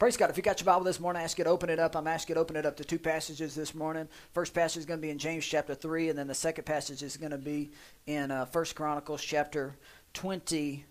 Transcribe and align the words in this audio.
Praise 0.00 0.16
God. 0.16 0.30
If 0.30 0.38
you 0.38 0.42
got 0.42 0.58
your 0.58 0.64
Bible 0.64 0.84
this 0.84 0.98
morning, 0.98 1.20
I 1.20 1.24
ask 1.24 1.36
you 1.36 1.44
to 1.44 1.50
open 1.50 1.68
it 1.68 1.78
up. 1.78 1.94
I'm 1.94 2.06
asking 2.06 2.30
you 2.30 2.34
to 2.36 2.40
open 2.40 2.56
it 2.56 2.64
up 2.64 2.74
to 2.78 2.84
two 2.86 2.98
passages 2.98 3.54
this 3.54 3.74
morning. 3.74 4.08
First 4.32 4.54
passage 4.54 4.78
is 4.78 4.86
going 4.86 4.98
to 4.98 5.02
be 5.02 5.10
in 5.10 5.18
James 5.18 5.44
chapter 5.44 5.74
3, 5.74 6.08
and 6.08 6.18
then 6.18 6.26
the 6.26 6.34
second 6.34 6.64
passage 6.64 7.02
is 7.02 7.18
going 7.18 7.32
to 7.32 7.36
be 7.36 7.70
in 8.06 8.30
uh, 8.30 8.46
First 8.46 8.74
Chronicles 8.74 9.22
chapter 9.22 9.76
20. 10.14 10.86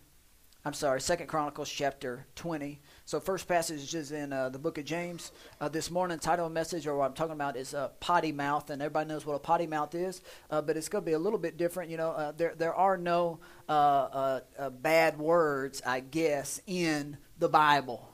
I'm 0.63 0.73
sorry, 0.73 1.01
Second 1.01 1.25
Chronicles 1.25 1.71
chapter 1.71 2.27
20. 2.35 2.79
So 3.05 3.19
first 3.19 3.47
passage 3.47 3.95
is 3.95 4.11
in 4.11 4.31
uh, 4.31 4.49
the 4.49 4.59
book 4.59 4.77
of 4.77 4.85
James. 4.85 5.31
Uh, 5.59 5.69
this 5.69 5.89
morning, 5.89 6.19
title 6.19 6.45
of 6.45 6.51
message, 6.51 6.85
or 6.85 6.95
what 6.95 7.07
I'm 7.07 7.15
talking 7.15 7.33
about, 7.33 7.57
is 7.57 7.73
uh, 7.73 7.87
potty 7.99 8.31
mouth, 8.31 8.69
and 8.69 8.79
everybody 8.79 9.09
knows 9.09 9.25
what 9.25 9.33
a 9.33 9.39
potty 9.39 9.65
mouth 9.65 9.95
is, 9.95 10.21
uh, 10.51 10.61
but 10.61 10.77
it's 10.77 10.87
going 10.87 11.03
to 11.03 11.07
be 11.07 11.13
a 11.13 11.19
little 11.19 11.39
bit 11.39 11.57
different. 11.57 11.89
You 11.89 11.97
know, 11.97 12.11
uh, 12.11 12.33
there 12.33 12.53
there 12.55 12.75
are 12.75 12.95
no 12.95 13.39
uh, 13.67 14.41
bad 14.83 15.17
words, 15.17 15.81
I 15.83 16.01
guess, 16.01 16.61
in 16.67 17.17
the 17.39 17.49
Bible. 17.49 18.08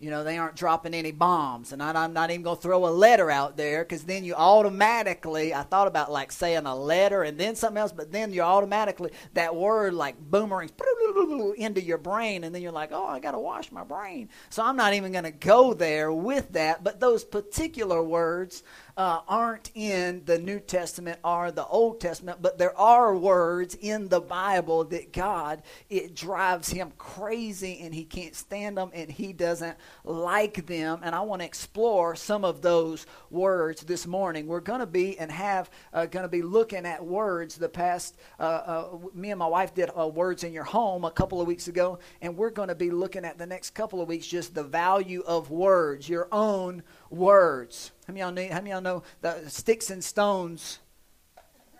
You 0.00 0.10
know, 0.10 0.22
they 0.22 0.38
aren't 0.38 0.54
dropping 0.54 0.94
any 0.94 1.10
bombs. 1.10 1.72
And 1.72 1.82
I, 1.82 2.04
am 2.04 2.12
not 2.12 2.30
even 2.30 2.42
going 2.42 2.56
to 2.56 2.62
throw 2.62 2.86
a 2.86 2.88
letter 2.88 3.32
out 3.32 3.56
there 3.56 3.82
because 3.82 4.04
then 4.04 4.22
you 4.22 4.34
automatically, 4.34 5.52
I 5.52 5.62
thought 5.62 5.88
about 5.88 6.12
like 6.12 6.30
saying 6.30 6.66
a 6.66 6.74
letter 6.76 7.24
and 7.24 7.36
then 7.36 7.56
something 7.56 7.78
else, 7.78 7.90
but 7.90 8.12
then 8.12 8.32
you 8.32 8.42
automatically, 8.42 9.10
that 9.34 9.56
word 9.56 9.94
like 9.94 10.16
boomerangs 10.20 10.70
into 11.56 11.82
your 11.82 11.98
brain. 11.98 12.44
And 12.44 12.54
then 12.54 12.62
you're 12.62 12.70
like, 12.70 12.92
oh, 12.92 13.06
I 13.06 13.18
got 13.18 13.32
to 13.32 13.40
wash 13.40 13.72
my 13.72 13.82
brain. 13.82 14.28
So 14.50 14.64
I'm 14.64 14.76
not 14.76 14.94
even 14.94 15.10
going 15.10 15.24
to 15.24 15.32
go 15.32 15.74
there 15.74 16.12
with 16.12 16.52
that. 16.52 16.84
But 16.84 17.00
those 17.00 17.24
particular 17.24 18.00
words 18.00 18.62
uh, 18.98 19.20
aren't 19.28 19.70
in 19.76 20.22
the 20.24 20.40
New 20.40 20.58
Testament 20.58 21.20
or 21.22 21.52
the 21.52 21.64
Old 21.66 22.00
Testament, 22.00 22.42
but 22.42 22.58
there 22.58 22.76
are 22.76 23.16
words 23.16 23.76
in 23.76 24.08
the 24.08 24.20
Bible 24.20 24.82
that 24.86 25.12
God, 25.12 25.62
it 25.88 26.16
drives 26.16 26.68
him 26.68 26.92
crazy 26.98 27.78
and 27.80 27.94
he 27.94 28.04
can't 28.04 28.34
stand 28.34 28.76
them 28.76 28.90
and 28.92 29.08
he 29.08 29.32
doesn't 29.32 29.78
like 30.02 30.66
them. 30.66 30.98
And 31.04 31.14
I 31.14 31.20
want 31.20 31.42
to 31.42 31.46
explore 31.46 32.16
some 32.16 32.44
of 32.44 32.60
those 32.60 33.06
words 33.30 33.82
this 33.82 34.04
morning. 34.04 34.48
We're 34.48 34.58
going 34.58 34.80
to 34.80 34.86
be 34.86 35.16
and 35.16 35.30
have 35.30 35.70
uh, 35.92 36.06
going 36.06 36.24
to 36.24 36.28
be 36.28 36.42
looking 36.42 36.84
at 36.84 37.04
words. 37.04 37.54
The 37.54 37.68
past, 37.68 38.16
uh, 38.40 38.42
uh, 38.42 38.98
me 39.14 39.30
and 39.30 39.38
my 39.38 39.46
wife 39.46 39.74
did 39.74 39.90
uh, 39.96 40.08
words 40.08 40.42
in 40.42 40.52
your 40.52 40.64
home 40.64 41.04
a 41.04 41.10
couple 41.12 41.40
of 41.40 41.46
weeks 41.46 41.68
ago, 41.68 42.00
and 42.20 42.36
we're 42.36 42.50
going 42.50 42.68
to 42.68 42.74
be 42.74 42.90
looking 42.90 43.24
at 43.24 43.38
the 43.38 43.46
next 43.46 43.70
couple 43.70 44.00
of 44.02 44.08
weeks 44.08 44.26
just 44.26 44.56
the 44.56 44.64
value 44.64 45.22
of 45.24 45.52
words, 45.52 46.08
your 46.08 46.26
own 46.32 46.82
words. 47.10 47.92
How 48.08 48.14
many 48.14 48.20
y'all, 48.20 48.50
how 48.50 48.60
many 48.60 48.70
y'all 48.70 48.80
know 48.80 48.87
that 49.20 49.50
sticks 49.50 49.90
and 49.90 50.02
stones, 50.02 50.78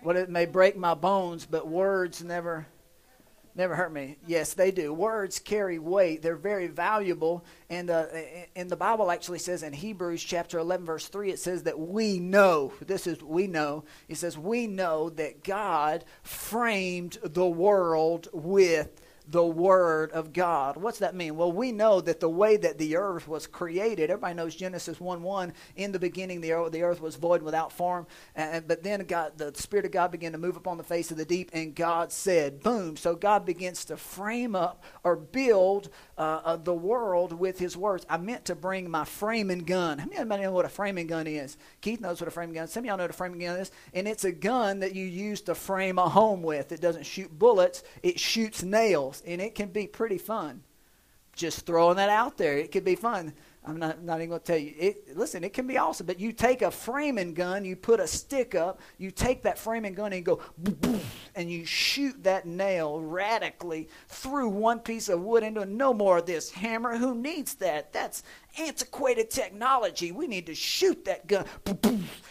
what 0.03 0.17
it 0.17 0.28
may 0.28 0.47
break 0.47 0.77
my 0.77 0.95
bones, 0.95 1.47
but 1.47 1.69
words 1.69 2.23
never 2.23 2.67
never 3.59 3.75
hurt 3.75 3.92
me. 3.92 4.17
Yes, 4.27 4.55
they 4.55 4.70
do. 4.70 4.95
Words 4.95 5.41
carry 5.41 5.81
weight. 5.81 6.23
They're 6.23 6.37
very 6.37 6.69
valuable. 6.69 7.45
And, 7.69 7.91
uh, 7.91 8.06
and 8.55 8.70
the 8.70 8.77
Bible 8.77 9.11
actually 9.11 9.41
says 9.41 9.65
in 9.65 9.73
Hebrews 9.73 10.23
chapter 10.23 10.59
11, 10.61 10.87
verse 10.87 11.09
3, 11.09 11.31
it 11.31 11.41
says 11.41 11.65
that 11.65 11.78
we 11.78 12.20
know, 12.20 12.73
this 12.81 13.09
is 13.09 13.20
we 13.20 13.48
know, 13.48 13.84
it 14.09 14.17
says, 14.17 14.39
we 14.39 14.69
know 14.69 15.11
that 15.11 15.43
God 15.43 16.05
framed 16.22 17.19
the 17.25 17.47
world 17.47 18.28
with 18.33 19.03
the 19.31 19.45
Word 19.45 20.11
of 20.12 20.33
God. 20.33 20.77
What's 20.77 21.01
that 21.01 21.15
mean? 21.15 21.37
Well, 21.37 21.53
we 21.53 21.71
know 21.71 22.01
that 22.01 22.21
the 22.21 22.29
way 22.29 22.57
that 22.57 22.79
the 22.79 22.97
earth 22.97 23.29
was 23.29 23.47
created, 23.47 24.11
everybody 24.11 24.34
knows 24.34 24.55
Genesis 24.55 24.98
1 24.98 25.23
1, 25.23 25.53
in 25.77 25.93
the 25.93 25.98
beginning 25.98 26.41
the 26.41 26.53
earth, 26.53 26.73
the 26.73 26.83
earth 26.83 27.01
was 27.01 27.17
void 27.17 27.43
without 27.43 27.71
form. 27.71 28.06
And, 28.34 28.67
but 28.67 28.83
then 28.83 29.05
God, 29.05 29.37
the 29.37 29.53
Spirit 29.55 29.84
of 29.84 29.93
God 29.93 30.11
began 30.11 30.33
to 30.33 30.39
move 30.39 30.56
upon 30.56 30.79
the 30.79 30.84
face 30.84 31.11
of 31.11 31.19
the 31.19 31.25
deep, 31.27 31.51
and 31.53 31.75
God 31.75 32.11
said, 32.11 32.62
boom. 32.62 32.97
So 32.97 33.15
God 33.15 33.45
begins 33.45 33.84
to 33.87 33.97
frame 33.97 34.55
up 34.55 34.83
or 35.05 35.17
build 35.17 35.91
uh, 36.17 36.41
uh, 36.45 36.56
the 36.56 36.75
world 36.75 37.33
with 37.33 37.59
His 37.59 37.77
words. 37.77 38.06
I 38.09 38.17
meant 38.17 38.47
to 38.47 38.55
bring 38.55 38.91
my 38.91 39.05
framing 39.05 39.61
gun. 39.61 39.99
How 39.99 40.06
many 40.06 40.17
of 40.17 40.31
you 40.31 40.47
know 40.47 40.53
what 40.53 40.65
a 40.65 40.71
framing 40.71 41.06
gun 41.06 41.27
is? 41.27 41.59
Keith 41.83 42.01
knows 42.01 42.21
what 42.21 42.29
a 42.29 42.31
framing 42.31 42.55
gun 42.55 42.65
is. 42.65 42.73
Some 42.73 42.84
of 42.84 42.87
y'all 42.87 42.97
know 42.97 43.05
what 43.05 43.11
a 43.11 43.15
framing 43.15 43.41
gun 43.41 43.56
is. 43.56 43.71
And 43.93 44.09
it's 44.09 44.25
a 44.25 44.33
gun 44.33 44.81
that 44.81 44.95
you 44.95 45.05
use 45.05 45.43
to 45.43 45.55
frame 45.55 45.99
a 45.99 46.09
home 46.09 46.43
with. 46.43 46.72
It 46.72 46.81
doesn't 46.81 47.05
shoot 47.05 47.37
bullets, 47.39 47.83
it 48.03 48.19
shoots 48.19 48.62
nails 48.62 49.18
and 49.27 49.41
it 49.41 49.55
can 49.55 49.69
be 49.69 49.87
pretty 49.87 50.19
fun. 50.19 50.62
Just 51.34 51.67
throwing 51.67 51.97
that 51.97 52.09
out 52.09 52.37
there, 52.37 52.59
it 52.59 52.73
could 52.73 52.84
be 52.84 52.97
fun. 52.97 53.33
I'm 53.65 53.79
not, 53.79 54.03
not 54.03 54.19
even 54.19 54.31
going 54.31 54.41
to 54.41 54.47
tell 54.47 54.56
you. 54.56 54.73
It, 54.79 55.17
listen, 55.17 55.45
it 55.45 55.53
can 55.53 55.67
be 55.67 55.77
awesome, 55.77 56.06
but 56.06 56.19
you 56.19 56.33
take 56.33 56.62
a 56.62 56.71
framing 56.71 57.34
gun, 57.34 57.67
you 57.67 57.77
put 57.77 58.01
a 58.01 58.07
stick 58.07 58.55
up, 58.55 58.81
you 58.97 59.11
take 59.11 59.43
that 59.43 59.59
framing 59.59 59.93
gun 59.93 60.12
and 60.15 60.25
go, 60.25 60.41
and 61.34 61.51
you 61.51 61.67
shoot 61.67 62.25
that 62.25 62.47
nail 62.47 62.99
radically 62.99 63.89
through 64.09 64.49
one 64.49 64.81
piece 64.81 65.11
of 65.11 65.21
wood 65.21 65.43
into 65.43 65.67
no 65.67 65.93
more 65.93 66.19
of 66.19 66.27
this 66.27 66.51
hammer. 66.51 66.97
Who 66.97 67.15
needs 67.15 67.57
that? 67.57 67.93
That's 67.93 68.23
antiquated 68.59 69.31
technology. 69.31 70.13
We 70.13 70.27
need 70.27 70.47
to 70.47 70.55
shoot 70.55 71.05
that 71.05 71.27
gun. 71.27 71.47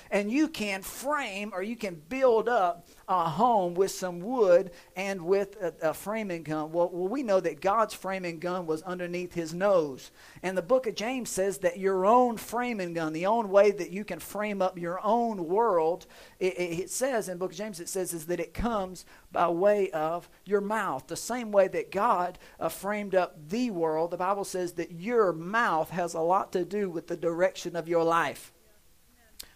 And 0.10 0.32
you 0.32 0.48
can 0.48 0.82
frame 0.82 1.52
or 1.54 1.62
you 1.64 1.76
can 1.76 2.02
build 2.10 2.48
up 2.48 2.88
a 3.10 3.30
home 3.30 3.74
with 3.74 3.92
some 3.92 4.20
wood 4.20 4.72
and 4.96 5.22
with 5.22 5.56
a, 5.62 5.90
a 5.90 5.94
framing 5.94 6.44
gun. 6.44 6.72
Well, 6.72 6.90
well, 6.92 7.08
we 7.08 7.24
know 7.24 7.40
that 7.40 7.62
God's 7.62 7.94
framing 7.94 8.40
gun 8.40 8.66
was 8.66 8.82
underneath 8.82 9.34
his 9.34 9.54
nose. 9.54 10.12
And 10.44 10.58
the 10.58 10.62
book 10.62 10.88
of 10.88 10.96
James 10.96 11.30
says 11.30 11.60
that 11.60 11.80
your 11.80 12.06
own 12.06 12.36
framing 12.38 12.94
gun, 12.94 13.14
the 13.14 13.26
own 13.26 13.50
way 13.50 13.72
that 13.72 13.92
you 13.92 14.04
can 14.04 14.20
frame 14.20 14.62
up 14.62 14.78
your 14.78 15.00
own 15.06 15.48
world, 15.48 16.06
it, 16.40 16.60
it 16.60 16.90
says 16.90 17.30
in 17.30 17.38
book 17.38 17.52
of 17.52 17.58
James, 17.58 17.80
it 17.80 17.90
says 17.90 18.14
is 18.14 18.26
that 18.26 18.42
it 18.42 18.54
comes 18.54 19.06
by 19.32 19.48
way 19.48 19.90
of 19.92 20.30
your 20.44 20.62
mouth. 20.62 21.08
The 21.08 21.16
same 21.16 21.52
way 21.52 21.70
that 21.70 21.92
God 21.92 22.38
uh, 22.60 22.70
framed 22.70 23.16
up 23.16 23.38
the 23.50 23.72
world, 23.72 24.12
the 24.12 24.18
Bible 24.18 24.44
says 24.44 24.74
that 24.74 24.92
your 24.92 25.32
mouth 25.32 25.90
has 25.92 26.14
a 26.18 26.22
lot 26.22 26.52
to 26.52 26.66
do 26.66 26.90
with 26.90 27.08
the 27.08 27.16
direction 27.16 27.76
of 27.76 27.88
your 27.88 28.04
life. 28.04 28.52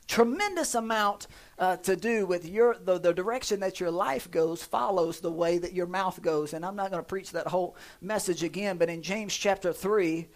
Tremendous 0.08 0.76
amount 0.76 1.28
uh, 1.58 1.78
to 1.78 1.96
do 1.96 2.26
with 2.26 2.46
your 2.46 2.76
the, 2.76 3.00
the 3.00 3.14
direction 3.14 3.62
that 3.62 3.80
your 3.80 3.92
life 3.92 4.30
goes 4.30 4.64
follows 4.64 5.20
the 5.20 5.32
way 5.32 5.58
that 5.58 5.74
your 5.74 5.86
mouth 5.86 6.22
goes. 6.22 6.54
And 6.54 6.66
i'm 6.66 6.76
not 6.76 6.92
going 6.92 7.02
to 7.02 7.08
preach 7.08 7.32
that 7.32 7.48
whole 7.48 7.78
message 8.02 8.44
again 8.44 8.78
but 8.78 8.90
in 8.90 9.02
james 9.02 9.34
chapter 9.34 9.72
3 9.72 10.28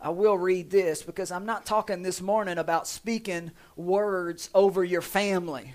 i 0.00 0.08
will 0.08 0.36
read 0.36 0.70
this 0.70 1.02
because 1.02 1.30
i'm 1.30 1.46
not 1.46 1.64
talking 1.64 2.02
this 2.02 2.20
morning 2.20 2.58
about 2.58 2.88
speaking 2.88 3.52
words 3.76 4.50
over 4.52 4.82
your 4.82 5.02
family 5.02 5.74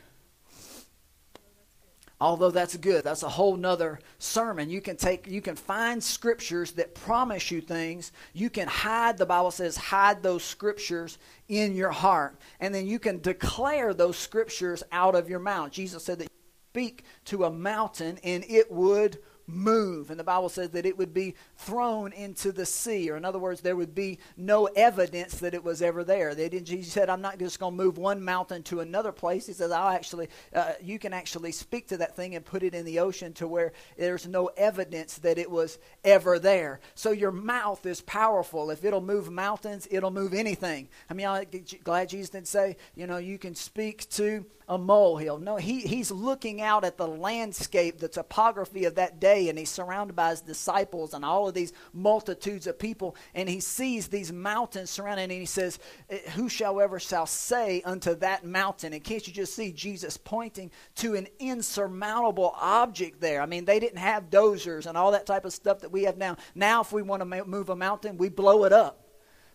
although 2.20 2.52
that's 2.52 2.78
good 2.78 3.03
that's 3.03 3.24
a 3.24 3.30
whole 3.30 3.58
nother 3.58 4.00
sermon. 4.20 4.70
You 4.70 4.81
can 4.81 4.96
take 4.96 5.28
you 5.28 5.42
can 5.42 5.56
find 5.56 6.03
scriptures 6.03 6.72
that 6.74 6.96
promise 6.96 7.52
you 7.52 7.62
things. 7.62 8.12
You 8.34 8.50
can 8.50 8.68
hide 8.68 9.18
the 9.18 9.26
bible 9.26 9.52
says 9.52 9.78
hide 9.78 10.24
those 10.24 10.44
scriptures 10.44 11.18
in 11.48 11.76
your 11.76 11.92
heart. 11.92 12.38
And 12.59 12.74
then 12.74 12.88
you 12.88 13.00
can 13.00 13.20
declare 13.20 13.94
those 13.94 14.18
scriptures 14.18 14.84
out 14.92 15.16
of 15.16 15.30
your 15.30 15.40
mouth. 15.40 15.72
Jesus 15.72 16.03
said 16.03 16.20
that 16.20 16.26
you 16.26 16.30
speak 16.74 17.03
to 17.26 17.46
a 17.46 17.52
mountain 17.52 18.20
and 18.24 18.44
it 18.47 18.72
would 18.72 19.20
move. 19.47 20.09
And 20.09 20.19
the 20.19 20.23
Bible 20.23 20.50
says 20.50 20.72
that 20.72 20.85
it 20.85 20.97
would 20.97 21.13
be 21.13 21.35
thrown 21.57 22.13
into 22.13 22.51
the 22.51 22.66
sea, 22.66 23.09
or 23.09 23.17
in 23.17 23.25
other 23.25 23.39
words, 23.39 23.61
there 23.61 23.75
would 23.75 23.94
be 23.94 24.19
no 24.38 24.66
evidence 24.66 25.39
that 25.39 25.53
it 25.53 25.63
was 25.63 25.81
ever 25.81 26.03
there. 26.03 26.33
They 26.33 26.50
didn't, 26.50 26.67
Jesus 26.67 26.94
said, 26.94 27.09
I'm 27.09 27.22
not 27.22 27.39
just 27.39 27.59
going 27.59 27.78
to 27.78 27.84
move 27.84 27.97
one 27.97 28.23
mountain 28.23 28.63
to 28.63 28.79
another 28.79 29.11
place. 29.11 29.47
He 29.47 29.53
says, 29.53 29.72
I'll 29.72 29.89
actually, 29.89 30.29
uh, 30.53 30.73
you 30.81 31.00
can 31.00 31.13
actually 31.13 31.51
speak 31.51 31.88
to 31.89 31.97
that 31.97 32.16
thing 32.16 32.35
and 32.35 32.44
put 32.44 32.63
it 32.63 32.73
in 32.73 32.85
the 32.85 33.00
ocean 33.00 33.34
to 33.34 33.47
where 33.47 33.73
there's 33.97 34.28
no 34.28 34.47
evidence 34.57 35.17
that 35.19 35.38
it 35.38 35.50
was 35.50 35.78
ever 36.03 36.39
there. 36.39 36.79
So 36.95 37.11
your 37.11 37.31
mouth 37.31 37.85
is 37.85 38.01
powerful. 38.01 38.72
If 38.72 38.84
it'll 38.84 39.01
move 39.01 39.31
mountains, 39.31 39.88
it'll 39.91 40.11
move 40.11 40.34
anything. 40.34 40.89
I 41.09 41.13
mean, 41.13 41.28
I'm 41.28 41.45
glad 41.84 42.09
Jesus 42.09 42.29
didn't 42.29 42.47
say, 42.47 42.78
you 42.95 43.07
know, 43.07 43.17
you 43.17 43.38
can 43.38 43.55
speak 43.55 44.09
to 44.11 44.45
a 44.67 44.78
molehill. 44.78 45.38
No, 45.38 45.57
he, 45.57 45.81
he's 45.81 46.09
looking 46.09 46.61
out 46.61 46.84
at 46.84 46.97
the 46.97 47.07
landscape, 47.07 48.00
the 48.00 48.07
topography 48.07 48.85
of 48.85 48.95
that 48.95 49.19
day, 49.19 49.34
and 49.35 49.57
he's 49.57 49.69
surrounded 49.69 50.16
by 50.16 50.29
his 50.31 50.41
disciples 50.41 51.13
and 51.13 51.23
all 51.23 51.47
of 51.47 51.53
these 51.53 51.73
multitudes 51.94 52.68
of 52.68 52.79
people, 52.79 53.16
and 53.34 53.47
he 53.47 53.59
sees 53.59 54.07
these 54.07 54.31
mountains 54.31 54.90
surrounding, 54.90 55.23
and 55.25 55.31
he 55.31 55.46
says, 55.46 55.79
eh, 56.09 56.17
Whosoever 56.32 56.99
shall 56.99 57.26
say 57.26 57.82
unto 57.84 58.16
that 58.16 58.46
mountain, 58.46 58.93
and 58.93 59.03
can't 59.03 59.28
you 59.28 59.34
just 59.34 59.55
see 59.55 59.72
Jesus 59.72 60.17
pointing 60.17 60.72
to 60.96 61.16
an 61.16 61.28
insurmountable 61.40 62.55
object 62.59 63.22
there? 63.22 63.41
I 63.41 63.46
mean, 63.46 63.66
they 63.66 63.79
didn't 63.79 63.99
have 63.99 64.29
dozers 64.29 64.85
and 64.85 64.97
all 64.97 65.11
that 65.11 65.26
type 65.26 65.46
of 65.46 65.53
stuff 65.53 65.79
that 65.82 65.91
we 65.91 66.03
have 66.03 66.17
now. 66.17 66.37
Now, 66.53 66.82
if 66.82 66.91
we 66.91 67.02
want 67.02 67.22
to 67.22 67.46
move 67.46 67.70
a 67.70 67.76
mountain, 67.76 68.17
we 68.17 68.29
blow 68.29 68.64
it 68.66 68.73
up. 68.73 69.05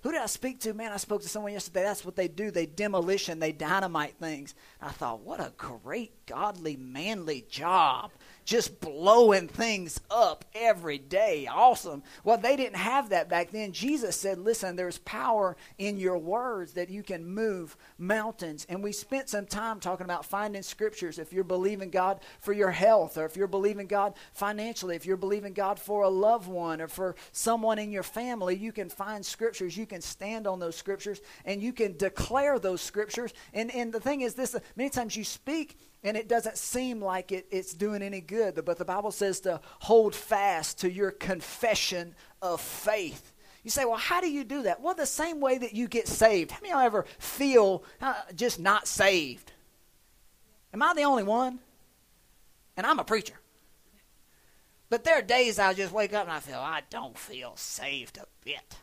Who 0.02 0.12
did 0.12 0.22
I 0.22 0.26
speak 0.26 0.60
to? 0.60 0.72
Man, 0.72 0.92
I 0.92 0.96
spoke 0.96 1.20
to 1.22 1.28
someone 1.28 1.52
yesterday. 1.52 1.82
That's 1.82 2.06
what 2.06 2.16
they 2.16 2.28
do. 2.28 2.50
They 2.50 2.64
demolition, 2.64 3.38
they 3.38 3.52
dynamite 3.52 4.16
things. 4.18 4.54
I 4.80 4.90
thought, 4.90 5.20
what 5.20 5.40
a 5.40 5.52
great, 5.58 6.24
godly, 6.24 6.76
manly 6.76 7.44
job 7.50 8.10
just 8.50 8.80
blowing 8.80 9.46
things 9.46 10.00
up 10.10 10.44
every 10.56 10.98
day. 10.98 11.46
Awesome. 11.48 12.02
Well, 12.24 12.36
they 12.36 12.56
didn't 12.56 12.78
have 12.78 13.10
that 13.10 13.28
back 13.28 13.52
then. 13.52 13.70
Jesus 13.70 14.16
said, 14.16 14.38
Listen, 14.38 14.74
there's 14.74 14.98
power 14.98 15.56
in 15.78 15.98
your 15.98 16.18
words 16.18 16.72
that 16.72 16.90
you 16.90 17.04
can 17.04 17.24
move 17.24 17.76
mountains. 17.96 18.66
And 18.68 18.82
we 18.82 18.90
spent 18.90 19.28
some 19.28 19.46
time 19.46 19.78
talking 19.78 20.04
about 20.04 20.24
finding 20.24 20.62
scriptures. 20.62 21.20
If 21.20 21.32
you're 21.32 21.44
believing 21.44 21.90
God 21.90 22.18
for 22.40 22.52
your 22.52 22.72
health, 22.72 23.16
or 23.16 23.24
if 23.24 23.36
you're 23.36 23.46
believing 23.46 23.86
God 23.86 24.14
financially, 24.32 24.96
if 24.96 25.06
you're 25.06 25.16
believing 25.16 25.52
God 25.52 25.78
for 25.78 26.02
a 26.02 26.08
loved 26.08 26.48
one, 26.48 26.80
or 26.80 26.88
for 26.88 27.14
someone 27.30 27.78
in 27.78 27.92
your 27.92 28.02
family, 28.02 28.56
you 28.56 28.72
can 28.72 28.90
find 28.90 29.24
scriptures. 29.24 29.76
You 29.76 29.86
can 29.86 30.00
stand 30.00 30.48
on 30.48 30.58
those 30.58 30.74
scriptures 30.74 31.20
and 31.44 31.62
you 31.62 31.72
can 31.72 31.96
declare 31.96 32.58
those 32.58 32.80
scriptures. 32.80 33.32
And, 33.54 33.72
and 33.72 33.92
the 33.92 34.00
thing 34.00 34.22
is, 34.22 34.34
this 34.34 34.56
many 34.74 34.90
times 34.90 35.14
you 35.14 35.22
speak 35.22 35.78
and 36.02 36.16
it 36.16 36.28
doesn't 36.28 36.56
seem 36.56 37.00
like 37.02 37.30
it, 37.32 37.46
it's 37.50 37.74
doing 37.74 38.02
any 38.02 38.20
good. 38.20 38.64
But 38.64 38.78
the 38.78 38.84
Bible 38.84 39.10
says 39.10 39.40
to 39.40 39.60
hold 39.80 40.14
fast 40.14 40.78
to 40.80 40.90
your 40.90 41.10
confession 41.10 42.14
of 42.40 42.60
faith. 42.60 43.32
You 43.62 43.70
say, 43.70 43.84
well, 43.84 43.96
how 43.96 44.20
do 44.20 44.30
you 44.30 44.44
do 44.44 44.62
that? 44.62 44.80
Well, 44.80 44.94
the 44.94 45.04
same 45.04 45.40
way 45.40 45.58
that 45.58 45.74
you 45.74 45.86
get 45.88 46.08
saved. 46.08 46.50
How 46.50 46.60
many 46.60 46.72
of 46.72 46.78
y'all 46.78 46.86
ever 46.86 47.06
feel 47.18 47.84
uh, 48.00 48.14
just 48.34 48.58
not 48.58 48.86
saved? 48.86 49.52
Am 50.72 50.82
I 50.82 50.94
the 50.94 51.02
only 51.02 51.24
one? 51.24 51.58
And 52.76 52.86
I'm 52.86 52.98
a 52.98 53.04
preacher. 53.04 53.34
But 54.88 55.04
there 55.04 55.18
are 55.18 55.22
days 55.22 55.58
I 55.58 55.74
just 55.74 55.92
wake 55.92 56.14
up 56.14 56.24
and 56.24 56.32
I 56.32 56.40
feel, 56.40 56.58
I 56.58 56.82
don't 56.88 57.16
feel 57.16 57.52
saved 57.56 58.16
a 58.16 58.26
bit. 58.44 58.76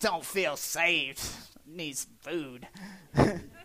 Don't 0.00 0.24
feel 0.24 0.56
saved. 0.56 1.22
Needs 1.66 2.06
food. 2.22 2.66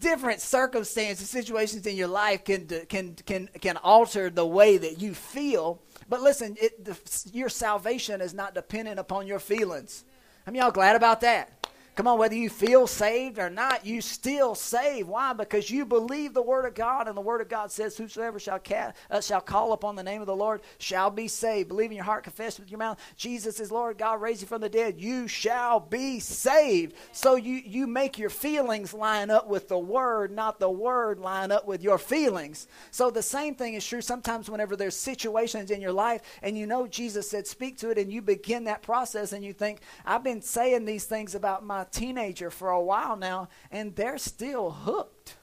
different 0.00 0.40
circumstances, 0.40 1.28
situations 1.30 1.86
in 1.86 1.96
your 1.96 2.08
life 2.08 2.44
can 2.44 2.66
can 2.88 3.14
can 3.14 3.48
can 3.60 3.76
alter 3.78 4.30
the 4.30 4.46
way 4.46 4.76
that 4.76 5.00
you 5.00 5.14
feel. 5.14 5.80
But 6.08 6.20
listen, 6.20 6.56
it, 6.60 6.84
the, 6.84 6.98
your 7.32 7.48
salvation 7.48 8.20
is 8.20 8.34
not 8.34 8.54
dependent 8.54 8.98
upon 8.98 9.26
your 9.26 9.38
feelings. 9.38 10.04
I 10.46 10.50
mean, 10.50 10.60
y'all 10.60 10.70
glad 10.70 10.96
about 10.96 11.22
that? 11.22 11.66
Come 11.96 12.08
on, 12.08 12.18
whether 12.18 12.34
you 12.34 12.50
feel 12.50 12.86
saved 12.88 13.38
or 13.38 13.48
not, 13.48 13.86
you 13.86 14.00
still 14.00 14.56
saved. 14.56 15.08
Why? 15.08 15.32
Because 15.32 15.70
you 15.70 15.84
believe 15.84 16.34
the 16.34 16.42
word 16.42 16.64
of 16.64 16.74
God, 16.74 17.06
and 17.06 17.16
the 17.16 17.20
word 17.20 17.40
of 17.40 17.48
God 17.48 17.70
says, 17.70 17.96
"Whosoever 17.96 18.40
shall 18.40 18.58
cast, 18.58 18.96
uh, 19.10 19.20
shall 19.20 19.40
call 19.40 19.72
upon 19.72 19.94
the 19.94 20.02
name 20.02 20.20
of 20.20 20.26
the 20.26 20.34
Lord 20.34 20.62
shall 20.78 21.08
be 21.08 21.28
saved." 21.28 21.68
Believe 21.68 21.90
in 21.92 21.96
your 21.96 22.04
heart, 22.04 22.24
confess 22.24 22.58
with 22.58 22.68
your 22.68 22.78
mouth, 22.78 22.98
Jesus 23.16 23.60
is 23.60 23.70
Lord. 23.70 23.96
God 23.96 24.20
raised 24.20 24.40
you 24.40 24.48
from 24.48 24.60
the 24.60 24.68
dead. 24.68 25.00
You 25.00 25.28
shall 25.28 25.78
be 25.78 26.18
saved. 26.18 26.96
So 27.12 27.36
you 27.36 27.54
you 27.64 27.86
make 27.86 28.18
your 28.18 28.30
feelings 28.30 28.92
line 28.92 29.30
up 29.30 29.46
with 29.46 29.68
the 29.68 29.78
word, 29.78 30.32
not 30.32 30.58
the 30.58 30.70
word 30.70 31.20
line 31.20 31.52
up 31.52 31.64
with 31.64 31.82
your 31.82 31.98
feelings. 31.98 32.66
So 32.90 33.10
the 33.10 33.22
same 33.22 33.54
thing 33.54 33.74
is 33.74 33.86
true. 33.86 34.00
Sometimes 34.00 34.50
whenever 34.50 34.74
there's 34.74 34.96
situations 34.96 35.70
in 35.70 35.80
your 35.80 35.92
life, 35.92 36.22
and 36.42 36.58
you 36.58 36.66
know 36.66 36.88
Jesus 36.88 37.30
said, 37.30 37.46
"Speak 37.46 37.78
to 37.78 37.90
it," 37.90 37.98
and 37.98 38.12
you 38.12 38.20
begin 38.20 38.64
that 38.64 38.82
process, 38.82 39.32
and 39.32 39.44
you 39.44 39.52
think, 39.52 39.80
"I've 40.04 40.24
been 40.24 40.42
saying 40.42 40.86
these 40.86 41.04
things 41.04 41.36
about 41.36 41.64
my." 41.64 41.83
Teenager 41.84 42.50
for 42.50 42.70
a 42.70 42.82
while 42.82 43.16
now, 43.16 43.48
and 43.70 43.94
they're 43.96 44.18
still 44.18 44.70
hooked. 44.70 45.36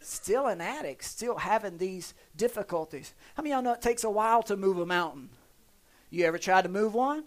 Still 0.00 0.46
an 0.46 0.60
addict, 0.60 1.04
still 1.04 1.38
having 1.38 1.78
these 1.78 2.14
difficulties. 2.36 3.14
How 3.34 3.42
many 3.42 3.52
of 3.52 3.56
y'all 3.56 3.62
know 3.64 3.72
it 3.72 3.82
takes 3.82 4.04
a 4.04 4.10
while 4.10 4.42
to 4.44 4.56
move 4.56 4.78
a 4.78 4.86
mountain? 4.86 5.30
You 6.10 6.26
ever 6.26 6.38
tried 6.38 6.62
to 6.62 6.68
move 6.68 6.94
one? 6.94 7.24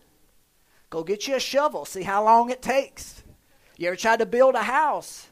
Go 0.90 1.04
get 1.04 1.28
you 1.28 1.36
a 1.36 1.40
shovel, 1.40 1.86
see 1.86 2.04
how 2.04 2.24
long 2.24 2.50
it 2.50 2.62
takes. 2.62 3.24
You 3.78 3.88
ever 3.88 3.98
tried 3.98 4.20
to 4.20 4.26
build 4.26 4.56
a 4.56 4.64
house? 4.64 5.28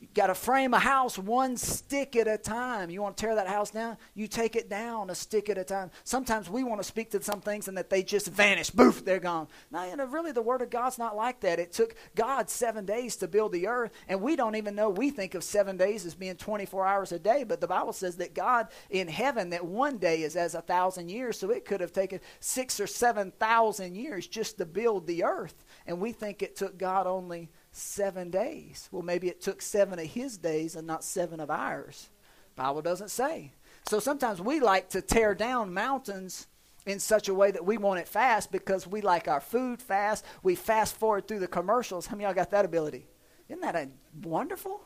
You 0.00 0.06
got 0.14 0.28
to 0.28 0.34
frame 0.34 0.74
a 0.74 0.78
house 0.78 1.18
one 1.18 1.56
stick 1.56 2.14
at 2.14 2.28
a 2.28 2.38
time. 2.38 2.88
You 2.88 3.02
want 3.02 3.16
to 3.16 3.20
tear 3.20 3.34
that 3.34 3.48
house 3.48 3.72
down? 3.72 3.96
You 4.14 4.28
take 4.28 4.54
it 4.54 4.70
down 4.70 5.10
a 5.10 5.14
stick 5.14 5.50
at 5.50 5.58
a 5.58 5.64
time. 5.64 5.90
Sometimes 6.04 6.48
we 6.48 6.62
want 6.62 6.80
to 6.80 6.86
speak 6.86 7.10
to 7.10 7.22
some 7.22 7.40
things 7.40 7.66
and 7.66 7.76
that 7.76 7.90
they 7.90 8.04
just 8.04 8.28
vanish. 8.28 8.70
Boof, 8.70 9.04
they're 9.04 9.18
gone. 9.18 9.48
No, 9.72 9.84
you 9.84 9.96
know, 9.96 10.06
really, 10.06 10.30
the 10.30 10.40
Word 10.40 10.62
of 10.62 10.70
God's 10.70 10.98
not 10.98 11.16
like 11.16 11.40
that. 11.40 11.58
It 11.58 11.72
took 11.72 11.96
God 12.14 12.48
seven 12.48 12.84
days 12.84 13.16
to 13.16 13.26
build 13.26 13.50
the 13.50 13.66
earth, 13.66 13.90
and 14.06 14.22
we 14.22 14.36
don't 14.36 14.54
even 14.54 14.76
know. 14.76 14.88
We 14.88 15.10
think 15.10 15.34
of 15.34 15.42
seven 15.42 15.76
days 15.76 16.06
as 16.06 16.14
being 16.14 16.36
24 16.36 16.86
hours 16.86 17.10
a 17.10 17.18
day, 17.18 17.42
but 17.42 17.60
the 17.60 17.66
Bible 17.66 17.92
says 17.92 18.18
that 18.18 18.34
God 18.34 18.68
in 18.90 19.08
heaven, 19.08 19.50
that 19.50 19.66
one 19.66 19.98
day 19.98 20.22
is 20.22 20.36
as 20.36 20.54
a 20.54 20.62
thousand 20.62 21.10
years, 21.10 21.40
so 21.40 21.50
it 21.50 21.64
could 21.64 21.80
have 21.80 21.92
taken 21.92 22.20
six 22.38 22.78
or 22.78 22.86
seven 22.86 23.32
thousand 23.40 23.96
years 23.96 24.28
just 24.28 24.58
to 24.58 24.64
build 24.64 25.08
the 25.08 25.24
earth. 25.24 25.64
And 25.88 26.00
we 26.00 26.12
think 26.12 26.40
it 26.40 26.54
took 26.54 26.78
God 26.78 27.08
only 27.08 27.50
seven 27.78 28.30
days. 28.30 28.88
Well, 28.92 29.02
maybe 29.02 29.28
it 29.28 29.40
took 29.40 29.62
seven 29.62 29.98
of 29.98 30.06
his 30.06 30.36
days 30.36 30.76
and 30.76 30.86
not 30.86 31.04
seven 31.04 31.40
of 31.40 31.50
ours. 31.50 32.10
Bible 32.56 32.82
doesn't 32.82 33.10
say. 33.10 33.52
So 33.88 34.00
sometimes 34.00 34.40
we 34.40 34.60
like 34.60 34.90
to 34.90 35.00
tear 35.00 35.34
down 35.34 35.72
mountains 35.72 36.46
in 36.86 36.98
such 36.98 37.28
a 37.28 37.34
way 37.34 37.50
that 37.50 37.64
we 37.64 37.78
want 37.78 38.00
it 38.00 38.08
fast 38.08 38.50
because 38.50 38.86
we 38.86 39.00
like 39.00 39.28
our 39.28 39.40
food 39.40 39.80
fast. 39.80 40.24
We 40.42 40.54
fast 40.54 40.96
forward 40.96 41.28
through 41.28 41.40
the 41.40 41.46
commercials. 41.46 42.06
How 42.06 42.16
many 42.16 42.24
y'all 42.24 42.34
got 42.34 42.50
that 42.50 42.64
ability? 42.64 43.06
Isn't 43.48 43.62
that 43.62 43.76
a 43.76 43.88
wonderful? 44.22 44.82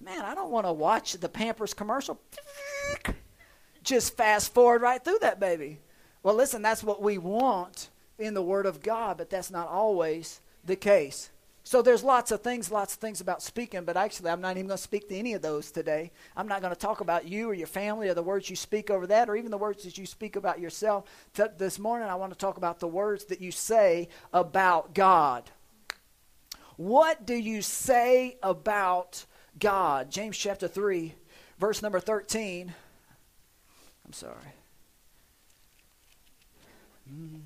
Man, 0.00 0.24
I 0.24 0.34
don't 0.34 0.50
want 0.50 0.66
to 0.66 0.72
watch 0.72 1.14
the 1.14 1.28
Pampers 1.28 1.74
commercial. 1.74 2.20
Just 3.82 4.16
fast 4.16 4.54
forward 4.54 4.82
right 4.82 5.02
through 5.02 5.18
that 5.20 5.40
baby. 5.40 5.78
Well, 6.22 6.34
listen, 6.34 6.62
that's 6.62 6.84
what 6.84 7.02
we 7.02 7.18
want 7.18 7.90
in 8.18 8.34
the 8.34 8.42
Word 8.42 8.66
of 8.66 8.82
God, 8.82 9.18
but 9.18 9.30
that's 9.30 9.50
not 9.50 9.66
always 9.66 10.40
the 10.64 10.76
case. 10.76 11.30
So 11.64 11.80
there's 11.80 12.02
lots 12.02 12.32
of 12.32 12.42
things, 12.42 12.72
lots 12.72 12.94
of 12.94 13.00
things 13.00 13.20
about 13.20 13.40
speaking, 13.40 13.84
but 13.84 13.96
actually 13.96 14.30
I'm 14.30 14.40
not 14.40 14.56
even 14.56 14.66
going 14.66 14.76
to 14.76 14.82
speak 14.82 15.08
to 15.08 15.16
any 15.16 15.34
of 15.34 15.42
those 15.42 15.70
today. 15.70 16.10
I'm 16.36 16.48
not 16.48 16.60
going 16.60 16.72
to 16.72 16.78
talk 16.78 17.00
about 17.00 17.28
you 17.28 17.48
or 17.48 17.54
your 17.54 17.68
family 17.68 18.08
or 18.08 18.14
the 18.14 18.22
words 18.22 18.50
you 18.50 18.56
speak 18.56 18.90
over 18.90 19.06
that 19.06 19.28
or 19.28 19.36
even 19.36 19.52
the 19.52 19.58
words 19.58 19.84
that 19.84 19.96
you 19.96 20.04
speak 20.04 20.34
about 20.34 20.58
yourself. 20.58 21.04
This 21.58 21.78
morning 21.78 22.08
I 22.08 22.16
want 22.16 22.32
to 22.32 22.38
talk 22.38 22.56
about 22.56 22.80
the 22.80 22.88
words 22.88 23.26
that 23.26 23.40
you 23.40 23.52
say 23.52 24.08
about 24.32 24.92
God. 24.92 25.50
What 26.76 27.26
do 27.26 27.34
you 27.34 27.62
say 27.62 28.38
about 28.42 29.24
God? 29.58 30.10
James 30.10 30.36
chapter 30.36 30.66
3, 30.66 31.14
verse 31.58 31.80
number 31.80 32.00
13. 32.00 32.74
I'm 34.04 34.12
sorry. 34.12 34.34
Mm. 37.08 37.40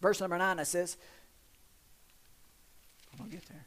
Verse 0.00 0.20
number 0.20 0.36
9 0.36 0.58
it 0.58 0.66
says, 0.66 0.98
I'll 3.20 3.28
get 3.28 3.46
there. 3.46 3.66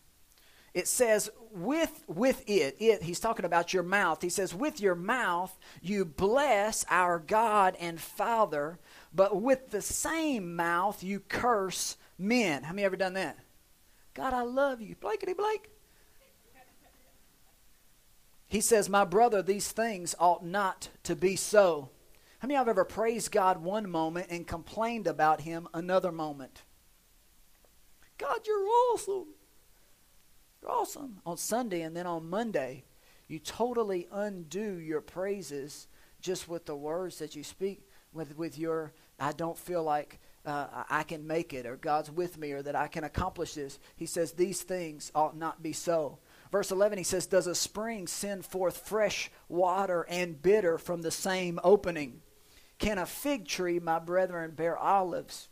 It 0.73 0.87
says, 0.87 1.29
with, 1.51 2.03
with 2.07 2.43
it, 2.47 2.77
it, 2.79 3.03
he's 3.03 3.19
talking 3.19 3.45
about 3.45 3.73
your 3.73 3.83
mouth. 3.83 4.21
He 4.23 4.29
says, 4.29 4.55
with 4.55 4.81
your 4.81 4.95
mouth 4.95 5.55
you 5.81 6.03
bless 6.03 6.83
our 6.89 7.19
God 7.19 7.77
and 7.79 8.01
Father, 8.01 8.79
but 9.13 9.39
with 9.39 9.69
the 9.69 9.83
same 9.83 10.55
mouth 10.55 11.03
you 11.03 11.19
curse 11.19 11.95
men. 12.17 12.63
How 12.63 12.73
many 12.73 12.85
ever 12.85 12.95
done 12.95 13.13
that? 13.13 13.37
God, 14.15 14.33
I 14.33 14.41
love 14.41 14.81
you. 14.81 14.95
Blankety 14.95 15.33
Blake. 15.33 15.69
He 18.47 18.61
says, 18.61 18.87
My 18.87 19.03
brother, 19.03 19.41
these 19.41 19.71
things 19.71 20.15
ought 20.19 20.45
not 20.45 20.89
to 21.03 21.15
be 21.15 21.35
so. 21.35 21.89
How 22.39 22.47
many 22.47 22.55
of 22.55 22.65
you 22.65 22.67
have 22.67 22.67
ever 22.67 22.85
praised 22.85 23.31
God 23.31 23.63
one 23.63 23.89
moment 23.89 24.27
and 24.29 24.45
complained 24.45 25.07
about 25.07 25.41
him 25.41 25.67
another 25.73 26.11
moment? 26.11 26.61
God, 28.17 28.41
you're 28.45 28.67
awesome. 28.91 29.27
You're 30.63 30.71
awesome. 30.71 31.19
On 31.25 31.35
Sunday 31.35 31.81
and 31.81 31.95
then 31.95 32.07
on 32.07 32.29
Monday, 32.29 32.85
you 33.27 33.37
totally 33.37 34.07
undo 34.13 34.77
your 34.79 35.01
praises 35.01 35.87
just 36.21 36.47
with 36.47 36.65
the 36.65 36.75
words 36.75 37.19
that 37.19 37.35
you 37.35 37.43
speak, 37.43 37.81
with, 38.13 38.37
with 38.37 38.57
your, 38.57 38.93
I 39.19 39.33
don't 39.33 39.57
feel 39.57 39.83
like 39.83 40.21
uh, 40.45 40.67
I 40.89 41.03
can 41.03 41.27
make 41.27 41.53
it, 41.53 41.65
or 41.65 41.75
God's 41.75 42.09
with 42.09 42.37
me, 42.37 42.53
or 42.53 42.61
that 42.61 42.77
I 42.77 42.87
can 42.87 43.03
accomplish 43.03 43.55
this. 43.55 43.77
He 43.97 44.05
says, 44.05 44.31
These 44.31 44.61
things 44.61 45.11
ought 45.13 45.35
not 45.35 45.61
be 45.61 45.73
so. 45.73 46.19
Verse 46.49 46.71
11, 46.71 46.97
he 46.97 47.03
says, 47.03 47.27
Does 47.27 47.47
a 47.47 47.55
spring 47.55 48.07
send 48.07 48.45
forth 48.45 48.77
fresh 48.87 49.29
water 49.49 50.05
and 50.07 50.41
bitter 50.41 50.77
from 50.77 51.01
the 51.01 51.11
same 51.11 51.59
opening? 51.61 52.21
Can 52.79 52.97
a 52.99 53.05
fig 53.05 53.49
tree, 53.49 53.79
my 53.79 53.99
brethren, 53.99 54.51
bear 54.51 54.77
olives? 54.77 55.49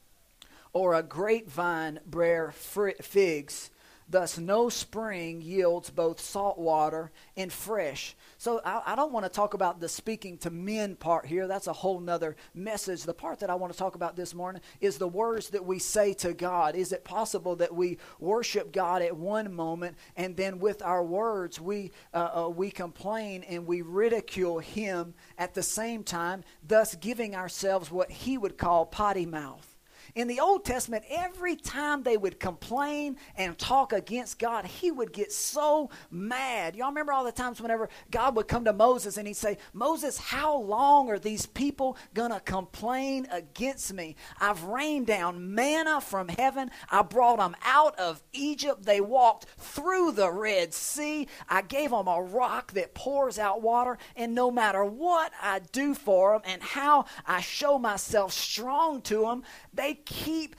Or 0.71 0.93
a 0.93 1.03
grapevine 1.03 1.99
bear 2.05 2.53
figs? 2.53 3.71
Thus, 4.11 4.37
no 4.37 4.67
spring 4.67 5.41
yields 5.41 5.89
both 5.89 6.19
salt 6.19 6.57
water 6.57 7.11
and 7.37 7.51
fresh. 7.51 8.13
So, 8.37 8.59
I, 8.65 8.81
I 8.87 8.95
don't 8.97 9.13
want 9.13 9.25
to 9.25 9.31
talk 9.31 9.53
about 9.53 9.79
the 9.79 9.87
speaking 9.87 10.37
to 10.39 10.49
men 10.49 10.97
part 10.97 11.25
here. 11.25 11.47
That's 11.47 11.67
a 11.67 11.73
whole 11.73 12.01
nother 12.01 12.35
message. 12.53 13.03
The 13.03 13.13
part 13.13 13.39
that 13.39 13.49
I 13.49 13.55
want 13.55 13.71
to 13.71 13.79
talk 13.79 13.95
about 13.95 14.17
this 14.17 14.35
morning 14.35 14.61
is 14.81 14.97
the 14.97 15.07
words 15.07 15.51
that 15.51 15.65
we 15.65 15.79
say 15.79 16.13
to 16.15 16.33
God. 16.33 16.75
Is 16.75 16.91
it 16.91 17.05
possible 17.05 17.55
that 17.55 17.73
we 17.73 17.99
worship 18.19 18.73
God 18.73 19.01
at 19.01 19.15
one 19.15 19.53
moment 19.53 19.95
and 20.17 20.35
then 20.35 20.59
with 20.59 20.81
our 20.81 21.03
words 21.05 21.61
we, 21.61 21.91
uh, 22.13 22.43
uh, 22.45 22.49
we 22.49 22.69
complain 22.69 23.43
and 23.43 23.65
we 23.65 23.81
ridicule 23.81 24.59
Him 24.59 25.13
at 25.37 25.53
the 25.53 25.63
same 25.63 26.03
time, 26.03 26.43
thus 26.67 26.95
giving 26.95 27.33
ourselves 27.33 27.89
what 27.89 28.11
He 28.11 28.37
would 28.37 28.57
call 28.57 28.85
potty 28.85 29.25
mouth? 29.25 29.70
In 30.13 30.27
the 30.27 30.41
Old 30.41 30.65
Testament, 30.65 31.05
every 31.09 31.55
time 31.55 32.03
they 32.03 32.17
would 32.17 32.39
complain 32.39 33.17
and 33.37 33.57
talk 33.57 33.93
against 33.93 34.39
God, 34.39 34.65
he 34.65 34.91
would 34.91 35.13
get 35.13 35.31
so 35.31 35.89
mad. 36.09 36.75
Y'all 36.75 36.89
remember 36.89 37.13
all 37.13 37.23
the 37.23 37.31
times 37.31 37.61
whenever 37.61 37.87
God 38.09 38.35
would 38.35 38.47
come 38.47 38.65
to 38.65 38.73
Moses 38.73 39.17
and 39.17 39.25
he'd 39.25 39.37
say, 39.37 39.57
Moses, 39.73 40.17
how 40.17 40.57
long 40.57 41.09
are 41.09 41.19
these 41.19 41.45
people 41.45 41.97
going 42.13 42.31
to 42.31 42.41
complain 42.41 43.25
against 43.31 43.93
me? 43.93 44.15
I've 44.39 44.63
rained 44.63 45.07
down 45.07 45.55
manna 45.55 46.01
from 46.01 46.27
heaven. 46.27 46.71
I 46.89 47.03
brought 47.03 47.37
them 47.37 47.55
out 47.63 47.97
of 47.97 48.21
Egypt. 48.33 48.83
They 48.83 48.99
walked 48.99 49.45
through 49.57 50.11
the 50.11 50.31
Red 50.31 50.73
Sea. 50.73 51.27
I 51.47 51.61
gave 51.61 51.91
them 51.91 52.07
a 52.07 52.21
rock 52.21 52.73
that 52.73 52.93
pours 52.93 53.39
out 53.39 53.61
water. 53.61 53.97
And 54.17 54.35
no 54.35 54.51
matter 54.51 54.83
what 54.83 55.31
I 55.41 55.59
do 55.71 55.93
for 55.93 56.33
them 56.33 56.41
and 56.43 56.61
how 56.61 57.05
I 57.25 57.39
show 57.39 57.79
myself 57.79 58.33
strong 58.33 59.01
to 59.03 59.21
them, 59.21 59.43
they 59.73 60.00
keep 60.05 60.55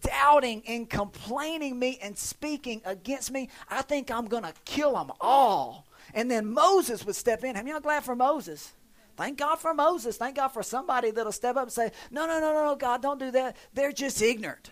doubting 0.00 0.62
and 0.66 0.88
complaining 0.88 1.78
me 1.78 1.98
and 2.02 2.16
speaking 2.16 2.82
against 2.84 3.30
me. 3.30 3.48
I 3.68 3.82
think 3.82 4.10
I'm 4.10 4.26
going 4.26 4.44
to 4.44 4.54
kill 4.64 4.94
them 4.94 5.12
all. 5.20 5.86
And 6.14 6.30
then 6.30 6.52
Moses 6.52 7.04
would 7.04 7.16
step 7.16 7.44
in. 7.44 7.56
Am 7.56 7.66
y'all 7.66 7.80
glad 7.80 8.04
for 8.04 8.16
Moses? 8.16 8.72
Thank 9.16 9.38
God 9.38 9.56
for 9.56 9.72
Moses. 9.74 10.16
Thank 10.16 10.36
God 10.36 10.48
for 10.48 10.62
somebody 10.62 11.10
that'll 11.10 11.32
step 11.32 11.56
up 11.56 11.64
and 11.64 11.72
say, 11.72 11.90
No, 12.10 12.26
no, 12.26 12.38
no, 12.38 12.52
no, 12.52 12.64
no, 12.66 12.76
God, 12.76 13.02
don't 13.02 13.18
do 13.18 13.30
that. 13.30 13.56
They're 13.72 13.92
just 13.92 14.20
ignorant. 14.20 14.70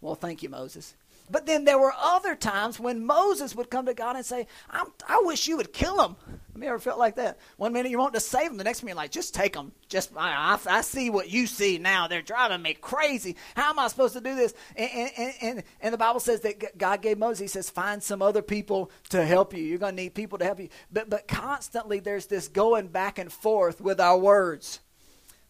Well, 0.00 0.14
thank 0.14 0.42
you, 0.42 0.48
Moses. 0.48 0.94
But 1.32 1.46
then 1.46 1.64
there 1.64 1.78
were 1.78 1.94
other 1.98 2.36
times 2.36 2.78
when 2.78 3.06
Moses 3.06 3.56
would 3.56 3.70
come 3.70 3.86
to 3.86 3.94
God 3.94 4.16
and 4.16 4.24
say, 4.24 4.46
i 4.70 5.20
wish 5.22 5.48
you 5.48 5.56
would 5.56 5.72
kill 5.72 5.96
them. 5.96 6.16
Have 6.52 6.62
you 6.62 6.68
ever 6.68 6.78
felt 6.78 6.98
like 6.98 7.16
that? 7.16 7.38
One 7.56 7.72
minute 7.72 7.90
you 7.90 7.98
want 7.98 8.12
to 8.12 8.20
save 8.20 8.48
them, 8.48 8.58
the 8.58 8.64
next 8.64 8.82
minute 8.82 8.92
you're 8.92 9.02
like, 9.02 9.10
just 9.10 9.34
take 9.34 9.54
them. 9.54 9.72
Just 9.88 10.12
I, 10.14 10.58
I, 10.66 10.78
I, 10.78 10.80
see 10.82 11.08
what 11.08 11.30
you 11.30 11.46
see 11.46 11.78
now. 11.78 12.06
They're 12.06 12.20
driving 12.20 12.60
me 12.60 12.74
crazy. 12.74 13.36
How 13.56 13.70
am 13.70 13.78
I 13.78 13.88
supposed 13.88 14.12
to 14.12 14.20
do 14.20 14.36
this? 14.36 14.52
And, 14.76 15.10
and, 15.16 15.34
and, 15.40 15.62
and 15.80 15.94
the 15.94 15.98
Bible 15.98 16.20
says 16.20 16.42
that 16.42 16.76
God 16.76 17.00
gave 17.00 17.16
Moses, 17.16 17.40
he 17.40 17.48
says, 17.48 17.70
find 17.70 18.02
some 18.02 18.20
other 18.20 18.42
people 18.42 18.90
to 19.08 19.24
help 19.24 19.54
you. 19.54 19.62
You're 19.62 19.78
going 19.78 19.96
to 19.96 20.02
need 20.02 20.14
people 20.14 20.36
to 20.36 20.44
help 20.44 20.60
you. 20.60 20.68
But, 20.92 21.08
but 21.08 21.26
constantly 21.26 22.00
there's 22.00 22.26
this 22.26 22.48
going 22.48 22.88
back 22.88 23.18
and 23.18 23.32
forth 23.32 23.80
with 23.80 23.98
our 23.98 24.18
words 24.18 24.80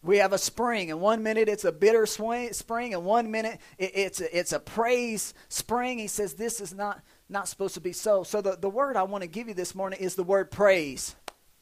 we 0.03 0.19
have 0.19 0.33
a 0.33 0.39
spring 0.39 0.91
and 0.91 1.01
one 1.01 1.23
minute 1.23 1.49
it's 1.49 1.65
a 1.65 1.73
bitter 1.73 2.07
spring 2.07 2.95
and 2.95 3.05
one 3.05 3.31
minute 3.31 3.61
it's 3.79 4.21
a, 4.21 4.39
it's 4.39 4.53
a 4.53 4.59
praise 4.59 5.33
spring. 5.49 5.99
He 5.99 6.09
says 6.09 6.35
this 6.35 6.61
is 6.61 6.75
not 6.75 7.03
not 7.29 7.49
supposed 7.49 7.75
to 7.75 7.81
be 7.81 7.93
so. 7.93 8.25
So 8.25 8.41
the, 8.41 8.57
the 8.57 8.69
word 8.69 8.97
i 8.97 9.03
want 9.05 9.23
to 9.23 9.29
give 9.29 9.49
you 9.49 9.55
this 9.55 9.75
morning 9.75 10.01
is 10.01 10.15
the 10.15 10.25
word 10.25 10.51
praise. 10.51 11.15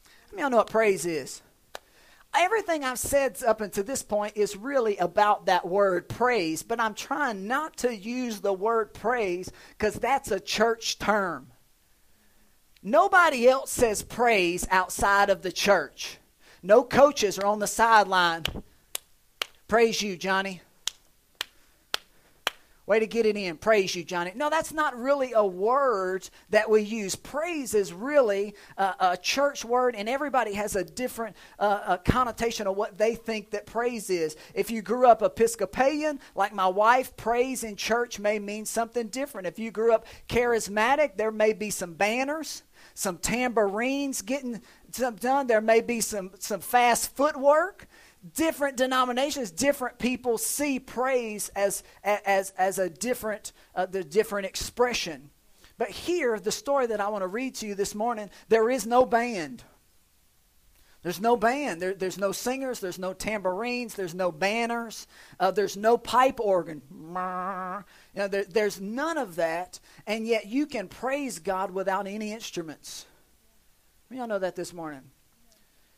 I 0.07 0.35
mean, 0.35 0.45
I 0.45 0.49
know 0.49 0.57
what 0.57 0.69
praise 0.69 1.05
is. 1.05 1.41
Everything 2.33 2.83
i've 2.83 2.99
said 2.99 3.37
up 3.45 3.61
until 3.61 3.83
this 3.83 4.01
point 4.01 4.35
is 4.35 4.57
really 4.57 4.97
about 4.97 5.45
that 5.45 5.67
word 5.67 6.07
praise 6.09 6.63
but 6.63 6.79
i'm 6.79 6.93
trying 6.93 7.45
not 7.45 7.77
to 7.77 7.95
use 7.95 8.39
the 8.39 8.53
word 8.53 8.93
praise 8.93 9.51
because 9.77 9.95
that's 9.95 10.31
a 10.31 10.39
church 10.39 10.97
term. 10.97 11.47
Nobody 12.83 13.47
else 13.47 13.71
says 13.71 14.01
praise 14.01 14.65
outside 14.71 15.29
of 15.29 15.43
the 15.43 15.51
church 15.51 16.17
no 16.63 16.83
coaches 16.83 17.39
are 17.39 17.45
on 17.45 17.59
the 17.59 17.67
sideline. 17.67 18.43
Praise 19.67 20.01
you, 20.01 20.17
Johnny. 20.17 20.61
Way 22.87 22.99
to 22.99 23.07
get 23.07 23.25
it 23.25 23.37
in. 23.37 23.57
Praise 23.57 23.95
you, 23.95 24.03
Johnny. 24.03 24.33
No, 24.35 24.49
that's 24.49 24.73
not 24.73 24.99
really 24.99 25.31
a 25.33 25.45
word 25.45 26.27
that 26.49 26.69
we 26.69 26.81
use. 26.81 27.15
Praise 27.15 27.73
is 27.73 27.93
really 27.93 28.53
a, 28.75 28.95
a 28.99 29.17
church 29.17 29.63
word, 29.63 29.95
and 29.95 30.09
everybody 30.09 30.53
has 30.55 30.75
a 30.75 30.83
different 30.83 31.37
uh, 31.57 31.81
a 31.87 31.97
connotation 31.97 32.67
of 32.67 32.75
what 32.75 32.97
they 32.97 33.15
think 33.15 33.51
that 33.51 33.65
praise 33.65 34.09
is. 34.09 34.35
If 34.53 34.71
you 34.71 34.81
grew 34.81 35.07
up 35.07 35.21
Episcopalian, 35.21 36.19
like 36.35 36.53
my 36.53 36.67
wife, 36.67 37.15
praise 37.15 37.63
in 37.63 37.75
church 37.77 38.19
may 38.19 38.39
mean 38.39 38.65
something 38.65 39.07
different. 39.07 39.47
If 39.47 39.57
you 39.57 39.71
grew 39.71 39.93
up 39.93 40.05
charismatic, 40.27 41.15
there 41.15 41.31
may 41.31 41.53
be 41.53 41.69
some 41.69 41.93
banners 41.93 42.63
some 42.93 43.17
tambourines 43.17 44.21
getting 44.21 44.61
some 44.91 45.15
done. 45.15 45.47
There 45.47 45.61
may 45.61 45.81
be 45.81 46.01
some, 46.01 46.31
some 46.39 46.59
fast 46.59 47.15
footwork. 47.15 47.87
Different 48.35 48.77
denominations, 48.77 49.49
different 49.49 49.97
people 49.97 50.37
see 50.37 50.79
praise 50.79 51.49
as, 51.55 51.83
as, 52.03 52.51
as 52.51 52.77
a 52.77 52.87
different, 52.89 53.51
uh, 53.75 53.87
the 53.87 54.03
different 54.03 54.45
expression. 54.45 55.31
But 55.79 55.89
here, 55.89 56.39
the 56.39 56.51
story 56.51 56.85
that 56.87 57.01
I 57.01 57.07
want 57.07 57.23
to 57.23 57.27
read 57.27 57.55
to 57.55 57.67
you 57.67 57.73
this 57.73 57.95
morning, 57.95 58.29
there 58.49 58.69
is 58.69 58.85
no 58.85 59.05
band. 59.05 59.63
There's 61.03 61.19
no 61.19 61.35
band. 61.35 61.81
There, 61.81 61.95
there's 61.95 62.19
no 62.19 62.31
singers. 62.31 62.79
There's 62.79 62.99
no 62.99 63.13
tambourines. 63.13 63.95
There's 63.95 64.13
no 64.13 64.31
banners. 64.31 65.07
Uh, 65.39 65.49
there's 65.49 65.75
no 65.75 65.97
pipe 65.97 66.39
organ. 66.39 66.81
You 66.91 68.19
know, 68.19 68.27
there, 68.27 68.45
there's 68.45 68.79
none 68.79 69.17
of 69.17 69.35
that. 69.35 69.79
And 70.05 70.27
yet 70.27 70.45
you 70.45 70.67
can 70.67 70.87
praise 70.87 71.39
God 71.39 71.71
without 71.71 72.05
any 72.05 72.31
instruments. 72.31 73.05
We 74.11 74.19
all 74.19 74.27
know 74.27 74.39
that 74.39 74.55
this 74.55 74.73
morning. 74.73 75.01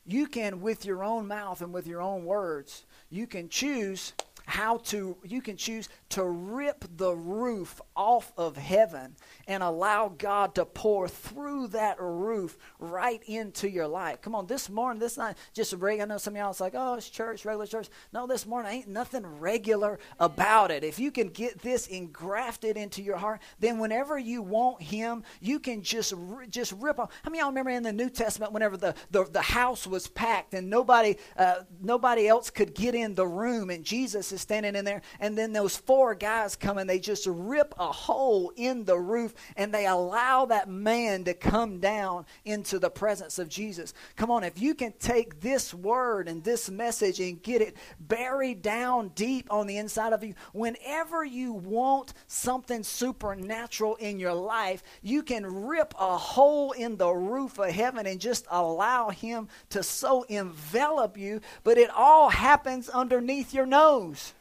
You 0.06 0.28
can, 0.28 0.62
with 0.62 0.86
your 0.86 1.04
own 1.04 1.28
mouth 1.28 1.62
and 1.62 1.74
with 1.74 1.88
your 1.88 2.02
own 2.02 2.26
words, 2.26 2.86
you 3.10 3.28
can 3.28 3.50
choose 3.50 4.14
how 4.46 4.78
to 4.78 5.16
you 5.24 5.42
can 5.42 5.56
choose 5.56 5.88
to 6.13 6.24
rip 6.24 6.86
the 6.96 7.15
roof 7.15 7.82
off 7.96 8.32
of 8.38 8.55
heaven 8.55 9.15
and 9.48 9.63
allow 9.63 10.10
God 10.10 10.53
to 10.53 10.63
pour 10.63 11.08
through 11.08 11.70
that 11.70 11.98
roof 12.00 12.55
right 12.77 13.20
into 13.25 13.67
your 13.67 13.88
life. 13.88 14.22
Come 14.22 14.36
on, 14.36 14.46
this 14.46 14.70
morning, 14.70 15.00
this 15.00 15.17
night, 15.17 15.38
just 15.53 15.74
regular. 15.74 16.03
I 16.03 16.08
know 16.08 16.20
some 16.20 16.36
of 16.36 16.38
y'all 16.38 16.51
it's 16.51 16.60
like, 16.60 16.75
oh, 16.75 16.93
it's 16.93 17.10
church, 17.10 17.46
regular 17.46 17.65
church. 17.65 17.89
No, 18.13 18.27
this 18.27 18.46
morning 18.46 18.72
ain't 18.72 18.88
nothing 18.88 19.25
regular 19.25 19.98
about 20.20 20.70
it. 20.70 20.84
If 20.84 21.00
you 21.00 21.10
can 21.10 21.29
get 21.29 21.63
this 21.63 21.88
engrafted 21.88 22.77
into 22.77 23.01
your 23.01 23.17
heart, 23.17 23.41
then 23.60 23.79
whenever 23.79 24.20
you 24.20 24.43
want 24.43 24.84
Him, 24.84 25.24
you 25.41 25.60
can 25.60 25.82
just 25.82 26.13
just 26.50 26.74
rip 26.74 27.00
off. 27.00 27.10
How 27.24 27.32
many 27.32 27.39
y'all 27.39 27.50
remember 27.50 27.72
in 27.72 27.82
the 27.82 27.91
New 27.91 28.12
Testament 28.12 28.53
whenever 28.53 28.77
the 28.77 28.93
the, 29.10 29.24
the 29.24 29.41
house 29.41 29.88
was 29.88 30.08
packed 30.08 30.53
and 30.53 30.70
nobody 30.70 31.15
uh, 31.38 31.62
nobody 31.82 32.27
else 32.27 32.51
could 32.51 32.75
get 32.75 32.93
in 32.93 33.15
the 33.15 33.25
room 33.25 33.72
and 33.72 33.84
Jesus 33.84 34.32
is 34.32 34.41
standing 34.41 34.75
in 34.75 34.86
there, 34.86 35.01
and 35.20 35.36
then 35.36 35.53
those 35.53 35.75
four 35.75 36.03
guys 36.14 36.56
come 36.56 36.78
and 36.78 36.90
they 36.90 37.00
just 37.00 37.26
rip 37.28 37.74
a 37.80 37.92
hole 37.92 38.52
in 38.56 38.84
the 38.84 38.98
roof 38.98 39.34
and 39.56 39.74
they 39.74 39.86
allow 39.86 40.46
that 40.46 40.68
man 40.68 41.24
to 41.24 41.34
come 41.34 41.80
down 41.80 42.26
into 42.44 42.80
the 42.80 42.90
presence 42.90 43.40
of 43.40 43.48
Jesus. 43.48 43.94
Come 44.18 44.30
on, 44.30 44.44
if 44.44 44.62
you 44.62 44.76
can 44.76 44.94
take 45.00 45.40
this 45.40 45.74
word 45.74 46.28
and 46.28 46.44
this 46.44 46.70
message 46.70 47.20
and 47.20 47.42
get 47.42 47.62
it 47.62 47.78
buried 48.00 48.62
down 48.62 49.10
deep 49.16 49.48
on 49.52 49.66
the 49.66 49.78
inside 49.78 50.12
of 50.12 50.24
you, 50.24 50.34
whenever 50.52 51.24
you 51.24 51.54
want 51.54 52.14
something 52.28 52.84
supernatural 52.84 53.96
in 53.96 54.20
your 54.20 54.34
life, 54.34 54.84
you 55.02 55.24
can 55.24 55.66
rip 55.66 55.94
a 55.98 56.18
hole 56.18 56.74
in 56.74 56.98
the 56.98 57.10
roof 57.10 57.58
of 57.60 57.70
heaven 57.70 58.06
and 58.06 58.20
just 58.20 58.46
allow 58.52 59.10
Him 59.10 59.48
to 59.70 59.84
so 59.84 60.24
envelop 60.24 61.18
you, 61.18 61.40
but 61.64 61.78
it 61.78 61.90
all 61.90 62.30
happens 62.30 62.90
underneath 62.90 63.54
your 63.54 63.66
nose. 63.66 64.34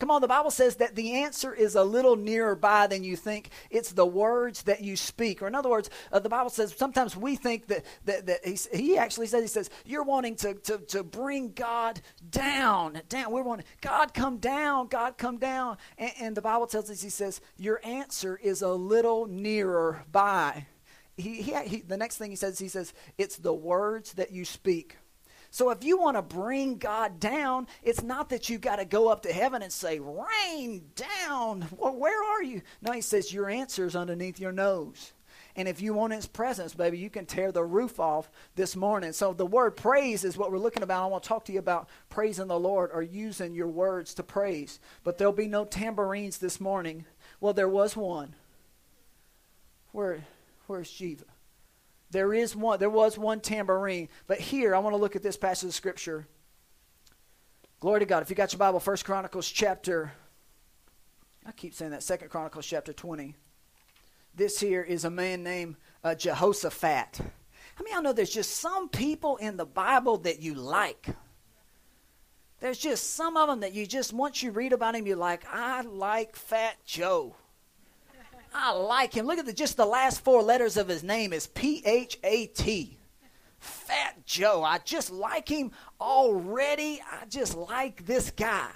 Come 0.00 0.10
on, 0.10 0.22
the 0.22 0.28
Bible 0.28 0.50
says 0.50 0.76
that 0.76 0.96
the 0.96 1.12
answer 1.22 1.54
is 1.54 1.74
a 1.74 1.84
little 1.84 2.16
nearer 2.16 2.56
by 2.56 2.86
than 2.86 3.04
you 3.04 3.16
think. 3.16 3.50
It's 3.68 3.92
the 3.92 4.06
words 4.06 4.62
that 4.62 4.80
you 4.80 4.96
speak. 4.96 5.42
Or, 5.42 5.46
in 5.46 5.54
other 5.54 5.68
words, 5.68 5.90
uh, 6.10 6.18
the 6.18 6.30
Bible 6.30 6.48
says 6.48 6.74
sometimes 6.74 7.18
we 7.18 7.36
think 7.36 7.66
that, 7.66 7.84
that, 8.06 8.26
that 8.26 8.46
he, 8.46 8.58
he 8.72 8.96
actually 8.96 9.26
says, 9.26 9.42
he 9.42 9.48
says, 9.48 9.68
you're 9.84 10.02
wanting 10.02 10.36
to, 10.36 10.54
to, 10.54 10.78
to 10.78 11.04
bring 11.04 11.52
God 11.52 12.00
down. 12.30 13.02
Down. 13.10 13.30
We're 13.30 13.42
wanting, 13.42 13.66
God 13.82 14.14
come 14.14 14.38
down, 14.38 14.86
God 14.86 15.18
come 15.18 15.36
down. 15.36 15.76
And, 15.98 16.12
and 16.18 16.36
the 16.36 16.42
Bible 16.42 16.66
tells 16.66 16.88
us, 16.88 17.02
he 17.02 17.10
says, 17.10 17.42
your 17.58 17.78
answer 17.84 18.40
is 18.42 18.62
a 18.62 18.72
little 18.72 19.26
nearer 19.26 20.04
by. 20.10 20.66
He, 21.18 21.42
he, 21.42 21.54
he, 21.66 21.80
the 21.82 21.98
next 21.98 22.16
thing 22.16 22.30
he 22.30 22.36
says, 22.36 22.58
he 22.58 22.68
says, 22.68 22.94
it's 23.18 23.36
the 23.36 23.52
words 23.52 24.14
that 24.14 24.30
you 24.32 24.46
speak. 24.46 24.96
So 25.50 25.70
if 25.70 25.82
you 25.82 25.98
want 25.98 26.16
to 26.16 26.22
bring 26.22 26.76
God 26.76 27.18
down, 27.18 27.66
it's 27.82 28.02
not 28.02 28.28
that 28.28 28.48
you've 28.48 28.60
got 28.60 28.76
to 28.76 28.84
go 28.84 29.08
up 29.08 29.22
to 29.22 29.32
heaven 29.32 29.62
and 29.62 29.72
say, 29.72 29.98
Rain 29.98 30.82
down. 30.94 31.66
Well, 31.76 31.96
where 31.96 32.22
are 32.22 32.42
you? 32.42 32.62
No, 32.80 32.92
he 32.92 33.00
says, 33.00 33.32
Your 33.32 33.50
answer 33.50 33.84
is 33.84 33.96
underneath 33.96 34.38
your 34.38 34.52
nose. 34.52 35.12
And 35.56 35.66
if 35.66 35.82
you 35.82 35.92
want 35.92 36.12
his 36.12 36.26
presence, 36.26 36.74
baby, 36.74 36.98
you 36.98 37.10
can 37.10 37.26
tear 37.26 37.50
the 37.50 37.64
roof 37.64 37.98
off 37.98 38.30
this 38.54 38.76
morning. 38.76 39.12
So 39.12 39.32
the 39.32 39.44
word 39.44 39.72
praise 39.76 40.24
is 40.24 40.36
what 40.36 40.52
we're 40.52 40.58
looking 40.58 40.84
about. 40.84 41.02
I 41.02 41.06
want 41.06 41.24
to 41.24 41.28
talk 41.28 41.44
to 41.46 41.52
you 41.52 41.58
about 41.58 41.88
praising 42.08 42.46
the 42.46 42.58
Lord 42.58 42.90
or 42.92 43.02
using 43.02 43.54
your 43.54 43.68
words 43.68 44.14
to 44.14 44.22
praise. 44.22 44.78
But 45.02 45.18
there'll 45.18 45.32
be 45.32 45.48
no 45.48 45.64
tambourines 45.64 46.38
this 46.38 46.60
morning. 46.60 47.04
Well, 47.40 47.52
there 47.52 47.68
was 47.68 47.96
one. 47.96 48.36
Where 49.92 50.24
where's 50.68 50.90
Jiva? 50.90 51.24
There 52.10 52.34
is 52.34 52.56
one, 52.56 52.78
there 52.78 52.90
was 52.90 53.16
one 53.16 53.40
tambourine. 53.40 54.08
But 54.26 54.40
here, 54.40 54.74
I 54.74 54.78
want 54.80 54.94
to 54.94 55.00
look 55.00 55.16
at 55.16 55.22
this 55.22 55.36
passage 55.36 55.68
of 55.68 55.74
scripture. 55.74 56.26
Glory 57.78 58.00
to 58.00 58.06
God. 58.06 58.22
If 58.22 58.30
you 58.30 58.36
got 58.36 58.52
your 58.52 58.58
Bible, 58.58 58.80
First 58.80 59.04
Chronicles 59.04 59.48
chapter, 59.48 60.12
I 61.46 61.52
keep 61.52 61.74
saying 61.74 61.92
that, 61.92 62.02
Second 62.02 62.28
Chronicles 62.28 62.66
chapter 62.66 62.92
20. 62.92 63.34
This 64.34 64.60
here 64.60 64.82
is 64.82 65.04
a 65.04 65.10
man 65.10 65.42
named 65.42 65.76
uh, 66.04 66.14
Jehoshaphat. 66.14 67.20
I 67.20 67.82
mean, 67.82 67.94
I 67.96 68.00
know 68.00 68.12
there's 68.12 68.30
just 68.30 68.56
some 68.56 68.88
people 68.88 69.36
in 69.38 69.56
the 69.56 69.64
Bible 69.64 70.18
that 70.18 70.42
you 70.42 70.54
like. 70.54 71.08
There's 72.60 72.78
just 72.78 73.14
some 73.14 73.36
of 73.38 73.48
them 73.48 73.60
that 73.60 73.72
you 73.72 73.86
just, 73.86 74.12
once 74.12 74.42
you 74.42 74.50
read 74.50 74.74
about 74.74 74.94
him, 74.94 75.06
you're 75.06 75.16
like, 75.16 75.44
I 75.50 75.80
like 75.80 76.36
Fat 76.36 76.76
Joe. 76.84 77.34
I 78.54 78.72
like 78.72 79.14
him. 79.14 79.26
Look 79.26 79.38
at 79.38 79.46
the, 79.46 79.52
just 79.52 79.76
the 79.76 79.86
last 79.86 80.22
four 80.22 80.42
letters 80.42 80.76
of 80.76 80.88
his 80.88 81.02
name 81.02 81.32
is 81.32 81.46
P 81.46 81.82
H 81.84 82.18
A 82.24 82.46
T. 82.46 82.98
Fat 83.58 84.24
Joe. 84.24 84.62
I 84.62 84.78
just 84.78 85.10
like 85.10 85.48
him 85.48 85.70
already. 86.00 87.00
I 87.10 87.26
just 87.26 87.56
like 87.56 88.06
this 88.06 88.30
guy. 88.30 88.68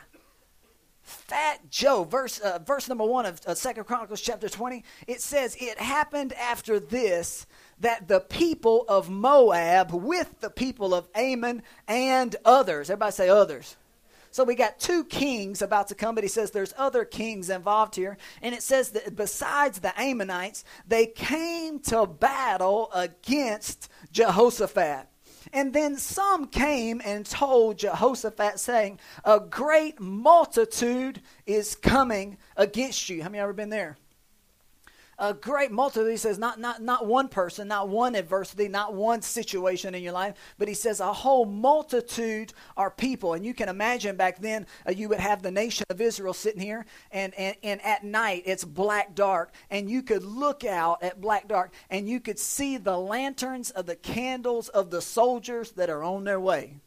Fat 1.01 1.71
Joe, 1.71 2.05
verse 2.05 2.39
uh, 2.39 2.59
verse 2.65 2.89
number 2.89 3.05
one 3.05 3.27
of 3.27 3.41
uh, 3.47 3.55
Second 3.55 3.85
Chronicles 3.85 4.21
chapter 4.21 4.49
twenty. 4.49 4.85
It 5.07 5.21
says, 5.21 5.57
"It 5.61 5.79
happened 5.79 6.33
after 6.35 6.81
this 6.81 7.47
that 7.81 8.09
the 8.09 8.21
people 8.21 8.87
of 8.89 9.11
Moab, 9.11 9.93
with 9.93 10.41
the 10.41 10.51
people 10.51 10.95
of 10.95 11.09
Ammon 11.15 11.63
and 11.87 12.37
others, 12.45 12.89
everybody 12.89 13.13
say 13.13 13.29
others." 13.29 13.77
So 14.35 14.43
we 14.43 14.57
got 14.57 14.81
two 14.81 15.05
kings 15.05 15.63
about 15.63 15.87
to 15.87 15.95
come, 15.95 16.17
but 16.17 16.25
he 16.25 16.29
says 16.29 16.51
there's 16.51 16.75
other 16.77 17.05
kings 17.05 17.51
involved 17.51 17.95
here. 17.95 18.19
And 18.43 18.53
it 18.53 18.65
says 18.65 18.91
that 18.91 19.15
besides 19.15 19.79
the 19.79 19.97
Ammonites, 19.97 20.65
they 20.89 21.07
came 21.07 21.79
to 21.83 22.05
battle 22.05 22.91
against 22.93 23.89
Jehoshaphat. 24.11 25.07
And 25.53 25.73
then 25.73 25.97
some 25.97 26.49
came 26.49 27.01
and 27.05 27.25
told 27.25 27.79
Jehoshaphat, 27.79 28.59
saying, 28.59 28.99
A 29.25 29.39
great 29.39 30.01
multitude 30.01 31.23
is 31.47 31.77
coming 31.77 32.37
against 32.57 33.09
you. 33.09 33.23
How 33.23 33.29
many 33.29 33.39
ever 33.39 33.53
been 33.53 33.71
there? 33.71 33.99
A 35.19 35.35
great 35.35 35.71
multitude. 35.71 36.11
He 36.11 36.17
says 36.17 36.39
not, 36.39 36.59
not, 36.59 36.83
not 36.83 37.07
one 37.07 37.29
person, 37.29 37.69
not 37.69 37.89
one 37.89 38.15
adversity, 38.15 38.69
not 38.69 38.95
one 38.95 39.23
situation 39.23 39.95
in 39.95 40.03
your 40.03 40.13
life, 40.13 40.35
but 40.59 40.69
he 40.69 40.75
says 40.75 41.01
a 41.01 41.13
whole 41.13 41.45
multitude 41.45 42.53
are 42.77 42.91
people. 42.91 43.35
And 43.35 43.45
you 43.45 43.55
can 43.55 43.69
imagine 43.69 44.17
back 44.17 44.39
then 44.41 44.67
uh, 44.87 44.93
you 44.93 45.09
would 45.09 45.21
have 45.21 45.43
the 45.43 45.51
nation 45.51 45.85
of 45.91 46.01
Israel 46.01 46.35
sitting 46.35 46.61
here, 46.61 46.87
and, 47.11 47.35
and, 47.35 47.57
and 47.63 47.81
at 47.83 48.05
night 48.05 48.43
it's 48.47 48.65
black 48.65 49.15
dark, 49.15 49.53
and 49.71 49.89
you 49.89 50.03
could 50.03 50.25
look 50.25 50.65
out 50.65 51.03
at 51.03 51.21
black 51.21 51.49
dark, 51.49 51.73
and 51.91 52.09
you 52.09 52.21
could 52.21 52.39
see 52.39 52.77
the 52.77 52.99
lanterns 52.99 53.71
of 53.71 53.87
the 53.87 53.97
candles 53.97 54.69
of 54.69 54.91
the 54.91 55.03
soldiers 55.03 55.73
that 55.73 55.91
are 55.91 56.03
on 56.03 56.25
their 56.25 56.41
way 56.41 56.81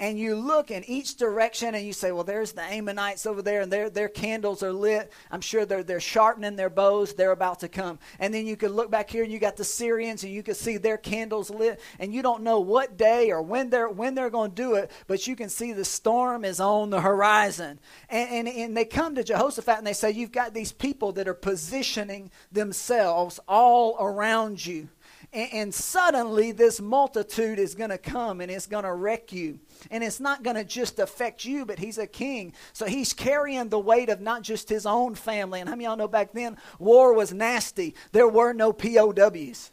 and 0.00 0.16
you 0.16 0.36
look 0.36 0.70
in 0.70 0.84
each 0.84 1.16
direction 1.16 1.74
and 1.74 1.84
you 1.84 1.92
say, 1.92 2.12
well, 2.12 2.22
there's 2.22 2.52
the 2.52 2.62
Ammonites 2.62 3.26
over 3.26 3.42
there 3.42 3.62
and 3.62 3.72
their, 3.72 3.90
their 3.90 4.08
candles 4.08 4.62
are 4.62 4.72
lit. 4.72 5.12
I'm 5.28 5.40
sure 5.40 5.66
they're, 5.66 5.82
they're 5.82 5.98
sharpening 5.98 6.54
their 6.54 6.70
bows. 6.70 7.14
They're 7.14 7.32
about 7.32 7.60
to 7.60 7.68
come. 7.68 7.98
And 8.20 8.32
then 8.32 8.46
you 8.46 8.56
could 8.56 8.70
look 8.70 8.92
back 8.92 9.10
here 9.10 9.24
and 9.24 9.32
you 9.32 9.40
got 9.40 9.56
the 9.56 9.64
Syrians 9.64 10.22
and 10.22 10.32
you 10.32 10.44
can 10.44 10.54
see 10.54 10.76
their 10.76 10.98
candles 10.98 11.50
lit. 11.50 11.80
And 11.98 12.14
you 12.14 12.22
don't 12.22 12.44
know 12.44 12.60
what 12.60 12.96
day 12.96 13.32
or 13.32 13.42
when 13.42 13.70
they're, 13.70 13.88
when 13.88 14.14
they're 14.14 14.30
going 14.30 14.50
to 14.50 14.56
do 14.56 14.74
it, 14.74 14.92
but 15.08 15.26
you 15.26 15.34
can 15.34 15.48
see 15.48 15.72
the 15.72 15.84
storm 15.84 16.44
is 16.44 16.60
on 16.60 16.90
the 16.90 17.00
horizon. 17.00 17.80
And, 18.08 18.46
and, 18.46 18.48
and 18.48 18.76
they 18.76 18.84
come 18.84 19.16
to 19.16 19.24
Jehoshaphat 19.24 19.78
and 19.78 19.86
they 19.86 19.94
say, 19.94 20.12
you've 20.12 20.30
got 20.30 20.54
these 20.54 20.70
people 20.70 21.10
that 21.12 21.26
are 21.26 21.34
positioning 21.34 22.30
themselves 22.52 23.40
all 23.48 23.96
around 23.98 24.64
you. 24.64 24.88
And, 25.32 25.52
and 25.52 25.74
suddenly, 25.74 26.52
this 26.52 26.80
multitude 26.80 27.58
is 27.58 27.74
going 27.74 27.90
to 27.90 27.98
come 27.98 28.40
and 28.40 28.50
it's 28.50 28.66
going 28.66 28.84
to 28.84 28.92
wreck 28.92 29.32
you. 29.32 29.60
And 29.90 30.02
it's 30.02 30.20
not 30.20 30.42
going 30.42 30.56
to 30.56 30.64
just 30.64 30.98
affect 30.98 31.44
you, 31.44 31.66
but 31.66 31.78
he's 31.78 31.98
a 31.98 32.06
king. 32.06 32.54
So 32.72 32.86
he's 32.86 33.12
carrying 33.12 33.68
the 33.68 33.78
weight 33.78 34.08
of 34.08 34.20
not 34.20 34.42
just 34.42 34.68
his 34.68 34.86
own 34.86 35.14
family. 35.14 35.60
And 35.60 35.68
how 35.68 35.74
many 35.74 35.84
y'all 35.84 35.96
know 35.96 36.08
back 36.08 36.32
then, 36.32 36.56
war 36.78 37.12
was 37.12 37.32
nasty? 37.32 37.94
There 38.12 38.28
were 38.28 38.52
no 38.52 38.72
POWs, 38.72 39.70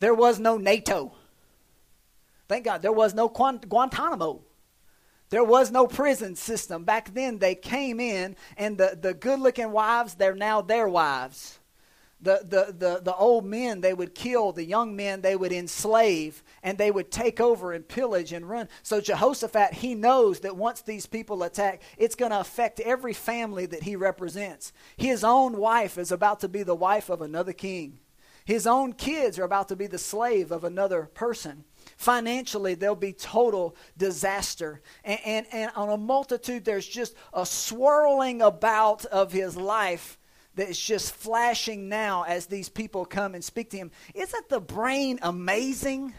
there 0.00 0.14
was 0.14 0.38
no 0.38 0.56
NATO. 0.56 1.12
Thank 2.48 2.64
God, 2.66 2.82
there 2.82 2.92
was 2.92 3.14
no 3.14 3.28
Guantanamo. 3.28 4.42
There 5.30 5.44
was 5.44 5.70
no 5.70 5.86
prison 5.86 6.36
system. 6.36 6.84
Back 6.84 7.14
then, 7.14 7.38
they 7.38 7.54
came 7.54 7.98
in, 7.98 8.36
and 8.58 8.76
the, 8.76 8.98
the 9.00 9.14
good 9.14 9.40
looking 9.40 9.70
wives, 9.72 10.12
they're 10.12 10.34
now 10.34 10.60
their 10.60 10.86
wives 10.86 11.58
the, 12.22 12.40
the, 12.44 12.72
the, 12.72 13.00
the 13.02 13.14
old 13.14 13.44
men 13.44 13.80
they 13.80 13.92
would 13.92 14.14
kill, 14.14 14.52
the 14.52 14.64
young 14.64 14.94
men 14.94 15.20
they 15.20 15.34
would 15.34 15.52
enslave, 15.52 16.42
and 16.62 16.78
they 16.78 16.90
would 16.90 17.10
take 17.10 17.40
over 17.40 17.72
and 17.72 17.86
pillage 17.86 18.32
and 18.32 18.48
run. 18.48 18.68
So 18.84 19.00
Jehoshaphat, 19.00 19.74
he 19.74 19.96
knows 19.96 20.40
that 20.40 20.56
once 20.56 20.82
these 20.82 21.04
people 21.04 21.42
attack, 21.42 21.82
it's 21.98 22.14
going 22.14 22.30
to 22.30 22.40
affect 22.40 22.78
every 22.80 23.12
family 23.12 23.66
that 23.66 23.82
he 23.82 23.96
represents. 23.96 24.72
His 24.96 25.24
own 25.24 25.56
wife 25.56 25.98
is 25.98 26.12
about 26.12 26.40
to 26.40 26.48
be 26.48 26.62
the 26.62 26.76
wife 26.76 27.10
of 27.10 27.22
another 27.22 27.52
king. 27.52 27.98
His 28.44 28.66
own 28.66 28.92
kids 28.92 29.38
are 29.38 29.44
about 29.44 29.68
to 29.68 29.76
be 29.76 29.86
the 29.86 29.98
slave 29.98 30.50
of 30.50 30.64
another 30.64 31.10
person. 31.14 31.64
Financially, 31.96 32.74
there'll 32.74 32.96
be 32.96 33.12
total 33.12 33.76
disaster. 33.96 34.80
And, 35.04 35.20
and, 35.24 35.46
and 35.52 35.70
on 35.74 35.88
a 35.88 35.96
multitude, 35.96 36.64
there's 36.64 36.86
just 36.86 37.14
a 37.32 37.46
swirling 37.46 38.42
about 38.42 39.04
of 39.06 39.32
his 39.32 39.56
life 39.56 40.18
that 40.54 40.68
is 40.68 40.78
just 40.78 41.14
flashing 41.14 41.88
now 41.88 42.24
as 42.24 42.46
these 42.46 42.68
people 42.68 43.04
come 43.04 43.34
and 43.34 43.42
speak 43.42 43.70
to 43.70 43.76
him. 43.76 43.90
Isn't 44.14 44.48
the 44.48 44.60
brain 44.60 45.18
amazing? 45.22 46.14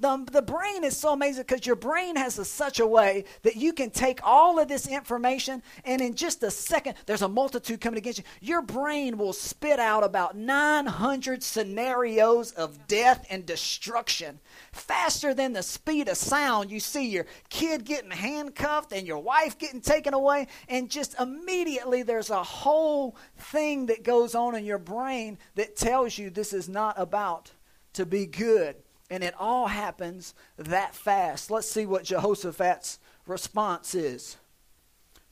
The, 0.00 0.26
the 0.32 0.40
brain 0.40 0.82
is 0.82 0.96
so 0.96 1.12
amazing 1.12 1.44
because 1.46 1.66
your 1.66 1.76
brain 1.76 2.16
has 2.16 2.38
a, 2.38 2.44
such 2.44 2.80
a 2.80 2.86
way 2.86 3.24
that 3.42 3.56
you 3.56 3.74
can 3.74 3.90
take 3.90 4.20
all 4.22 4.58
of 4.58 4.66
this 4.66 4.88
information 4.88 5.62
and 5.84 6.00
in 6.00 6.14
just 6.14 6.42
a 6.42 6.50
second, 6.50 6.94
there's 7.04 7.20
a 7.20 7.28
multitude 7.28 7.82
coming 7.82 7.98
against 7.98 8.20
you. 8.20 8.24
Your 8.40 8.62
brain 8.62 9.18
will 9.18 9.34
spit 9.34 9.78
out 9.78 10.02
about 10.02 10.36
900 10.36 11.42
scenarios 11.42 12.52
of 12.52 12.86
death 12.86 13.26
and 13.28 13.44
destruction 13.44 14.40
faster 14.72 15.34
than 15.34 15.52
the 15.52 15.62
speed 15.62 16.08
of 16.08 16.16
sound. 16.16 16.70
You 16.70 16.80
see 16.80 17.10
your 17.10 17.26
kid 17.50 17.84
getting 17.84 18.10
handcuffed 18.10 18.92
and 18.92 19.06
your 19.06 19.18
wife 19.18 19.58
getting 19.58 19.82
taken 19.82 20.14
away, 20.14 20.46
and 20.68 20.90
just 20.90 21.18
immediately 21.20 22.02
there's 22.02 22.30
a 22.30 22.42
whole 22.42 23.16
thing 23.36 23.86
that 23.86 24.02
goes 24.02 24.34
on 24.34 24.54
in 24.54 24.64
your 24.64 24.78
brain 24.78 25.36
that 25.56 25.76
tells 25.76 26.16
you 26.16 26.30
this 26.30 26.54
is 26.54 26.68
not 26.70 26.94
about 26.98 27.52
to 27.92 28.06
be 28.06 28.24
good. 28.24 28.76
And 29.10 29.24
it 29.24 29.34
all 29.38 29.66
happens 29.66 30.34
that 30.56 30.94
fast. 30.94 31.50
Let's 31.50 31.68
see 31.68 31.84
what 31.84 32.04
Jehoshaphat's 32.04 33.00
response 33.26 33.94
is. 33.94 34.36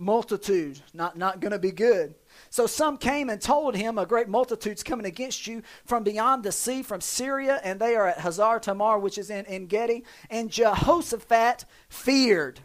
Multitude, 0.00 0.80
not, 0.92 1.16
not 1.16 1.40
going 1.40 1.52
to 1.52 1.58
be 1.58 1.72
good. 1.72 2.14
So 2.50 2.66
some 2.66 2.98
came 2.98 3.30
and 3.30 3.40
told 3.40 3.74
him, 3.74 3.98
A 3.98 4.06
great 4.06 4.28
multitude's 4.28 4.82
coming 4.82 5.06
against 5.06 5.46
you 5.46 5.62
from 5.84 6.04
beyond 6.04 6.44
the 6.44 6.52
sea, 6.52 6.82
from 6.82 7.00
Syria, 7.00 7.60
and 7.64 7.80
they 7.80 7.96
are 7.96 8.06
at 8.06 8.20
Hazar 8.20 8.60
Tamar, 8.60 8.98
which 8.98 9.18
is 9.18 9.30
in, 9.30 9.44
En 9.46 9.66
Gedi. 9.66 10.04
And 10.30 10.50
Jehoshaphat 10.50 11.64
feared. 11.88 12.60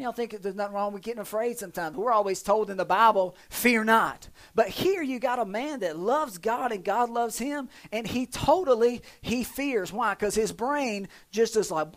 Know, 0.00 0.12
think 0.12 0.40
there's 0.40 0.54
nothing 0.54 0.74
wrong 0.74 0.92
with 0.92 1.02
getting 1.02 1.20
afraid 1.20 1.58
sometimes. 1.58 1.96
We're 1.96 2.12
always 2.12 2.42
told 2.42 2.70
in 2.70 2.76
the 2.76 2.84
Bible, 2.84 3.36
fear 3.50 3.84
not. 3.84 4.28
But 4.54 4.68
here 4.68 5.02
you 5.02 5.18
got 5.18 5.38
a 5.38 5.44
man 5.44 5.80
that 5.80 5.98
loves 5.98 6.38
God 6.38 6.72
and 6.72 6.82
God 6.82 7.10
loves 7.10 7.38
him, 7.38 7.68
and 7.92 8.06
he 8.06 8.26
totally, 8.26 9.02
he 9.20 9.44
fears. 9.44 9.92
Why? 9.92 10.14
Because 10.14 10.34
his 10.34 10.52
brain 10.52 11.08
just 11.30 11.56
is 11.56 11.70
like, 11.70 11.88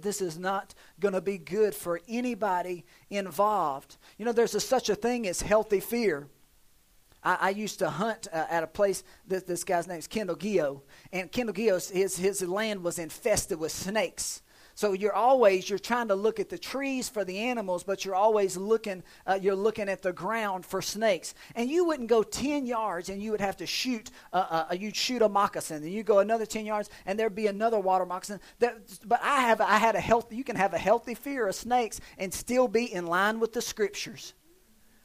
this 0.00 0.20
is 0.20 0.38
not 0.38 0.74
going 1.00 1.14
to 1.14 1.20
be 1.20 1.38
good 1.38 1.74
for 1.74 2.00
anybody 2.08 2.84
involved. 3.10 3.96
You 4.18 4.24
know, 4.24 4.32
there's 4.32 4.54
a, 4.54 4.60
such 4.60 4.88
a 4.88 4.94
thing 4.94 5.26
as 5.26 5.42
healthy 5.42 5.80
fear. 5.80 6.28
I, 7.24 7.38
I 7.40 7.50
used 7.50 7.78
to 7.80 7.90
hunt 7.90 8.28
uh, 8.32 8.46
at 8.50 8.62
a 8.62 8.66
place, 8.66 9.04
this, 9.26 9.42
this 9.44 9.64
guy's 9.64 9.86
name 9.86 9.98
is 9.98 10.06
Kendall 10.06 10.36
Gio, 10.36 10.82
and 11.12 11.30
Kendall 11.30 11.54
Gio, 11.54 11.90
his, 11.90 12.16
his 12.16 12.42
land 12.42 12.82
was 12.84 12.98
infested 12.98 13.58
with 13.58 13.72
snakes. 13.72 14.42
So 14.74 14.92
you're 14.92 15.12
always 15.12 15.68
you're 15.68 15.78
trying 15.78 16.08
to 16.08 16.14
look 16.14 16.40
at 16.40 16.48
the 16.48 16.58
trees 16.58 17.08
for 17.08 17.24
the 17.24 17.38
animals, 17.38 17.84
but 17.84 18.04
you're 18.04 18.14
always 18.14 18.56
looking 18.56 19.02
uh, 19.26 19.38
you're 19.40 19.54
looking 19.54 19.88
at 19.88 20.02
the 20.02 20.12
ground 20.12 20.64
for 20.64 20.80
snakes. 20.80 21.34
And 21.54 21.70
you 21.70 21.84
wouldn't 21.84 22.08
go 22.08 22.22
ten 22.22 22.66
yards, 22.66 23.08
and 23.08 23.22
you 23.22 23.30
would 23.30 23.40
have 23.40 23.56
to 23.58 23.66
shoot 23.66 24.10
uh, 24.32 24.64
uh, 24.70 24.74
you'd 24.74 24.96
shoot 24.96 25.22
a 25.22 25.28
moccasin, 25.28 25.82
and 25.82 25.92
you 25.92 26.02
go 26.02 26.20
another 26.20 26.46
ten 26.46 26.64
yards, 26.64 26.90
and 27.06 27.18
there'd 27.18 27.34
be 27.34 27.46
another 27.46 27.78
water 27.78 28.06
moccasin. 28.06 28.40
That, 28.60 28.78
but 29.04 29.20
I 29.22 29.42
have 29.42 29.60
I 29.60 29.76
had 29.76 29.94
a 29.94 30.00
healthy 30.00 30.36
you 30.36 30.44
can 30.44 30.56
have 30.56 30.74
a 30.74 30.78
healthy 30.78 31.14
fear 31.14 31.46
of 31.46 31.54
snakes 31.54 32.00
and 32.18 32.32
still 32.32 32.68
be 32.68 32.92
in 32.92 33.06
line 33.06 33.40
with 33.40 33.52
the 33.52 33.62
scriptures. 33.62 34.34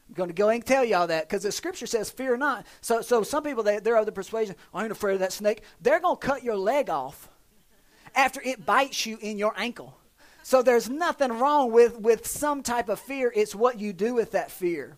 I'm 0.07 0.13
going 0.13 0.29
to 0.29 0.33
go 0.33 0.49
and 0.49 0.65
tell 0.65 0.85
y'all 0.85 1.07
that 1.07 1.27
because 1.27 1.43
the 1.43 1.51
scripture 1.51 1.85
says, 1.85 2.09
"Fear 2.09 2.37
not." 2.37 2.65
So, 2.81 3.01
so 3.01 3.23
some 3.23 3.43
people 3.43 3.63
they, 3.63 3.79
they're 3.79 3.97
of 3.97 4.05
the 4.05 4.11
persuasion, 4.11 4.55
"I 4.73 4.83
ain't 4.83 4.91
afraid 4.91 5.15
of 5.15 5.19
that 5.19 5.33
snake." 5.33 5.63
They're 5.81 5.99
going 5.99 6.17
to 6.17 6.25
cut 6.25 6.43
your 6.43 6.55
leg 6.55 6.89
off 6.89 7.29
after 8.17 8.41
it 8.43 8.65
bites 8.65 9.05
you 9.05 9.17
in 9.21 9.37
your 9.37 9.53
ankle. 9.55 9.95
So 10.43 10.61
there's 10.61 10.89
nothing 10.89 11.31
wrong 11.31 11.71
with, 11.71 11.99
with 11.99 12.25
some 12.25 12.63
type 12.63 12.89
of 12.89 12.99
fear. 12.99 13.31
It's 13.35 13.53
what 13.53 13.79
you 13.79 13.93
do 13.93 14.15
with 14.15 14.31
that 14.31 14.49
fear. 14.49 14.97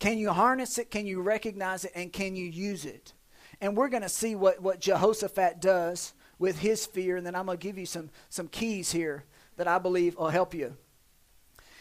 Can 0.00 0.18
you 0.18 0.32
harness 0.32 0.76
it? 0.78 0.90
Can 0.90 1.06
you 1.06 1.22
recognize 1.22 1.84
it? 1.84 1.92
And 1.94 2.12
can 2.12 2.34
you 2.34 2.46
use 2.46 2.84
it? 2.84 3.12
And 3.60 3.76
we're 3.76 3.88
going 3.88 4.02
to 4.02 4.08
see 4.08 4.34
what, 4.34 4.60
what 4.60 4.80
Jehoshaphat 4.80 5.60
does 5.60 6.12
with 6.38 6.58
his 6.58 6.86
fear. 6.86 7.16
And 7.16 7.26
then 7.26 7.36
I'm 7.36 7.46
going 7.46 7.58
to 7.58 7.62
give 7.62 7.78
you 7.78 7.86
some, 7.86 8.10
some 8.28 8.48
keys 8.48 8.90
here 8.90 9.24
that 9.56 9.68
I 9.68 9.78
believe 9.78 10.16
will 10.16 10.28
help 10.28 10.54
you. 10.54 10.76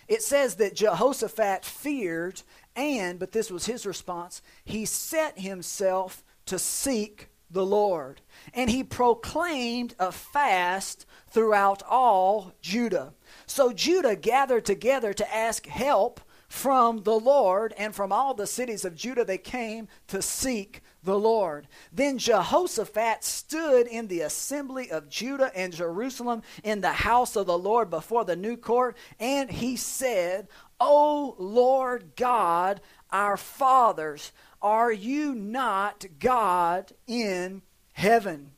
It 0.08 0.22
says 0.22 0.56
that 0.56 0.76
Jehoshaphat 0.76 1.66
feared, 1.66 2.44
and, 2.76 3.18
but 3.18 3.32
this 3.32 3.50
was 3.50 3.66
his 3.66 3.86
response, 3.86 4.42
he 4.64 4.86
set 4.86 5.40
himself 5.40 6.24
to 6.46 6.60
seek 6.60 7.30
the 7.54 7.66
Lord. 7.66 8.22
And 8.54 8.70
he 8.70 8.84
proclaimed 8.84 9.96
a 10.00 10.12
fast 10.12 11.06
throughout 11.30 11.82
all 11.90 12.54
Judah. 12.62 13.14
So 13.46 13.72
Judah 13.72 14.16
gathered 14.16 14.66
together 14.66 15.14
to 15.14 15.36
ask 15.36 15.66
help 15.66 16.20
from 16.50 17.02
the 17.02 17.20
Lord, 17.20 17.74
and 17.80 17.96
from 17.96 18.12
all 18.12 18.36
the 18.36 18.46
cities 18.46 18.86
of 18.86 18.94
Judah 18.94 19.26
they 19.26 19.40
came 19.40 19.88
to 20.06 20.22
seek 20.22 20.84
the 21.02 21.18
Lord. 21.18 21.68
Then 21.92 22.20
Jehoshaphat 22.20 23.24
stood 23.24 23.88
in 23.88 24.08
the 24.08 24.22
assembly 24.22 24.92
of 24.92 25.10
Judah 25.10 25.52
and 25.56 25.74
Jerusalem 25.74 26.44
in 26.64 26.82
the 26.82 26.94
house 26.94 27.36
of 27.36 27.48
the 27.48 27.58
Lord 27.58 27.90
before 27.90 28.24
the 28.24 28.36
new 28.36 28.56
court, 28.56 28.96
and 29.20 29.50
he 29.50 29.76
said, 29.76 30.48
O 30.80 31.36
Lord 31.40 32.16
God, 32.16 32.82
our 33.10 33.36
fathers, 33.36 34.32
are 34.64 34.92
you 34.92 35.36
not 35.36 36.06
God 36.20 36.94
in 37.06 37.62
heaven? 37.92 38.53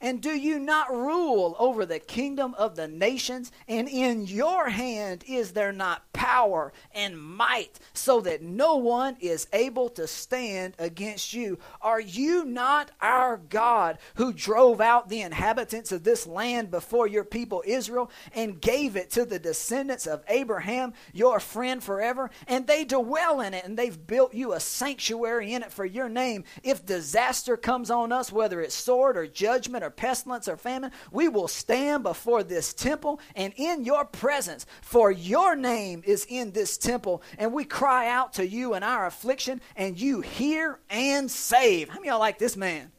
And 0.00 0.20
do 0.20 0.30
you 0.30 0.58
not 0.58 0.94
rule 0.94 1.56
over 1.58 1.84
the 1.84 1.98
kingdom 1.98 2.54
of 2.54 2.76
the 2.76 2.86
nations? 2.86 3.50
And 3.66 3.88
in 3.88 4.26
your 4.26 4.68
hand 4.68 5.24
is 5.26 5.52
there 5.52 5.72
not 5.72 6.12
power 6.12 6.72
and 6.94 7.20
might, 7.20 7.78
so 7.92 8.20
that 8.20 8.42
no 8.42 8.76
one 8.76 9.16
is 9.20 9.48
able 9.52 9.88
to 9.90 10.06
stand 10.06 10.74
against 10.78 11.32
you? 11.32 11.58
Are 11.80 12.00
you 12.00 12.44
not 12.44 12.90
our 13.00 13.38
God 13.38 13.98
who 14.14 14.32
drove 14.32 14.80
out 14.80 15.08
the 15.08 15.22
inhabitants 15.22 15.90
of 15.90 16.04
this 16.04 16.26
land 16.26 16.70
before 16.70 17.06
your 17.06 17.24
people 17.24 17.62
Israel 17.66 18.10
and 18.34 18.60
gave 18.60 18.96
it 18.96 19.10
to 19.10 19.24
the 19.24 19.38
descendants 19.38 20.06
of 20.06 20.22
Abraham, 20.28 20.92
your 21.12 21.40
friend 21.40 21.82
forever? 21.82 22.30
And 22.46 22.66
they 22.66 22.84
dwell 22.84 23.40
in 23.40 23.54
it, 23.54 23.64
and 23.64 23.76
they've 23.76 24.06
built 24.06 24.34
you 24.34 24.52
a 24.52 24.60
sanctuary 24.60 25.52
in 25.52 25.62
it 25.62 25.72
for 25.72 25.84
your 25.84 26.08
name. 26.08 26.44
If 26.62 26.86
disaster 26.86 27.56
comes 27.56 27.90
on 27.90 28.12
us, 28.12 28.30
whether 28.30 28.60
it's 28.60 28.74
sword 28.74 29.16
or 29.16 29.26
judgment 29.26 29.84
or 29.84 29.87
or 29.88 29.90
pestilence 29.90 30.48
or 30.48 30.56
famine, 30.56 30.92
we 31.10 31.28
will 31.28 31.48
stand 31.48 32.02
before 32.02 32.42
this 32.42 32.74
temple 32.74 33.20
and 33.34 33.54
in 33.56 33.84
your 33.84 34.04
presence, 34.04 34.66
for 34.82 35.10
your 35.10 35.56
name 35.56 36.02
is 36.04 36.26
in 36.28 36.52
this 36.52 36.76
temple. 36.76 37.22
And 37.38 37.52
we 37.52 37.64
cry 37.64 38.08
out 38.08 38.34
to 38.34 38.46
you 38.46 38.74
in 38.74 38.82
our 38.82 39.06
affliction, 39.06 39.60
and 39.76 39.98
you 39.98 40.20
hear 40.20 40.78
and 40.90 41.30
save. 41.30 41.88
How 41.88 41.96
many 41.96 42.08
y'all 42.08 42.18
like 42.18 42.38
this 42.38 42.56
man? 42.56 42.92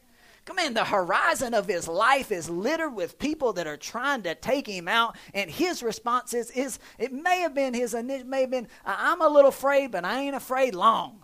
Come 0.45 0.58
in, 0.58 0.73
the 0.73 0.86
horizon 0.86 1.54
of 1.54 1.67
his 1.67 1.88
life 1.88 2.32
is 2.32 2.49
littered 2.49 2.95
with 2.95 3.19
people 3.19 3.54
that 3.54 3.67
are 3.67 3.78
trying 3.78 4.23
to 4.23 4.34
take 4.34 4.65
him 4.65 4.88
out, 4.88 5.15
and 5.36 5.49
his 5.49 5.84
response 5.84 6.34
is, 6.34 6.49
is 6.52 6.80
it 6.97 7.13
may 7.13 7.41
have 7.41 7.54
been 7.54 7.75
his 7.75 7.93
initial, 7.93 8.28
may 8.28 8.41
have 8.41 8.49
been, 8.49 8.67
I'm 8.84 9.21
a 9.21 9.28
little 9.28 9.49
afraid, 9.49 9.91
but 9.91 10.06
I 10.06 10.21
ain't 10.21 10.36
afraid 10.36 10.73
long. 10.73 11.23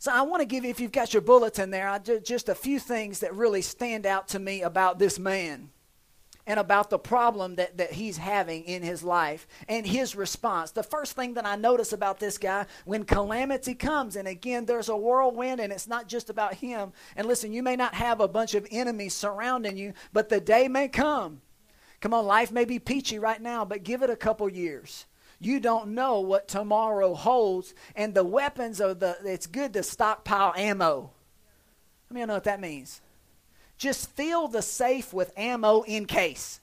So 0.00 0.10
I 0.10 0.22
want 0.22 0.40
to 0.40 0.46
give 0.46 0.64
you, 0.64 0.70
if 0.70 0.80
you've 0.80 0.92
got 0.92 1.12
your 1.12 1.20
bulletin 1.20 1.70
there, 1.70 2.00
just 2.24 2.48
a 2.48 2.54
few 2.54 2.80
things 2.80 3.20
that 3.20 3.34
really 3.34 3.60
stand 3.60 4.06
out 4.06 4.28
to 4.28 4.38
me 4.38 4.62
about 4.62 4.98
this 4.98 5.18
man 5.18 5.68
and 6.46 6.58
about 6.58 6.88
the 6.88 6.98
problem 6.98 7.56
that, 7.56 7.76
that 7.76 7.92
he's 7.92 8.16
having 8.16 8.64
in 8.64 8.82
his 8.82 9.02
life 9.02 9.46
and 9.68 9.86
his 9.86 10.16
response. 10.16 10.70
The 10.70 10.82
first 10.82 11.16
thing 11.16 11.34
that 11.34 11.44
I 11.44 11.56
notice 11.56 11.92
about 11.92 12.18
this 12.18 12.38
guy 12.38 12.64
when 12.86 13.04
calamity 13.04 13.74
comes, 13.74 14.16
and 14.16 14.26
again, 14.26 14.64
there's 14.64 14.88
a 14.88 14.96
whirlwind, 14.96 15.60
and 15.60 15.70
it's 15.70 15.86
not 15.86 16.08
just 16.08 16.30
about 16.30 16.54
him. 16.54 16.94
And 17.14 17.28
listen, 17.28 17.52
you 17.52 17.62
may 17.62 17.76
not 17.76 17.92
have 17.92 18.20
a 18.20 18.26
bunch 18.26 18.54
of 18.54 18.66
enemies 18.70 19.12
surrounding 19.12 19.76
you, 19.76 19.92
but 20.14 20.30
the 20.30 20.40
day 20.40 20.66
may 20.66 20.88
come. 20.88 21.42
Come 22.00 22.14
on, 22.14 22.24
life 22.24 22.50
may 22.50 22.64
be 22.64 22.78
peachy 22.78 23.18
right 23.18 23.42
now, 23.42 23.66
but 23.66 23.82
give 23.82 24.02
it 24.02 24.08
a 24.08 24.16
couple 24.16 24.48
years 24.48 25.04
you 25.40 25.58
don't 25.58 25.94
know 25.94 26.20
what 26.20 26.46
tomorrow 26.46 27.14
holds. 27.14 27.74
And 27.96 28.14
the 28.14 28.24
weapons 28.24 28.80
are 28.80 28.94
the, 28.94 29.16
it's 29.24 29.46
good 29.46 29.72
to 29.72 29.82
stockpile 29.82 30.52
ammo. 30.56 31.10
Let 32.08 32.14
me 32.14 32.26
know 32.26 32.34
what 32.34 32.44
that 32.44 32.60
means. 32.60 33.00
Just 33.78 34.10
fill 34.10 34.48
the 34.48 34.62
safe 34.62 35.12
with 35.14 35.32
ammo 35.38 35.82
in 35.82 36.04
case. 36.04 36.60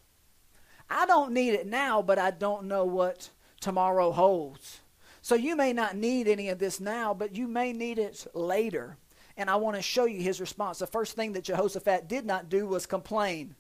I 0.90 1.06
don't 1.08 1.34
need 1.34 1.54
it 1.56 1.66
now, 1.66 2.02
but 2.02 2.20
I 2.20 2.32
don't 2.32 2.68
know 2.68 2.86
what 2.86 3.32
tomorrow 3.60 4.12
holds. 4.12 4.82
So 5.22 5.34
you 5.36 5.56
may 5.56 5.74
not 5.74 5.96
need 5.98 6.28
any 6.28 6.50
of 6.50 6.60
this 6.60 6.80
now, 6.80 7.14
but 7.14 7.36
you 7.36 7.48
may 7.48 7.74
need 7.74 7.98
it 7.98 8.28
later. 8.34 8.98
And 9.36 9.50
I 9.50 9.56
want 9.56 9.76
to 9.76 9.82
show 9.82 10.06
you 10.06 10.22
his 10.22 10.40
response. 10.40 10.80
The 10.80 10.88
first 10.88 11.16
thing 11.16 11.34
that 11.34 11.44
Jehoshaphat 11.44 12.08
did 12.08 12.26
not 12.26 12.50
do 12.50 12.68
was 12.68 12.86
complain. 12.86 13.56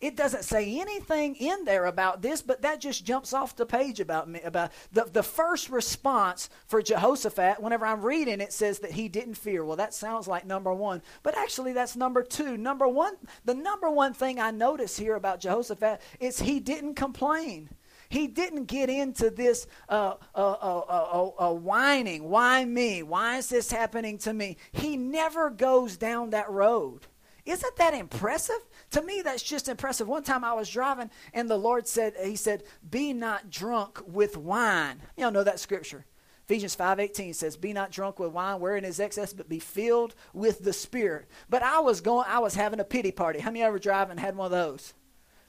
It 0.00 0.16
doesn't 0.16 0.44
say 0.44 0.80
anything 0.80 1.34
in 1.34 1.64
there 1.66 1.84
about 1.84 2.22
this, 2.22 2.40
but 2.40 2.62
that 2.62 2.80
just 2.80 3.04
jumps 3.04 3.34
off 3.34 3.54
the 3.54 3.66
page 3.66 4.00
about 4.00 4.30
me. 4.30 4.40
About 4.42 4.72
the, 4.92 5.04
the 5.04 5.22
first 5.22 5.68
response 5.68 6.48
for 6.66 6.80
Jehoshaphat, 6.80 7.60
whenever 7.60 7.84
I'm 7.84 8.00
reading, 8.00 8.40
it 8.40 8.54
says 8.54 8.78
that 8.78 8.92
he 8.92 9.10
didn't 9.10 9.34
fear. 9.34 9.62
Well, 9.62 9.76
that 9.76 9.92
sounds 9.92 10.26
like 10.26 10.46
number 10.46 10.72
one, 10.72 11.02
but 11.22 11.36
actually 11.36 11.74
that's 11.74 11.96
number 11.96 12.22
two. 12.22 12.56
Number 12.56 12.88
one, 12.88 13.16
the 13.44 13.54
number 13.54 13.90
one 13.90 14.14
thing 14.14 14.40
I 14.40 14.50
notice 14.50 14.96
here 14.96 15.16
about 15.16 15.40
Jehoshaphat 15.40 16.00
is 16.18 16.40
he 16.40 16.60
didn't 16.60 16.94
complain. 16.94 17.68
He 18.08 18.26
didn't 18.26 18.64
get 18.64 18.88
into 18.88 19.30
this 19.30 19.66
uh, 19.88 20.14
uh, 20.34 20.38
uh, 20.40 21.30
uh, 21.38 21.52
whining. 21.52 22.28
Why 22.28 22.64
me? 22.64 23.02
Why 23.02 23.36
is 23.36 23.48
this 23.48 23.70
happening 23.70 24.18
to 24.18 24.32
me? 24.32 24.56
He 24.72 24.96
never 24.96 25.50
goes 25.50 25.96
down 25.96 26.30
that 26.30 26.50
road. 26.50 27.06
Isn't 27.44 27.76
that 27.76 27.94
impressive? 27.94 28.60
To 28.90 29.02
me, 29.02 29.22
that's 29.22 29.42
just 29.42 29.68
impressive. 29.68 30.08
One 30.08 30.22
time 30.22 30.44
I 30.44 30.52
was 30.52 30.68
driving 30.68 31.10
and 31.32 31.48
the 31.48 31.56
Lord 31.56 31.86
said, 31.86 32.14
He 32.22 32.36
said, 32.36 32.64
Be 32.88 33.12
not 33.12 33.50
drunk 33.50 34.00
with 34.06 34.36
wine. 34.36 35.00
You 35.16 35.26
all 35.26 35.30
know 35.30 35.44
that 35.44 35.60
scripture. 35.60 36.04
Ephesians 36.50 36.74
5:18 36.74 37.32
says, 37.32 37.56
"Be 37.56 37.72
not 37.72 37.92
drunk 37.92 38.18
with 38.18 38.32
wine 38.32 38.58
wherein 38.58 38.84
is 38.84 38.98
excess, 38.98 39.32
but 39.32 39.48
be 39.48 39.60
filled 39.60 40.16
with 40.32 40.64
the 40.64 40.72
Spirit." 40.72 41.28
But 41.48 41.62
I 41.62 41.78
was 41.78 42.00
going, 42.00 42.26
I 42.28 42.40
was 42.40 42.56
having 42.56 42.80
a 42.80 42.84
pity 42.84 43.12
party. 43.12 43.38
How 43.38 43.52
many 43.52 43.62
ever 43.62 43.78
drive 43.78 44.10
and 44.10 44.18
had 44.18 44.36
one 44.36 44.46
of 44.46 44.50
those? 44.50 44.94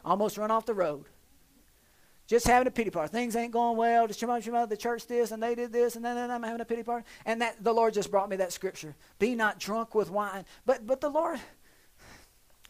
Almost 0.06 0.38
run 0.38 0.52
off 0.52 0.68
the 0.68 0.76
road. 0.76 1.06
Just 2.28 2.46
having 2.46 2.68
a 2.68 2.72
pity 2.72 2.92
party. 2.92 3.12
Things 3.12 3.36
ain't 3.36 3.52
going 3.52 3.78
well. 3.78 4.08
The 4.08 4.78
church 4.78 5.08
this 5.08 5.32
and 5.32 5.42
they 5.42 5.56
did 5.56 5.74
this 5.74 5.96
and 5.96 6.06
then, 6.06 6.16
then 6.16 6.30
I'm 6.30 6.44
having 6.44 6.62
a 6.62 6.66
pity 6.66 6.84
party. 6.84 7.06
And 7.26 7.42
that 7.42 7.64
the 7.64 7.74
Lord 7.74 7.96
just 7.96 8.12
brought 8.12 8.30
me 8.30 8.36
that 8.36 8.54
scripture. 8.54 8.96
Be 9.18 9.34
not 9.34 9.60
drunk 9.60 9.96
with 9.96 10.12
wine. 10.12 10.46
But 10.68 10.86
but 10.86 11.02
the 11.02 11.10
Lord, 11.10 11.40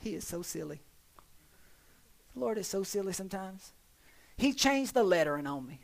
he 0.01 0.15
is 0.15 0.27
so 0.27 0.41
silly. 0.41 0.81
The 2.33 2.39
Lord 2.39 2.57
is 2.57 2.67
so 2.67 2.83
silly 2.83 3.13
sometimes. 3.13 3.73
He 4.37 4.53
changed 4.53 4.93
the 4.93 5.03
lettering 5.03 5.47
on 5.47 5.67
me. 5.67 5.81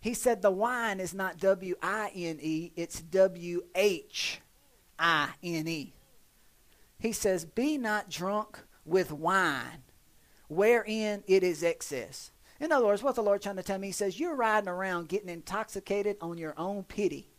He 0.00 0.14
said 0.14 0.40
the 0.40 0.50
wine 0.50 1.00
is 1.00 1.12
not 1.12 1.38
W 1.38 1.74
I 1.82 2.10
N 2.14 2.38
E, 2.40 2.72
it's 2.76 3.00
W 3.02 3.62
H 3.74 4.40
I 4.98 5.30
N 5.42 5.68
E. 5.68 5.94
He 6.98 7.12
says, 7.12 7.44
Be 7.44 7.76
not 7.76 8.08
drunk 8.08 8.60
with 8.84 9.12
wine, 9.12 9.82
wherein 10.48 11.24
it 11.26 11.42
is 11.42 11.62
excess. 11.62 12.30
In 12.60 12.72
other 12.72 12.86
words, 12.86 13.02
what 13.02 13.14
the 13.14 13.22
Lord 13.22 13.42
trying 13.42 13.56
to 13.56 13.62
tell 13.62 13.78
me, 13.78 13.88
He 13.88 13.92
says, 13.92 14.20
You're 14.20 14.36
riding 14.36 14.68
around 14.68 15.08
getting 15.08 15.28
intoxicated 15.28 16.16
on 16.20 16.38
your 16.38 16.54
own 16.56 16.84
pity 16.84 17.29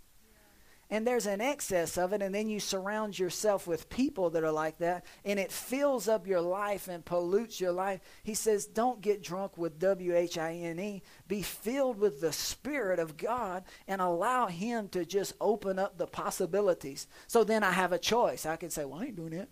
and 0.91 1.07
there's 1.07 1.25
an 1.25 1.39
excess 1.39 1.97
of 1.97 2.11
it, 2.11 2.21
and 2.21 2.35
then 2.35 2.49
you 2.49 2.59
surround 2.59 3.17
yourself 3.17 3.65
with 3.65 3.89
people 3.89 4.29
that 4.31 4.43
are 4.43 4.51
like 4.51 4.77
that, 4.79 5.05
and 5.23 5.39
it 5.39 5.49
fills 5.49 6.09
up 6.09 6.27
your 6.27 6.41
life 6.41 6.89
and 6.89 7.05
pollutes 7.05 7.61
your 7.61 7.71
life. 7.71 8.01
He 8.23 8.33
says, 8.33 8.65
Don't 8.65 8.99
get 8.99 9.23
drunk 9.23 9.57
with 9.57 9.79
W 9.79 10.13
H 10.13 10.37
I 10.37 10.51
N 10.51 10.79
E. 10.81 11.01
Be 11.29 11.41
filled 11.41 11.97
with 11.97 12.19
the 12.19 12.33
Spirit 12.33 12.99
of 12.99 13.15
God 13.15 13.63
and 13.87 14.01
allow 14.01 14.47
Him 14.47 14.89
to 14.89 15.05
just 15.05 15.33
open 15.39 15.79
up 15.79 15.97
the 15.97 16.07
possibilities. 16.07 17.07
So 17.25 17.45
then 17.45 17.63
I 17.63 17.71
have 17.71 17.93
a 17.93 17.97
choice. 17.97 18.45
I 18.45 18.57
can 18.57 18.69
say, 18.69 18.83
Well, 18.83 18.99
I 18.99 19.05
ain't 19.05 19.15
doing 19.15 19.33
it. 19.33 19.49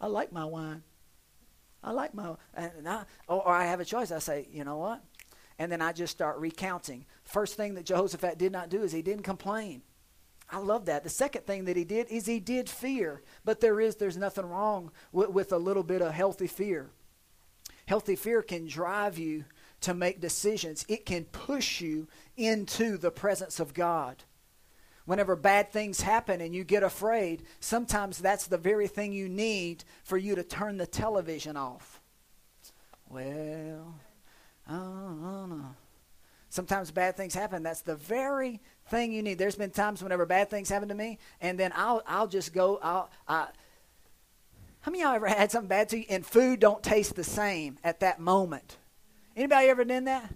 I 0.00 0.08
like 0.08 0.32
my 0.32 0.44
wine. 0.44 0.82
I 1.84 1.92
like 1.92 2.12
my, 2.12 2.34
and 2.54 2.88
I, 2.88 3.04
or, 3.28 3.46
or 3.46 3.54
I 3.54 3.66
have 3.66 3.78
a 3.78 3.84
choice. 3.84 4.10
I 4.10 4.18
say, 4.18 4.48
You 4.50 4.64
know 4.64 4.78
what? 4.78 5.00
And 5.60 5.70
then 5.70 5.80
I 5.80 5.92
just 5.92 6.10
start 6.10 6.38
recounting. 6.38 7.06
First 7.22 7.56
thing 7.56 7.74
that 7.74 7.86
Jehoshaphat 7.86 8.36
did 8.36 8.50
not 8.50 8.68
do 8.68 8.82
is 8.82 8.90
he 8.90 9.00
didn't 9.00 9.22
complain. 9.22 9.82
I 10.48 10.58
love 10.58 10.86
that. 10.86 11.02
The 11.02 11.10
second 11.10 11.44
thing 11.46 11.64
that 11.64 11.76
he 11.76 11.84
did 11.84 12.08
is 12.08 12.26
he 12.26 12.38
did 12.38 12.68
fear, 12.68 13.22
but 13.44 13.60
there 13.60 13.80
is 13.80 13.96
there's 13.96 14.16
nothing 14.16 14.46
wrong 14.46 14.92
with, 15.12 15.30
with 15.30 15.52
a 15.52 15.58
little 15.58 15.82
bit 15.82 16.02
of 16.02 16.12
healthy 16.12 16.46
fear. 16.46 16.90
Healthy 17.86 18.16
fear 18.16 18.42
can 18.42 18.66
drive 18.66 19.18
you 19.18 19.44
to 19.80 19.94
make 19.94 20.20
decisions. 20.20 20.84
It 20.88 21.06
can 21.06 21.24
push 21.24 21.80
you 21.80 22.08
into 22.36 22.96
the 22.96 23.10
presence 23.10 23.60
of 23.60 23.74
God. 23.74 24.24
Whenever 25.04 25.36
bad 25.36 25.72
things 25.72 26.00
happen 26.00 26.40
and 26.40 26.52
you 26.54 26.64
get 26.64 26.82
afraid, 26.82 27.44
sometimes 27.60 28.18
that's 28.18 28.48
the 28.48 28.58
very 28.58 28.88
thing 28.88 29.12
you 29.12 29.28
need 29.28 29.84
for 30.02 30.16
you 30.16 30.34
to 30.34 30.42
turn 30.42 30.78
the 30.78 30.86
television 30.86 31.56
off. 31.56 32.00
Well, 33.08 33.94
I 34.66 34.72
don't 34.72 35.48
know. 35.48 35.76
Sometimes 36.56 36.90
bad 36.90 37.18
things 37.18 37.34
happen. 37.34 37.62
That's 37.62 37.82
the 37.82 37.96
very 37.96 38.62
thing 38.88 39.12
you 39.12 39.22
need. 39.22 39.36
There's 39.36 39.56
been 39.56 39.68
times 39.68 40.02
whenever 40.02 40.24
bad 40.24 40.48
things 40.48 40.70
happen 40.70 40.88
to 40.88 40.94
me, 40.94 41.18
and 41.38 41.60
then 41.60 41.70
I'll 41.76 42.02
I'll 42.06 42.26
just 42.26 42.54
go. 42.54 42.80
I'll. 42.82 43.10
I, 43.28 43.48
how 44.80 44.90
many 44.90 45.02
y'all 45.02 45.14
ever 45.14 45.26
had 45.28 45.52
something 45.52 45.68
bad 45.68 45.90
to 45.90 45.98
you 45.98 46.06
and 46.08 46.24
food 46.24 46.60
don't 46.60 46.82
taste 46.82 47.14
the 47.14 47.24
same 47.24 47.76
at 47.84 48.00
that 48.00 48.20
moment? 48.20 48.78
Anybody 49.36 49.68
ever 49.68 49.84
done 49.84 50.04
that? 50.04 50.32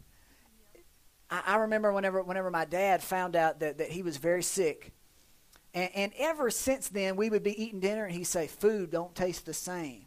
I, 1.31 1.43
I 1.47 1.57
remember 1.57 1.91
whenever 1.91 2.23
whenever 2.23 2.51
my 2.51 2.67
dad 2.67 3.03
found 3.03 3.35
out 3.35 3.61
that, 3.61 3.79
that 3.79 3.89
he 3.89 4.03
was 4.03 4.19
very 4.19 4.43
sick, 4.43 4.93
And, 5.73 5.89
and 5.95 6.13
ever 6.19 6.51
since 6.51 6.89
then, 6.89 7.17
we 7.17 7.31
would 7.31 7.43
be 7.43 7.61
eating 7.63 7.81
dinner, 7.81 8.05
and 8.05 8.15
he'd 8.15 8.25
say, 8.25 8.47
Food 8.47 8.91
don't 8.91 9.15
taste 9.15 9.47
the 9.47 9.55
same. 9.55 10.05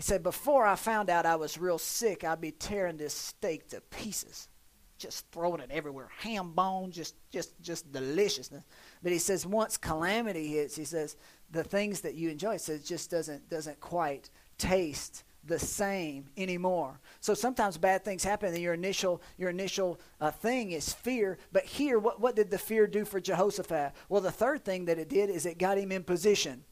He 0.00 0.02
said, 0.02 0.22
Before 0.22 0.64
I 0.64 0.76
found 0.76 1.10
out 1.10 1.26
I 1.26 1.36
was 1.36 1.58
real 1.58 1.76
sick, 1.76 2.24
I'd 2.24 2.40
be 2.40 2.52
tearing 2.52 2.96
this 2.96 3.12
steak 3.12 3.68
to 3.68 3.82
pieces, 3.82 4.48
just 4.96 5.30
throwing 5.30 5.60
it 5.60 5.70
everywhere. 5.70 6.08
Ham 6.20 6.52
bone, 6.52 6.90
just, 6.90 7.16
just, 7.30 7.60
just 7.60 7.92
deliciousness. 7.92 8.64
But 9.02 9.12
he 9.12 9.18
says, 9.18 9.44
once 9.44 9.76
calamity 9.76 10.48
hits, 10.48 10.74
he 10.74 10.86
says, 10.86 11.18
the 11.50 11.62
things 11.62 12.00
that 12.00 12.14
you 12.14 12.30
enjoy, 12.30 12.52
he 12.52 12.58
says, 12.58 12.82
just 12.82 13.10
doesn't, 13.10 13.50
doesn't 13.50 13.78
quite 13.80 14.30
taste 14.56 15.22
the 15.44 15.58
same 15.58 16.30
anymore. 16.34 16.98
So 17.20 17.34
sometimes 17.34 17.76
bad 17.76 18.02
things 18.02 18.24
happen, 18.24 18.54
and 18.54 18.62
your 18.62 18.72
initial 18.72 19.20
your 19.36 19.50
initial 19.50 20.00
uh, 20.18 20.30
thing 20.30 20.72
is 20.72 20.94
fear. 20.94 21.36
But 21.52 21.64
here, 21.64 21.98
what 21.98 22.22
what 22.22 22.36
did 22.36 22.50
the 22.50 22.58
fear 22.58 22.86
do 22.86 23.04
for 23.04 23.20
Jehoshaphat? 23.20 23.92
Well, 24.08 24.22
the 24.22 24.30
third 24.30 24.64
thing 24.64 24.86
that 24.86 24.98
it 24.98 25.10
did 25.10 25.28
is 25.28 25.44
it 25.44 25.58
got 25.58 25.76
him 25.76 25.92
in 25.92 26.04
position. 26.04 26.64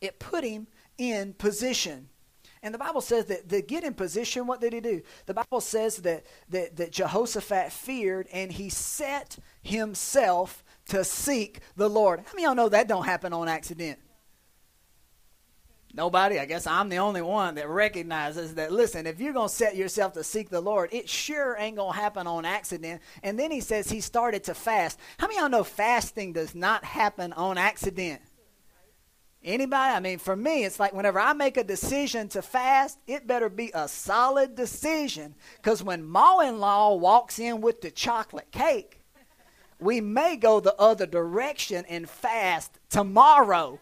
It 0.00 0.18
put 0.18 0.44
him 0.44 0.66
in 1.00 1.32
position. 1.32 2.10
And 2.62 2.74
the 2.74 2.78
Bible 2.78 3.00
says 3.00 3.24
that 3.26 3.48
to 3.48 3.62
get 3.62 3.84
in 3.84 3.94
position, 3.94 4.46
what 4.46 4.60
did 4.60 4.74
he 4.74 4.80
do? 4.80 5.00
The 5.24 5.32
Bible 5.32 5.62
says 5.62 5.96
that, 5.98 6.26
that, 6.50 6.76
that 6.76 6.92
Jehoshaphat 6.92 7.72
feared 7.72 8.28
and 8.30 8.52
he 8.52 8.68
set 8.68 9.38
himself 9.62 10.62
to 10.88 11.02
seek 11.02 11.60
the 11.74 11.88
Lord. 11.88 12.20
How 12.20 12.32
many 12.34 12.44
y'all 12.44 12.54
know 12.54 12.68
that 12.68 12.86
don't 12.86 13.06
happen 13.06 13.32
on 13.32 13.48
accident? 13.48 13.98
Nobody. 15.94 16.38
I 16.38 16.44
guess 16.44 16.66
I'm 16.66 16.90
the 16.90 16.98
only 16.98 17.22
one 17.22 17.54
that 17.54 17.66
recognizes 17.66 18.54
that, 18.56 18.70
listen, 18.70 19.06
if 19.06 19.20
you're 19.20 19.32
going 19.32 19.48
to 19.48 19.54
set 19.54 19.74
yourself 19.74 20.12
to 20.12 20.22
seek 20.22 20.50
the 20.50 20.60
Lord, 20.60 20.90
it 20.92 21.08
sure 21.08 21.56
ain't 21.58 21.76
going 21.76 21.94
to 21.94 21.98
happen 21.98 22.26
on 22.26 22.44
accident. 22.44 23.00
And 23.22 23.38
then 23.38 23.50
he 23.50 23.60
says 23.60 23.90
he 23.90 24.02
started 24.02 24.44
to 24.44 24.54
fast. 24.54 25.00
How 25.18 25.26
many 25.26 25.40
y'all 25.40 25.48
know 25.48 25.64
fasting 25.64 26.34
does 26.34 26.54
not 26.54 26.84
happen 26.84 27.32
on 27.32 27.56
accident? 27.56 28.20
Anybody? 29.42 29.94
I 29.94 30.00
mean, 30.00 30.18
for 30.18 30.36
me, 30.36 30.64
it's 30.64 30.78
like 30.78 30.92
whenever 30.92 31.18
I 31.18 31.32
make 31.32 31.56
a 31.56 31.64
decision 31.64 32.28
to 32.28 32.42
fast, 32.42 32.98
it 33.06 33.26
better 33.26 33.48
be 33.48 33.70
a 33.72 33.88
solid 33.88 34.54
decision. 34.54 35.34
Because 35.56 35.82
when 35.82 36.04
Ma 36.04 36.40
in 36.40 36.58
law 36.60 36.94
walks 36.94 37.38
in 37.38 37.62
with 37.62 37.80
the 37.80 37.90
chocolate 37.90 38.50
cake, 38.50 39.00
we 39.78 40.02
may 40.02 40.36
go 40.36 40.60
the 40.60 40.76
other 40.76 41.06
direction 41.06 41.86
and 41.88 42.08
fast 42.08 42.78
tomorrow 42.90 43.80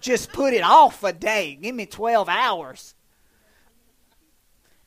just 0.00 0.32
put 0.32 0.54
it 0.54 0.62
off 0.62 1.02
a 1.02 1.12
day. 1.12 1.58
Give 1.60 1.74
me 1.74 1.86
12 1.86 2.28
hours. 2.28 2.94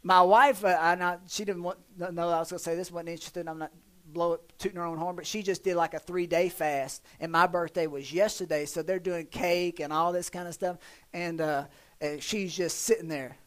My 0.01 0.21
wife, 0.21 0.65
uh, 0.65 0.77
I 0.79 1.17
she 1.27 1.45
didn't 1.45 1.63
want, 1.63 1.79
no, 1.97 2.29
I 2.29 2.39
was 2.39 2.49
going 2.49 2.57
to 2.57 2.63
say 2.63 2.75
this, 2.75 2.91
wasn't 2.91 3.09
interested. 3.09 3.47
I'm 3.47 3.59
not 3.59 3.71
blow 4.13 4.33
it, 4.33 4.41
tooting 4.59 4.77
her 4.77 4.85
own 4.85 4.97
horn, 4.97 5.15
but 5.15 5.25
she 5.25 5.43
just 5.43 5.63
did 5.63 5.75
like 5.75 5.93
a 5.93 5.99
three 5.99 6.27
day 6.27 6.49
fast. 6.49 7.03
And 7.19 7.31
my 7.31 7.47
birthday 7.47 7.87
was 7.87 8.13
yesterday, 8.13 8.65
so 8.65 8.81
they're 8.81 8.99
doing 8.99 9.25
cake 9.25 9.79
and 9.79 9.91
all 9.91 10.11
this 10.11 10.29
kind 10.29 10.47
of 10.47 10.53
stuff. 10.53 10.77
And, 11.13 11.41
uh, 11.41 11.65
and 11.99 12.21
she's 12.21 12.55
just 12.55 12.81
sitting 12.81 13.07
there. 13.07 13.37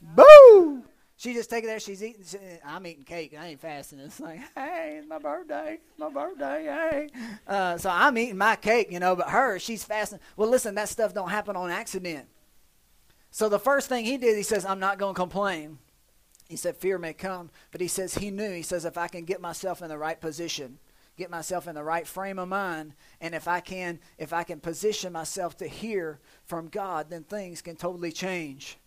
Boo! 0.00 0.84
She 1.16 1.34
just 1.34 1.50
taking 1.50 1.68
there. 1.68 1.80
She's 1.80 2.00
eating. 2.00 2.24
I'm 2.64 2.86
eating 2.86 3.02
cake. 3.02 3.34
I 3.36 3.48
ain't 3.48 3.60
fasting. 3.60 3.98
It's 3.98 4.20
like, 4.20 4.38
hey, 4.54 4.98
it's 4.98 5.08
my 5.08 5.18
birthday. 5.18 5.78
It's 5.90 5.98
my 5.98 6.10
birthday. 6.10 6.64
Hey. 6.64 7.08
Uh, 7.44 7.76
so 7.76 7.90
I'm 7.90 8.16
eating 8.16 8.38
my 8.38 8.54
cake, 8.54 8.92
you 8.92 9.00
know. 9.00 9.16
But 9.16 9.30
her, 9.30 9.58
she's 9.58 9.82
fasting. 9.82 10.20
Well, 10.36 10.48
listen, 10.48 10.76
that 10.76 10.88
stuff 10.88 11.12
don't 11.12 11.30
happen 11.30 11.56
on 11.56 11.70
accident. 11.70 12.28
So 13.32 13.48
the 13.48 13.58
first 13.58 13.88
thing 13.88 14.04
he 14.04 14.16
did, 14.16 14.36
he 14.36 14.44
says, 14.44 14.64
I'm 14.64 14.78
not 14.78 14.98
going 14.98 15.14
to 15.14 15.18
complain. 15.20 15.78
He 16.48 16.56
said, 16.56 16.76
fear 16.76 16.98
may 16.98 17.12
come, 17.12 17.50
but 17.70 17.80
he 17.80 17.88
says 17.88 18.14
he 18.14 18.30
knew. 18.30 18.52
He 18.52 18.62
says, 18.62 18.84
if 18.84 18.96
I 18.96 19.08
can 19.08 19.24
get 19.24 19.40
myself 19.40 19.82
in 19.82 19.88
the 19.88 19.98
right 19.98 20.18
position, 20.18 20.78
get 21.18 21.30
myself 21.30 21.68
in 21.68 21.74
the 21.74 21.84
right 21.84 22.06
frame 22.06 22.38
of 22.38 22.48
mind, 22.48 22.94
and 23.20 23.34
if 23.34 23.46
I 23.46 23.60
can, 23.60 23.98
if 24.16 24.32
I 24.32 24.44
can 24.44 24.58
position 24.58 25.12
myself 25.12 25.58
to 25.58 25.68
hear 25.68 26.20
from 26.44 26.68
God, 26.68 27.10
then 27.10 27.24
things 27.24 27.60
can 27.60 27.76
totally 27.76 28.12
change. 28.12 28.78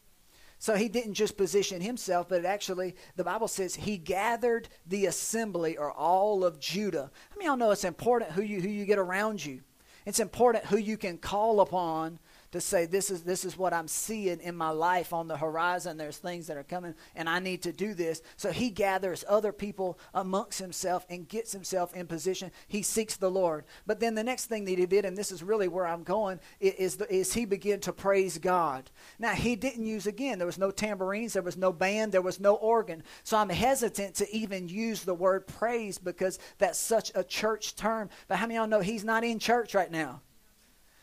So 0.57 0.75
he 0.75 0.89
didn't 0.89 1.15
just 1.15 1.37
position 1.37 1.81
himself, 1.81 2.29
but 2.29 2.45
actually, 2.45 2.95
the 3.15 3.23
Bible 3.23 3.47
says 3.47 3.75
he 3.75 3.97
gathered 3.97 4.69
the 4.87 5.07
assembly 5.07 5.77
or 5.77 5.91
all 5.91 6.43
of 6.43 6.59
Judah. 6.59 7.11
I 7.31 7.37
mean, 7.37 7.47
y'all 7.47 7.57
know 7.57 7.71
it's 7.71 7.83
important 7.83 8.31
who 8.31 8.43
you, 8.43 8.61
who 8.61 8.69
you 8.69 8.85
get 8.85 8.99
around 8.99 9.43
you. 9.43 9.61
It's 10.05 10.19
important 10.19 10.65
who 10.65 10.77
you 10.77 10.97
can 10.97 11.17
call 11.17 11.61
upon 11.61 12.19
to 12.51 12.61
say 12.61 12.85
this 12.85 13.09
is 13.09 13.23
this 13.23 13.45
is 13.45 13.57
what 13.57 13.73
I'm 13.73 13.87
seeing 13.87 14.39
in 14.39 14.55
my 14.55 14.69
life 14.69 15.13
on 15.13 15.27
the 15.27 15.37
horizon. 15.37 15.97
There's 15.97 16.17
things 16.17 16.47
that 16.47 16.57
are 16.57 16.63
coming, 16.63 16.95
and 17.15 17.29
I 17.29 17.39
need 17.39 17.63
to 17.63 17.71
do 17.71 17.93
this. 17.93 18.21
So 18.35 18.51
he 18.51 18.69
gathers 18.69 19.23
other 19.27 19.51
people 19.51 19.97
amongst 20.13 20.59
himself 20.59 21.05
and 21.09 21.27
gets 21.27 21.51
himself 21.51 21.93
in 21.93 22.07
position. 22.07 22.51
He 22.67 22.81
seeks 22.81 23.15
the 23.15 23.31
Lord. 23.31 23.65
But 23.87 23.99
then 23.99 24.15
the 24.15 24.23
next 24.23 24.45
thing 24.45 24.65
that 24.65 24.77
he 24.77 24.85
did, 24.85 25.05
and 25.05 25.17
this 25.17 25.31
is 25.31 25.43
really 25.43 25.67
where 25.67 25.87
I'm 25.87 26.03
going, 26.03 26.39
is 26.59 26.97
the, 26.97 27.13
is 27.13 27.33
he 27.33 27.45
began 27.45 27.79
to 27.81 27.93
praise 27.93 28.37
God. 28.37 28.89
Now 29.17 29.33
he 29.33 29.55
didn't 29.55 29.85
use 29.85 30.07
again. 30.07 30.37
There 30.37 30.45
was 30.45 30.57
no 30.57 30.71
tambourines. 30.71 31.33
There 31.33 31.41
was 31.41 31.57
no 31.57 31.71
band. 31.71 32.11
There 32.11 32.21
was 32.21 32.39
no 32.39 32.55
organ. 32.55 33.03
So 33.23 33.37
I'm 33.37 33.49
hesitant 33.49 34.15
to 34.15 34.35
even 34.35 34.67
use 34.67 35.03
the 35.03 35.13
word 35.13 35.47
praise 35.47 35.97
because 35.97 36.39
that's 36.57 36.79
such 36.79 37.11
a 37.15 37.23
church 37.23 37.75
term. 37.75 38.09
But 38.27 38.37
how 38.37 38.45
many 38.45 38.57
of 38.57 38.61
y'all 38.61 38.67
know 38.67 38.81
he's 38.81 39.03
not 39.03 39.23
in 39.23 39.39
church 39.39 39.73
right 39.73 39.91
now? 39.91 40.21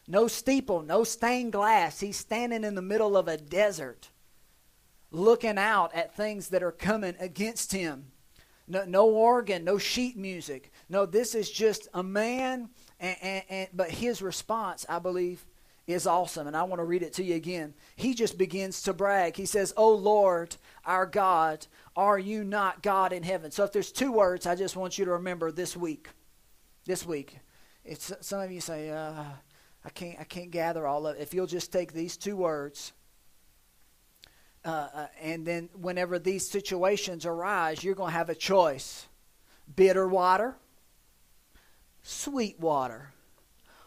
No 0.08 0.26
steeple, 0.26 0.82
no 0.82 1.04
stained 1.04 1.52
glass. 1.52 2.00
He's 2.00 2.16
standing 2.16 2.64
in 2.64 2.74
the 2.74 2.82
middle 2.82 3.16
of 3.16 3.28
a 3.28 3.36
desert 3.36 4.08
looking 5.10 5.58
out 5.58 5.94
at 5.94 6.16
things 6.16 6.48
that 6.48 6.62
are 6.62 6.72
coming 6.72 7.14
against 7.20 7.72
him. 7.72 8.06
No, 8.66 8.84
no 8.84 9.08
organ, 9.08 9.64
no 9.64 9.78
sheet 9.78 10.16
music. 10.16 10.72
No, 10.88 11.06
this 11.06 11.34
is 11.34 11.50
just 11.50 11.88
a 11.94 12.02
man, 12.02 12.70
and, 12.98 13.16
and, 13.22 13.42
and, 13.48 13.68
but 13.72 13.90
his 13.90 14.20
response, 14.20 14.84
I 14.88 14.98
believe, 14.98 15.46
is 15.86 16.06
awesome. 16.06 16.46
And 16.46 16.56
I 16.56 16.64
want 16.64 16.80
to 16.80 16.84
read 16.84 17.02
it 17.02 17.14
to 17.14 17.24
you 17.24 17.34
again. 17.34 17.74
He 17.96 18.12
just 18.12 18.36
begins 18.36 18.82
to 18.82 18.92
brag. 18.92 19.36
He 19.36 19.46
says, 19.46 19.72
Oh 19.76 19.94
Lord, 19.94 20.56
our 20.84 21.06
God, 21.06 21.66
are 21.96 22.18
you 22.18 22.44
not 22.44 22.82
God 22.82 23.12
in 23.12 23.22
heaven? 23.22 23.50
So 23.50 23.64
if 23.64 23.72
there's 23.72 23.92
two 23.92 24.12
words, 24.12 24.46
I 24.46 24.54
just 24.54 24.76
want 24.76 24.98
you 24.98 25.06
to 25.06 25.12
remember 25.12 25.50
this 25.50 25.76
week. 25.76 26.08
This 26.84 27.06
week. 27.06 27.38
It's, 27.84 28.12
some 28.20 28.40
of 28.40 28.52
you 28.52 28.60
say, 28.60 28.90
uh, 28.90 29.24
I 29.88 29.90
can't 29.90 30.20
I 30.20 30.24
can't 30.24 30.50
gather 30.50 30.86
all 30.86 31.06
of 31.06 31.16
it. 31.16 31.22
If 31.22 31.32
you'll 31.32 31.46
just 31.46 31.72
take 31.72 31.94
these 31.94 32.18
two 32.18 32.36
words, 32.36 32.92
uh, 34.62 34.88
uh, 34.92 35.06
and 35.22 35.46
then 35.46 35.70
whenever 35.72 36.18
these 36.18 36.46
situations 36.46 37.24
arise, 37.24 37.82
you're 37.82 37.94
going 37.94 38.10
to 38.10 38.18
have 38.18 38.28
a 38.28 38.34
choice: 38.34 39.06
bitter 39.74 40.06
water, 40.06 40.56
sweet 42.02 42.60
water. 42.60 43.14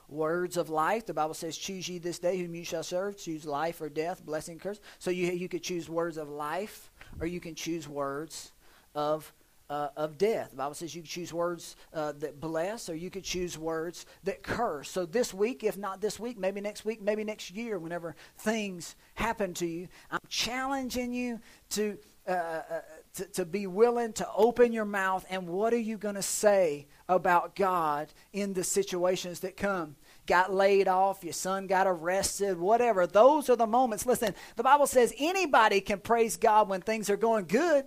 Words 0.09 0.57
of 0.57 0.71
life. 0.71 1.05
The 1.05 1.13
Bible 1.13 1.35
says, 1.35 1.55
"Choose 1.55 1.87
ye 1.87 1.99
this 1.99 2.17
day 2.17 2.39
whom 2.39 2.55
you 2.55 2.65
shall 2.65 2.83
serve. 2.83 3.15
Choose 3.15 3.45
life 3.45 3.79
or 3.79 3.87
death, 3.87 4.25
blessing, 4.25 4.57
curse." 4.57 4.79
So 4.97 5.11
you 5.11 5.31
you 5.31 5.47
could 5.47 5.61
choose 5.61 5.87
words 5.87 6.17
of 6.17 6.29
life, 6.29 6.89
or 7.19 7.27
you 7.27 7.39
can 7.39 7.53
choose 7.53 7.87
words 7.87 8.53
of 8.95 9.31
uh, 9.71 9.87
of 9.95 10.17
death. 10.17 10.51
The 10.51 10.57
Bible 10.57 10.73
says 10.73 10.93
you 10.93 11.01
can 11.01 11.09
choose 11.09 11.33
words 11.33 11.77
uh, 11.93 12.11
that 12.19 12.41
bless 12.41 12.89
or 12.89 12.95
you 12.95 13.09
could 13.09 13.23
choose 13.23 13.57
words 13.57 14.05
that 14.25 14.43
curse. 14.43 14.89
So 14.89 15.05
this 15.05 15.33
week, 15.33 15.63
if 15.63 15.77
not 15.77 16.01
this 16.01 16.19
week, 16.19 16.37
maybe 16.37 16.59
next 16.59 16.83
week, 16.83 17.01
maybe 17.01 17.23
next 17.23 17.51
year, 17.51 17.79
whenever 17.79 18.15
things 18.37 18.97
happen 19.15 19.53
to 19.55 19.65
you, 19.65 19.87
I'm 20.11 20.19
challenging 20.27 21.13
you 21.13 21.39
to. 21.71 21.97
Uh, 22.27 22.31
uh 22.31 22.81
to, 23.15 23.25
to 23.25 23.45
be 23.45 23.67
willing 23.67 24.13
to 24.13 24.27
open 24.37 24.71
your 24.71 24.85
mouth 24.85 25.25
and 25.29 25.45
what 25.45 25.73
are 25.73 25.77
you 25.77 25.97
going 25.97 26.15
to 26.15 26.21
say 26.21 26.87
about 27.09 27.57
God 27.57 28.07
in 28.31 28.53
the 28.53 28.63
situations 28.63 29.41
that 29.41 29.57
come? 29.57 29.97
got 30.27 30.53
laid 30.53 30.87
off, 30.87 31.25
your 31.25 31.33
son 31.33 31.67
got 31.67 31.87
arrested, 31.87 32.57
whatever. 32.57 33.05
Those 33.05 33.49
are 33.49 33.57
the 33.57 33.67
moments. 33.67 34.05
Listen, 34.05 34.33
the 34.55 34.63
Bible 34.63 34.87
says 34.87 35.13
anybody 35.17 35.81
can 35.81 35.99
praise 35.99 36.37
God 36.37 36.69
when 36.69 36.79
things 36.79 37.09
are 37.09 37.17
going 37.17 37.47
good. 37.47 37.85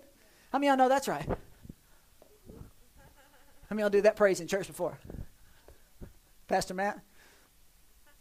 How 0.52 0.58
many 0.58 0.68
of 0.68 0.72
y'all 0.72 0.84
know 0.84 0.88
that's 0.90 1.08
right? 1.08 1.26
How 3.68 3.74
many 3.74 3.82
y'all 3.82 3.90
do 3.90 4.02
that 4.02 4.16
praise 4.16 4.40
in 4.40 4.46
church 4.46 4.66
before? 4.66 4.98
Pastor 6.48 6.74
Matt? 6.74 7.00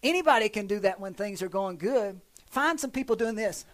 Anybody 0.02 0.50
can 0.50 0.68
do 0.68 0.80
that 0.80 1.00
when 1.00 1.14
things 1.14 1.42
are 1.42 1.50
going 1.50 1.78
good. 1.78 2.20
Find 2.50 2.80
some 2.80 2.92
people 2.92 3.16
doing 3.16 3.36
this 3.36 3.66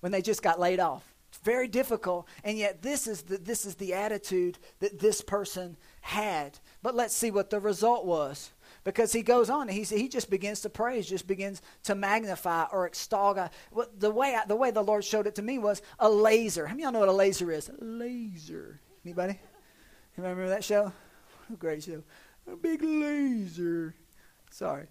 when 0.00 0.12
they 0.12 0.22
just 0.22 0.42
got 0.42 0.60
laid 0.60 0.80
off. 0.80 1.04
It's 1.30 1.38
very 1.42 1.66
difficult, 1.66 2.28
and 2.44 2.58
yet 2.58 2.82
this 2.82 3.06
is 3.06 3.22
the, 3.22 3.38
this 3.38 3.64
is 3.64 3.76
the 3.76 3.94
attitude 3.94 4.58
that 4.80 4.98
this 4.98 5.22
person 5.22 5.76
had. 6.02 6.58
But 6.82 6.94
let's 6.94 7.14
see 7.14 7.30
what 7.30 7.50
the 7.50 7.58
result 7.58 8.04
was. 8.04 8.50
Because 8.84 9.12
he 9.12 9.22
goes 9.22 9.48
on, 9.48 9.68
he, 9.68 9.82
he 9.82 10.08
just 10.08 10.28
begins 10.28 10.60
to 10.60 10.68
praise, 10.68 11.08
just 11.08 11.26
begins 11.26 11.62
to 11.84 11.94
magnify 11.94 12.64
or 12.72 12.86
extol 12.86 13.34
God. 13.34 13.50
The 13.98 14.10
way, 14.10 14.34
I, 14.34 14.44
the 14.44 14.56
way 14.56 14.72
the 14.72 14.82
Lord 14.82 15.04
showed 15.04 15.26
it 15.26 15.36
to 15.36 15.42
me 15.42 15.58
was 15.58 15.80
a 15.98 16.10
laser. 16.10 16.66
How 16.66 16.74
many 16.74 16.82
y'all 16.82 16.92
know 16.92 17.00
what 17.00 17.08
a 17.08 17.12
laser 17.12 17.50
is? 17.50 17.68
A 17.68 17.82
laser. 17.82 18.80
Anybody? 19.04 19.38
You 20.16 20.22
remember 20.22 20.48
that 20.48 20.64
show? 20.64 20.92
A 21.52 21.56
Great 21.56 21.82
show. 21.84 22.02
A 22.50 22.56
big 22.56 22.82
laser. 22.82 23.94
Sorry. 24.50 24.86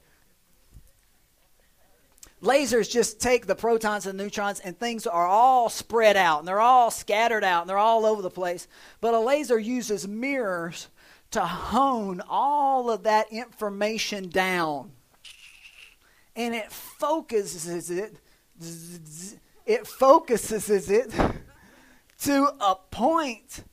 Lasers 2.41 2.89
just 2.89 3.21
take 3.21 3.45
the 3.45 3.53
protons 3.53 4.07
and 4.07 4.17
neutrons, 4.17 4.59
and 4.59 4.77
things 4.77 5.05
are 5.05 5.27
all 5.27 5.69
spread 5.69 6.17
out, 6.17 6.39
and 6.39 6.47
they're 6.47 6.59
all 6.59 6.89
scattered 6.89 7.43
out, 7.43 7.61
and 7.61 7.69
they're 7.69 7.77
all 7.77 8.03
over 8.05 8.23
the 8.23 8.31
place. 8.31 8.67
But 8.99 9.13
a 9.13 9.19
laser 9.19 9.59
uses 9.59 10.07
mirrors 10.07 10.87
to 11.31 11.41
hone 11.41 12.21
all 12.27 12.89
of 12.89 13.03
that 13.03 13.31
information 13.31 14.29
down. 14.29 14.91
And 16.35 16.55
it 16.55 16.71
focuses 16.71 17.91
it, 17.91 18.15
it 19.65 19.85
focuses 19.85 20.89
it 20.89 21.13
to 22.21 22.53
a 22.59 22.75
point 22.89 23.63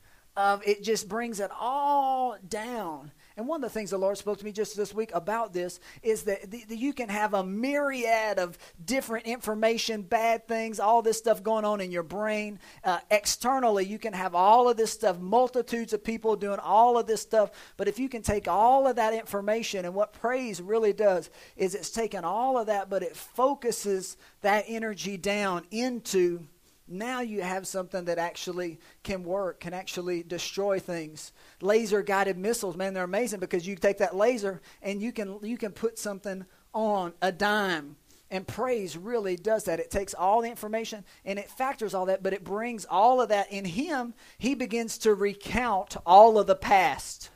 it 0.65 0.83
just 0.83 1.09
brings 1.09 1.41
it 1.41 1.51
all 1.59 2.37
down. 2.49 3.11
And 3.37 3.47
one 3.47 3.63
of 3.63 3.71
the 3.71 3.73
things 3.73 3.91
the 3.91 3.99
Lord 3.99 4.19
spoke 4.19 4.39
to 4.39 4.45
me 4.45 4.51
just 4.51 4.77
this 4.77 4.93
week 4.93 5.11
about 5.15 5.53
this 5.53 5.79
is 6.03 6.25
that, 6.25 6.51
the, 6.51 6.65
you 6.69 6.93
can 6.93 7.09
have 7.09 7.35
a 7.35 7.45
myriad 7.45 8.41
of 8.41 8.59
different 8.85 9.27
information, 9.27 10.03
bad 10.03 10.49
things, 10.49 10.81
all 10.81 11.03
this 11.03 11.19
stuff 11.19 11.45
going 11.45 11.65
on 11.65 11.81
in 11.81 11.93
your 11.93 12.03
brain. 12.03 12.59
Uh, 12.83 12.99
externally, 13.13 13.85
you 13.85 13.97
can 13.97 14.13
have 14.13 14.35
all 14.35 14.69
of 14.69 14.77
this 14.77 14.91
stuff, 14.91 15.21
multitudes 15.21 15.93
of 15.93 16.03
people 16.03 16.35
doing 16.35 16.59
all 16.59 16.99
of 16.99 17.07
this 17.07 17.23
stuff. 17.23 17.53
But 17.77 17.87
if 17.87 18.01
you 18.01 18.09
can 18.09 18.23
take 18.23 18.49
all 18.49 18.89
of 18.89 18.97
that 18.97 19.15
information, 19.15 19.85
and 19.85 19.95
what 19.95 20.13
praise 20.13 20.61
really 20.61 20.93
does 20.93 21.31
is 21.57 21.77
it's 21.77 21.91
taken 21.91 22.25
all 22.25 22.59
of 22.59 22.67
that, 22.67 22.91
but 22.91 23.05
it 23.05 23.17
focuses 23.17 24.17
that 24.41 24.65
energy 24.67 25.17
down 25.17 25.65
into 25.71 26.45
now 26.89 27.21
you 27.21 27.43
have 27.43 27.67
something 27.67 28.05
that 28.07 28.19
actually 28.19 28.81
can 29.03 29.25
work, 29.25 29.61
can 29.61 29.75
actually 29.75 30.23
destroy 30.23 30.79
things. 30.79 31.33
Laser 31.61 32.03
guided 32.03 32.39
missiles, 32.39 32.77
man, 32.77 32.95
they're 32.95 33.05
amazing 33.05 33.41
because 33.41 33.67
you 33.67 33.77
take 33.77 33.99
that 33.99 34.17
laser 34.17 34.61
and 34.83 35.01
you 35.01 35.13
can 35.13 35.39
you 35.43 35.59
can 35.59 35.73
put 35.73 35.99
something 35.99 36.47
on 36.73 37.13
a 37.23 37.33
dime. 37.33 37.97
And 38.31 38.47
praise 38.47 38.97
really 38.97 39.37
does 39.37 39.65
that. 39.65 39.81
It 39.81 39.91
takes 39.91 40.13
all 40.13 40.43
the 40.43 40.51
information 40.51 41.05
and 41.25 41.39
it 41.39 41.51
factors 41.51 41.95
all 41.95 42.07
that, 42.07 42.23
but 42.23 42.35
it 42.35 42.45
brings 42.45 42.85
all 42.85 43.21
of 43.21 43.31
that 43.31 43.51
in 43.51 43.65
him. 43.65 44.15
He 44.37 44.55
begins 44.55 44.99
to 44.99 45.15
recount 45.15 45.97
all 46.05 46.39
of 46.39 46.47
the 46.47 46.55
past. 46.55 47.31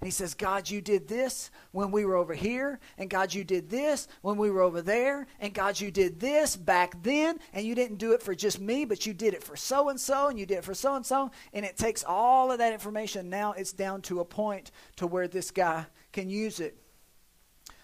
And 0.00 0.06
he 0.06 0.12
says, 0.12 0.34
God, 0.34 0.70
you 0.70 0.80
did 0.80 1.08
this 1.08 1.50
when 1.72 1.90
we 1.90 2.04
were 2.04 2.14
over 2.14 2.32
here, 2.32 2.78
and 2.98 3.10
God, 3.10 3.34
you 3.34 3.42
did 3.42 3.68
this 3.68 4.06
when 4.22 4.36
we 4.36 4.48
were 4.48 4.60
over 4.60 4.80
there, 4.80 5.26
and 5.40 5.52
God, 5.52 5.80
you 5.80 5.90
did 5.90 6.20
this 6.20 6.56
back 6.56 7.02
then, 7.02 7.40
and 7.52 7.66
you 7.66 7.74
didn't 7.74 7.96
do 7.96 8.12
it 8.12 8.22
for 8.22 8.32
just 8.32 8.60
me, 8.60 8.84
but 8.84 9.06
you 9.06 9.12
did 9.12 9.34
it 9.34 9.42
for 9.42 9.56
so 9.56 9.88
and 9.88 10.00
so, 10.00 10.28
and 10.28 10.38
you 10.38 10.46
did 10.46 10.58
it 10.58 10.64
for 10.64 10.74
so 10.74 10.94
and 10.94 11.04
so. 11.04 11.32
And 11.52 11.64
it 11.64 11.76
takes 11.76 12.04
all 12.06 12.52
of 12.52 12.58
that 12.58 12.72
information. 12.72 13.28
Now 13.28 13.52
it's 13.52 13.72
down 13.72 14.02
to 14.02 14.20
a 14.20 14.24
point 14.24 14.70
to 14.96 15.06
where 15.08 15.26
this 15.26 15.50
guy 15.50 15.86
can 16.12 16.30
use 16.30 16.60
it. 16.60 16.76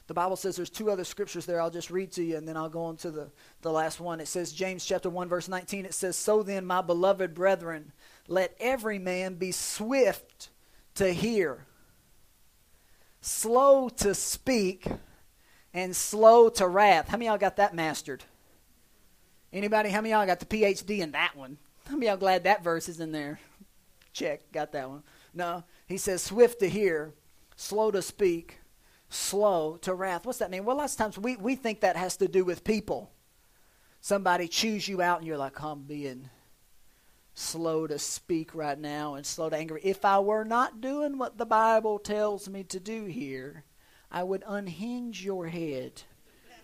The 0.06 0.14
Bible 0.14 0.36
says 0.36 0.54
there's 0.54 0.70
two 0.70 0.90
other 0.90 1.04
scriptures 1.04 1.46
there. 1.46 1.60
I'll 1.60 1.70
just 1.70 1.90
read 1.90 2.12
to 2.12 2.22
you 2.22 2.36
and 2.36 2.46
then 2.46 2.56
I'll 2.56 2.68
go 2.68 2.84
on 2.84 2.96
to 2.98 3.10
the, 3.10 3.30
the 3.62 3.72
last 3.72 4.00
one. 4.00 4.20
It 4.20 4.28
says, 4.28 4.52
James 4.52 4.84
chapter 4.84 5.08
1, 5.08 5.28
verse 5.28 5.48
19, 5.48 5.86
it 5.86 5.94
says, 5.94 6.14
So 6.14 6.42
then, 6.42 6.66
my 6.66 6.82
beloved 6.82 7.34
brethren, 7.34 7.92
let 8.28 8.54
every 8.60 8.98
man 8.98 9.34
be 9.34 9.50
swift 9.50 10.50
to 10.96 11.12
hear 11.12 11.66
slow 13.24 13.88
to 13.88 14.14
speak, 14.14 14.86
and 15.72 15.96
slow 15.96 16.50
to 16.50 16.68
wrath. 16.68 17.08
How 17.08 17.16
many 17.16 17.26
y'all 17.26 17.38
got 17.38 17.56
that 17.56 17.74
mastered? 17.74 18.22
Anybody? 19.50 19.88
How 19.88 20.02
many 20.02 20.10
y'all 20.10 20.26
got 20.26 20.40
the 20.40 20.46
PhD 20.46 20.98
in 20.98 21.12
that 21.12 21.34
one? 21.34 21.56
How 21.88 21.94
many 21.94 22.06
y'all 22.06 22.18
glad 22.18 22.44
that 22.44 22.62
verse 22.62 22.88
is 22.88 23.00
in 23.00 23.12
there? 23.12 23.40
Check, 24.12 24.52
got 24.52 24.72
that 24.72 24.88
one. 24.90 25.02
No, 25.32 25.64
he 25.86 25.96
says 25.96 26.22
swift 26.22 26.60
to 26.60 26.68
hear, 26.68 27.14
slow 27.56 27.90
to 27.90 28.02
speak, 28.02 28.60
slow 29.08 29.78
to 29.78 29.94
wrath. 29.94 30.26
What's 30.26 30.38
that 30.38 30.50
mean? 30.50 30.66
Well, 30.66 30.76
lots 30.76 30.92
of 30.92 30.98
times 30.98 31.18
we, 31.18 31.36
we 31.36 31.56
think 31.56 31.80
that 31.80 31.96
has 31.96 32.18
to 32.18 32.28
do 32.28 32.44
with 32.44 32.62
people. 32.62 33.10
Somebody 34.02 34.48
chews 34.48 34.86
you 34.86 35.00
out 35.00 35.18
and 35.18 35.26
you're 35.26 35.38
like, 35.38 35.60
I'm 35.62 35.82
being 35.82 36.28
slow 37.34 37.86
to 37.86 37.98
speak 37.98 38.54
right 38.54 38.78
now 38.78 39.14
and 39.14 39.26
slow 39.26 39.50
to 39.50 39.56
anger. 39.56 39.78
If 39.82 40.04
I 40.04 40.20
were 40.20 40.44
not 40.44 40.80
doing 40.80 41.18
what 41.18 41.36
the 41.36 41.46
Bible 41.46 41.98
tells 41.98 42.48
me 42.48 42.62
to 42.64 42.80
do 42.80 43.04
here, 43.04 43.64
I 44.10 44.22
would 44.22 44.44
unhinge 44.46 45.24
your 45.24 45.48
head 45.48 46.02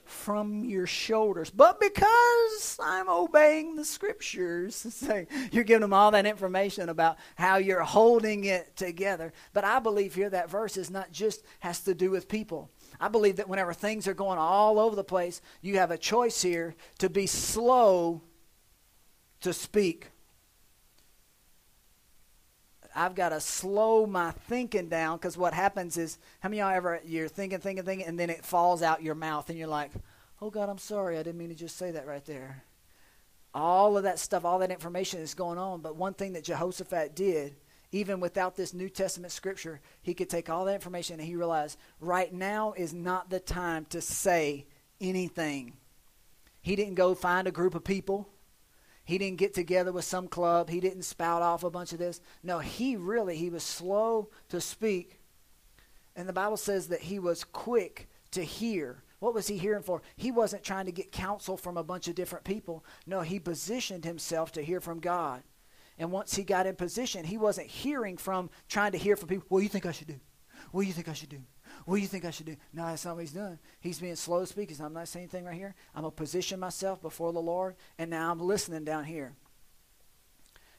from 0.05 0.65
your 0.65 0.87
shoulders. 0.87 1.51
But 1.51 1.81
because 1.81 2.79
I'm 2.83 3.09
obeying 3.09 3.77
the 3.77 3.85
scriptures, 3.85 5.05
you're 5.53 5.65
giving 5.65 5.81
them 5.81 5.93
all 5.93 6.11
that 6.13 6.27
information 6.27 6.89
about 6.89 7.19
how 7.37 7.57
you're 7.57 7.83
holding 7.83 8.45
it 8.45 8.77
together. 8.77 9.33
But 9.53 9.65
I 9.65 9.79
believe 9.79 10.15
here 10.15 10.31
that 10.31 10.51
verse 10.51 10.77
is 10.77 10.91
not 10.91 11.13
just 11.13 11.45
has 11.61 11.81
to 11.81 11.95
do 11.95 12.11
with 12.11 12.29
people. 12.29 12.71
I 13.01 13.09
believe 13.09 13.37
that 13.37 13.49
whenever 13.49 13.73
things 13.73 14.07
are 14.07 14.15
going 14.15 14.39
all 14.39 14.79
over 14.79 14.95
the 14.95 15.05
place, 15.05 15.41
you 15.63 15.79
have 15.79 15.91
a 15.91 15.99
choice 15.99 16.43
here 16.43 16.75
to 16.99 17.09
be 17.09 17.27
slow 17.27 18.23
to 19.41 19.53
speak 19.53 20.11
I've 22.95 23.15
got 23.15 23.31
to 23.31 23.41
slow 23.41 24.07
my 24.07 24.33
thinking 24.33 24.89
down 24.89 25.19
because 25.19 25.37
what 25.37 25.55
happens 25.55 25.97
is, 25.97 26.19
how 26.41 26.49
many 26.49 26.59
y'all 26.59 26.75
ever, 26.75 27.01
you're 27.05 27.29
thinking, 27.29 27.59
thinking, 27.61 27.85
thinking, 27.85 28.07
and 28.07 28.19
then 28.19 28.31
it 28.31 28.45
falls 28.45 28.83
out 28.83 29.03
your 29.03 29.15
mouth 29.15 29.49
and 29.49 29.59
you're 29.59 29.69
like, 29.69 29.93
oh 30.41 30.51
God, 30.51 30.69
I'm 30.69 30.79
sorry. 30.79 31.19
I 31.19 31.23
didn't 31.23 31.39
mean 31.39 31.51
to 31.51 31.55
just 31.55 31.77
say 31.77 31.91
that 31.93 32.07
right 32.07 32.25
there. 32.25 32.65
All 33.55 33.97
of 33.97 34.05
that 34.05 34.19
stuff, 34.19 34.45
all 34.45 34.61
that 34.61 34.71
information 34.71 35.21
is 35.21 35.35
going 35.35 35.59
on. 35.59 35.81
But 35.81 35.97
one 35.97 36.15
thing 36.15 36.33
that 36.35 36.45
Jehoshaphat 36.45 37.15
did, 37.15 37.57
even 37.93 38.21
without 38.21 38.57
this 38.57 38.73
New 38.73 38.89
Testament 38.89 39.33
scripture, 39.33 39.81
he 40.03 40.15
could 40.15 40.31
take 40.31 40.49
all 40.49 40.65
that 40.65 40.75
information 40.75 41.19
and 41.19 41.29
he 41.29 41.35
realized 41.35 41.79
right 42.01 42.33
now 42.33 42.73
is 42.77 42.95
not 42.95 43.31
the 43.31 43.41
time 43.41 43.85
to 43.87 44.01
say 44.01 44.67
anything. 45.01 45.73
He 46.61 46.77
didn't 46.77 46.95
go 46.95 47.15
find 47.15 47.49
a 47.49 47.53
group 47.53 47.75
of 47.75 47.85
people. 47.85 48.29
He 49.11 49.19
didn't 49.19 49.39
get 49.39 49.55
together 49.55 49.91
with 49.91 50.05
some 50.05 50.29
club. 50.29 50.71
He 50.71 50.79
didn't 50.79 51.03
spout 51.03 51.43
off 51.43 51.65
a 51.65 51.71
bunch 51.71 51.93
of 51.93 51.99
this. 51.99 52.21
No, 52.45 52.61
he 52.61 52.95
really, 52.95 53.37
he 53.37 53.51
was 53.51 53.65
slow 53.65 54.31
to 54.51 54.61
speak. 54.61 55.19
And 56.15 56.29
the 56.29 56.33
Bible 56.33 56.57
says 56.57 56.87
that 56.89 57.01
he 57.01 57.19
was 57.19 57.43
quick 57.43 58.09
to 58.31 58.45
hear. 58.45 59.03
What 59.19 59.35
was 59.35 59.49
he 59.49 59.59
hearing 59.59 59.83
for? 59.83 60.01
He 60.15 60.31
wasn't 60.31 60.63
trying 60.63 60.87
to 60.87 60.93
get 60.93 61.11
counsel 61.11 61.57
from 61.57 61.77
a 61.77 61.83
bunch 61.83 62.07
of 62.07 62.15
different 62.15 62.45
people. 62.45 62.85
No, 63.05 63.23
he 63.23 63.41
positioned 63.41 64.05
himself 64.05 64.53
to 64.53 64.63
hear 64.63 64.81
from 64.81 65.01
God. 65.01 65.43
And 65.99 66.13
once 66.13 66.37
he 66.37 66.45
got 66.45 66.69
in 66.69 66.77
position, 66.77 67.25
he 67.25 67.37
wasn't 67.37 67.67
hearing 67.67 68.17
from 68.17 68.49
trying 68.69 68.93
to 68.93 68.99
hear 68.99 69.17
from 69.17 69.29
people. 69.29 69.47
What 69.49 69.59
do 69.59 69.65
you 69.65 69.71
think 69.71 69.87
I 69.87 69.93
should 69.93 70.07
do? 70.07 70.21
What 70.71 70.83
do 70.83 70.87
you 70.87 70.93
think 70.93 71.09
I 71.09 71.15
should 71.15 71.31
do? 71.31 71.43
What 71.91 71.97
do 71.97 72.03
you 72.03 72.09
think 72.09 72.25
I 72.25 72.31
should 72.31 72.47
do? 72.47 72.57
No, 72.73 72.87
that's 72.87 73.05
not 73.05 73.17
what 73.17 73.23
he's 73.23 73.33
doing. 73.33 73.59
He's 73.81 73.99
being 73.99 74.15
slow 74.15 74.39
to 74.39 74.47
speak. 74.47 74.69
He's 74.69 74.81
I'm 74.81 74.93
not 74.93 75.09
saying 75.09 75.25
anything 75.25 75.45
right 75.45 75.57
here. 75.57 75.75
I'm 75.93 76.03
going 76.03 76.13
to 76.13 76.17
position 76.17 76.61
myself 76.61 77.03
before 77.03 77.33
the 77.33 77.41
Lord, 77.41 77.75
and 77.99 78.09
now 78.11 78.31
I'm 78.31 78.39
listening 78.39 78.85
down 78.85 79.03
here. 79.03 79.33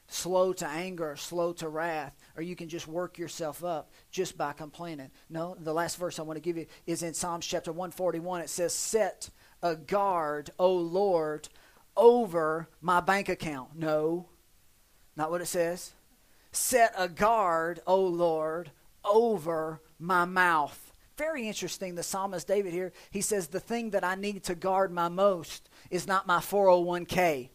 Slow 0.08 0.54
to 0.54 0.66
anger, 0.66 1.14
slow 1.16 1.52
to 1.52 1.68
wrath, 1.68 2.16
or 2.34 2.42
you 2.42 2.56
can 2.56 2.70
just 2.70 2.88
work 2.88 3.18
yourself 3.18 3.62
up 3.62 3.90
just 4.10 4.38
by 4.38 4.54
complaining. 4.54 5.10
No, 5.28 5.54
the 5.60 5.74
last 5.74 5.98
verse 5.98 6.18
I 6.18 6.22
want 6.22 6.38
to 6.38 6.40
give 6.40 6.56
you 6.56 6.64
is 6.86 7.02
in 7.02 7.12
Psalms 7.12 7.44
chapter 7.44 7.72
141. 7.72 8.40
It 8.40 8.48
says, 8.48 8.72
Set 8.72 9.28
a 9.62 9.76
guard, 9.76 10.48
O 10.58 10.74
Lord, 10.74 11.50
over 11.94 12.70
my 12.80 13.00
bank 13.00 13.28
account. 13.28 13.76
No, 13.76 14.30
not 15.14 15.30
what 15.30 15.42
it 15.42 15.46
says. 15.46 15.92
Set 16.52 16.94
a 16.96 17.06
guard, 17.06 17.80
O 17.86 18.00
Lord, 18.02 18.70
over 19.04 19.82
my 19.98 20.24
mouth 20.24 20.81
very 21.22 21.46
interesting. 21.46 21.94
The 21.94 22.02
psalmist 22.02 22.48
David 22.48 22.72
here, 22.72 22.92
he 23.12 23.20
says, 23.20 23.46
The 23.46 23.60
thing 23.60 23.90
that 23.90 24.02
I 24.02 24.16
need 24.16 24.42
to 24.44 24.56
guard 24.56 24.90
my 24.90 25.08
most 25.08 25.70
is 25.88 26.08
not 26.08 26.26
my 26.26 26.38
401k. 26.38 27.48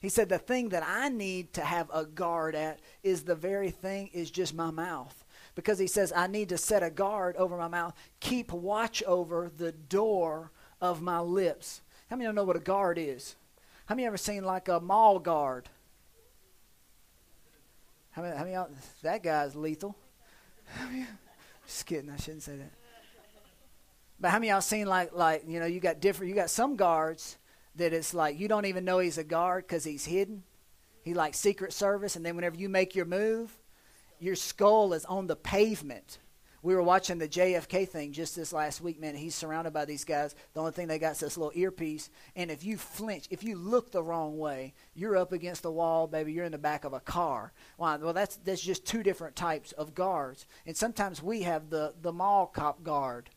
He 0.00 0.08
said, 0.08 0.28
The 0.28 0.38
thing 0.38 0.70
that 0.70 0.82
I 0.84 1.10
need 1.10 1.52
to 1.52 1.60
have 1.60 1.88
a 1.94 2.06
guard 2.06 2.56
at 2.56 2.80
is 3.04 3.22
the 3.22 3.36
very 3.36 3.70
thing, 3.70 4.10
is 4.12 4.32
just 4.32 4.52
my 4.52 4.72
mouth. 4.72 5.24
Because 5.54 5.78
he 5.78 5.86
says, 5.86 6.12
I 6.14 6.26
need 6.26 6.48
to 6.48 6.58
set 6.58 6.82
a 6.82 6.90
guard 6.90 7.36
over 7.36 7.56
my 7.56 7.68
mouth, 7.68 7.94
keep 8.18 8.52
watch 8.52 9.00
over 9.04 9.48
the 9.56 9.70
door 9.70 10.50
of 10.80 11.00
my 11.00 11.20
lips. 11.20 11.82
How 12.10 12.16
many 12.16 12.26
of 12.26 12.32
you 12.32 12.34
know 12.34 12.44
what 12.44 12.56
a 12.56 12.60
guard 12.60 12.98
is? 12.98 13.36
How 13.86 13.94
many 13.94 14.08
ever 14.08 14.16
seen 14.16 14.42
like 14.42 14.66
a 14.66 14.80
mall 14.80 15.20
guard? 15.20 15.68
How 18.10 18.22
many, 18.22 18.36
how 18.36 18.44
many 18.44 18.74
that 19.02 19.22
guy's 19.22 19.54
lethal. 19.54 19.96
Just 21.66 21.86
kidding, 21.86 22.10
I 22.10 22.16
shouldn't 22.16 22.42
say 22.42 22.56
that. 22.56 22.83
But 24.20 24.30
how 24.30 24.38
many 24.38 24.50
y'all 24.50 24.60
seen 24.60 24.86
like 24.86 25.12
like 25.12 25.44
you 25.46 25.60
know 25.60 25.66
you 25.66 25.80
got 25.80 26.00
different 26.00 26.30
you 26.30 26.34
got 26.34 26.50
some 26.50 26.76
guards 26.76 27.38
that 27.76 27.92
it's 27.92 28.14
like 28.14 28.38
you 28.38 28.48
don't 28.48 28.66
even 28.66 28.84
know 28.84 28.98
he's 28.98 29.18
a 29.18 29.24
guard 29.24 29.66
because 29.66 29.84
he's 29.84 30.04
hidden. 30.04 30.44
He 31.02 31.12
like 31.12 31.34
Secret 31.34 31.72
Service, 31.72 32.16
and 32.16 32.24
then 32.24 32.34
whenever 32.36 32.56
you 32.56 32.68
make 32.68 32.94
your 32.94 33.04
move, 33.04 33.54
your 34.18 34.36
skull 34.36 34.94
is 34.94 35.04
on 35.04 35.26
the 35.26 35.36
pavement. 35.36 36.18
We 36.62 36.74
were 36.74 36.82
watching 36.82 37.18
the 37.18 37.28
JFK 37.28 37.86
thing 37.86 38.12
just 38.12 38.34
this 38.34 38.50
last 38.50 38.80
week, 38.80 38.98
man. 38.98 39.14
He's 39.14 39.34
surrounded 39.34 39.74
by 39.74 39.84
these 39.84 40.06
guys. 40.06 40.34
The 40.54 40.60
only 40.60 40.72
thing 40.72 40.88
they 40.88 40.98
got 40.98 41.12
is 41.12 41.20
this 41.20 41.36
little 41.36 41.52
earpiece. 41.54 42.08
And 42.36 42.50
if 42.50 42.64
you 42.64 42.78
flinch, 42.78 43.26
if 43.28 43.44
you 43.44 43.56
look 43.56 43.92
the 43.92 44.02
wrong 44.02 44.38
way, 44.38 44.72
you're 44.94 45.14
up 45.14 45.32
against 45.32 45.62
the 45.62 45.70
wall, 45.70 46.06
baby. 46.06 46.32
You're 46.32 46.46
in 46.46 46.52
the 46.52 46.58
back 46.58 46.84
of 46.84 46.94
a 46.94 47.00
car. 47.00 47.52
Well, 47.76 48.14
that's 48.14 48.36
that's 48.36 48.62
just 48.62 48.86
two 48.86 49.02
different 49.02 49.36
types 49.36 49.72
of 49.72 49.94
guards. 49.94 50.46
And 50.64 50.74
sometimes 50.74 51.22
we 51.22 51.42
have 51.42 51.68
the 51.68 51.92
the 52.00 52.14
mall 52.14 52.46
cop 52.46 52.82
guard 52.82 53.28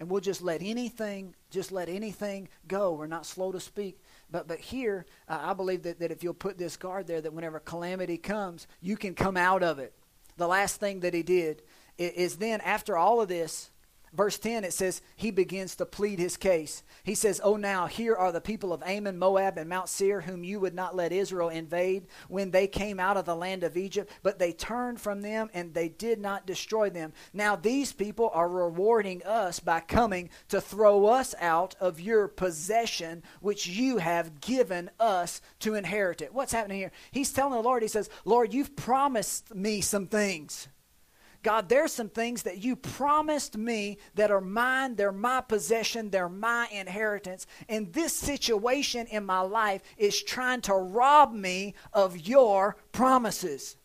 and 0.00 0.10
we'll 0.10 0.20
just 0.20 0.42
let 0.42 0.62
anything 0.62 1.34
just 1.50 1.70
let 1.70 1.88
anything 1.88 2.48
go. 2.66 2.94
We're 2.94 3.06
not 3.06 3.26
slow 3.26 3.52
to 3.52 3.60
speak. 3.60 4.00
But 4.30 4.48
but 4.48 4.58
here 4.58 5.06
uh, 5.28 5.38
i 5.42 5.52
believe 5.52 5.82
that, 5.82 6.00
that 6.00 6.10
if 6.10 6.24
you'll 6.24 6.34
put 6.34 6.58
this 6.58 6.76
guard 6.76 7.06
there 7.06 7.20
that 7.20 7.32
whenever 7.32 7.60
calamity 7.60 8.16
comes 8.16 8.66
you 8.80 8.96
can 8.96 9.14
come 9.14 9.36
out 9.36 9.62
of 9.62 9.78
it. 9.78 9.92
The 10.36 10.48
last 10.48 10.80
thing 10.80 11.00
that 11.00 11.14
he 11.14 11.22
did 11.22 11.62
is 11.98 12.36
then 12.36 12.62
after 12.62 12.96
all 12.96 13.20
of 13.20 13.28
this, 13.28 13.70
Verse 14.12 14.40
10, 14.40 14.64
it 14.64 14.72
says, 14.72 15.02
He 15.14 15.30
begins 15.30 15.76
to 15.76 15.86
plead 15.86 16.18
his 16.18 16.36
case. 16.36 16.82
He 17.04 17.14
says, 17.14 17.40
Oh, 17.44 17.54
now 17.54 17.86
here 17.86 18.16
are 18.16 18.32
the 18.32 18.40
people 18.40 18.72
of 18.72 18.82
Ammon, 18.82 19.16
Moab, 19.16 19.56
and 19.56 19.68
Mount 19.68 19.88
Seir, 19.88 20.22
whom 20.22 20.42
you 20.42 20.58
would 20.58 20.74
not 20.74 20.96
let 20.96 21.12
Israel 21.12 21.48
invade 21.48 22.08
when 22.28 22.50
they 22.50 22.66
came 22.66 22.98
out 22.98 23.16
of 23.16 23.24
the 23.24 23.36
land 23.36 23.62
of 23.62 23.76
Egypt, 23.76 24.10
but 24.24 24.40
they 24.40 24.52
turned 24.52 25.00
from 25.00 25.20
them 25.20 25.48
and 25.54 25.72
they 25.72 25.88
did 25.88 26.18
not 26.18 26.44
destroy 26.44 26.90
them. 26.90 27.12
Now 27.32 27.54
these 27.54 27.92
people 27.92 28.30
are 28.34 28.48
rewarding 28.48 29.22
us 29.22 29.60
by 29.60 29.78
coming 29.78 30.30
to 30.48 30.60
throw 30.60 31.06
us 31.06 31.32
out 31.38 31.76
of 31.78 32.00
your 32.00 32.26
possession, 32.26 33.22
which 33.40 33.68
you 33.68 33.98
have 33.98 34.40
given 34.40 34.90
us 34.98 35.40
to 35.60 35.74
inherit 35.74 36.20
it. 36.20 36.34
What's 36.34 36.52
happening 36.52 36.78
here? 36.78 36.92
He's 37.12 37.32
telling 37.32 37.54
the 37.54 37.60
Lord, 37.60 37.82
He 37.82 37.88
says, 37.88 38.10
Lord, 38.24 38.52
you've 38.52 38.74
promised 38.74 39.54
me 39.54 39.80
some 39.80 40.08
things. 40.08 40.66
God, 41.42 41.68
there's 41.68 41.92
some 41.92 42.10
things 42.10 42.42
that 42.42 42.58
you 42.58 42.76
promised 42.76 43.56
me 43.56 43.98
that 44.14 44.30
are 44.30 44.40
mine, 44.40 44.96
they're 44.96 45.12
my 45.12 45.40
possession, 45.40 46.10
they're 46.10 46.28
my 46.28 46.68
inheritance. 46.70 47.46
And 47.68 47.92
this 47.92 48.12
situation 48.12 49.06
in 49.06 49.24
my 49.24 49.40
life 49.40 49.82
is 49.96 50.22
trying 50.22 50.60
to 50.62 50.74
rob 50.74 51.32
me 51.32 51.74
of 51.92 52.18
your 52.18 52.76
promises 52.92 53.76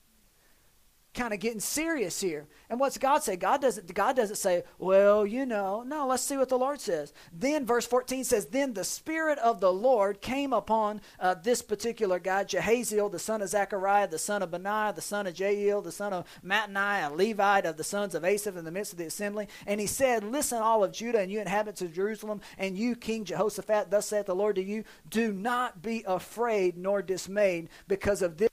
kind 1.16 1.34
of 1.34 1.40
getting 1.40 1.60
serious 1.60 2.22
here. 2.22 2.48
And 2.70 2.80
what's 2.80 2.98
God 2.98 3.24
say? 3.24 3.36
God 3.36 3.62
doesn't 3.62 3.92
God 3.94 4.16
doesn't 4.16 4.36
say, 4.36 4.64
"Well, 4.78 5.26
you 5.26 5.46
know." 5.46 5.84
No, 5.84 6.08
let's 6.08 6.24
see 6.24 6.38
what 6.38 6.50
the 6.50 6.58
Lord 6.58 6.82
says. 6.82 7.14
Then 7.32 7.66
verse 7.66 7.88
14 7.88 8.24
says, 8.24 8.48
"Then 8.48 8.74
the 8.74 8.84
spirit 8.84 9.40
of 9.40 9.60
the 9.60 9.72
Lord 9.72 10.22
came 10.22 10.54
upon 10.54 11.02
uh, 11.20 11.36
this 11.36 11.62
particular 11.62 12.20
guy, 12.20 12.44
Jahaziel, 12.44 13.12
the 13.12 13.20
son 13.20 13.42
of 13.42 13.50
Zechariah, 13.50 14.08
the 14.08 14.20
son 14.20 14.44
of 14.44 14.52
Benaiah, 14.52 14.94
the 14.94 15.02
son 15.02 15.26
of 15.26 15.40
Jael, 15.40 15.82
the 15.82 15.92
son 15.92 16.14
of 16.14 16.26
Mattaniah, 16.44 17.16
Levite 17.16 17.66
of 17.66 17.78
the 17.78 17.84
sons 17.84 18.14
of 18.14 18.26
Asaph 18.26 18.58
in 18.58 18.66
the 18.66 18.72
midst 18.72 18.92
of 18.92 18.98
the 18.98 19.06
assembly, 19.06 19.48
and 19.66 19.80
he 19.80 19.88
said, 19.88 20.24
"Listen, 20.24 20.62
all 20.62 20.84
of 20.84 20.92
Judah 20.92 21.20
and 21.20 21.32
you 21.32 21.40
inhabitants 21.40 21.82
of 21.82 21.94
Jerusalem, 21.94 22.42
and 22.58 22.78
you 22.78 22.96
King 22.96 23.24
Jehoshaphat, 23.24 23.90
thus 23.90 24.08
saith 24.08 24.26
the 24.26 24.36
Lord 24.36 24.56
to 24.56 24.64
you, 24.64 24.84
do 25.10 25.32
not 25.32 25.82
be 25.82 26.04
afraid 26.06 26.78
nor 26.78 27.02
dismayed 27.02 27.70
because 27.88 28.22
of 28.22 28.38
this 28.38 28.50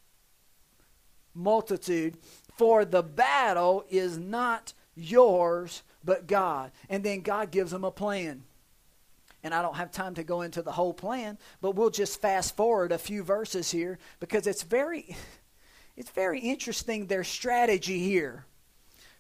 multitude 1.35 2.17
for 2.57 2.85
the 2.85 3.03
battle 3.03 3.85
is 3.91 4.19
not 4.19 4.73
yours, 4.95 5.83
but 6.05 6.27
God. 6.27 6.71
And 6.89 7.05
then 7.05 7.21
God 7.21 7.51
gives 7.51 7.71
them 7.71 7.85
a 7.85 7.91
plan. 7.91 8.45
And 9.45 9.53
I 9.53 9.63
don't 9.63 9.77
have 9.77 9.91
time 9.91 10.15
to 10.15 10.23
go 10.23 10.43
into 10.43 10.63
the 10.63 10.73
whole 10.73 10.95
plan, 10.95 11.37
but 11.61 11.75
we'll 11.75 11.91
just 11.91 12.21
fast 12.21 12.57
forward 12.57 12.93
a 12.93 12.99
few 12.99 13.25
verses 13.25 13.71
here 13.71 13.99
because 14.21 14.47
it's 14.47 14.63
very 14.63 15.17
it's 15.97 16.11
very 16.11 16.41
interesting 16.41 17.07
their 17.07 17.25
strategy 17.25 17.99
here. 17.99 18.47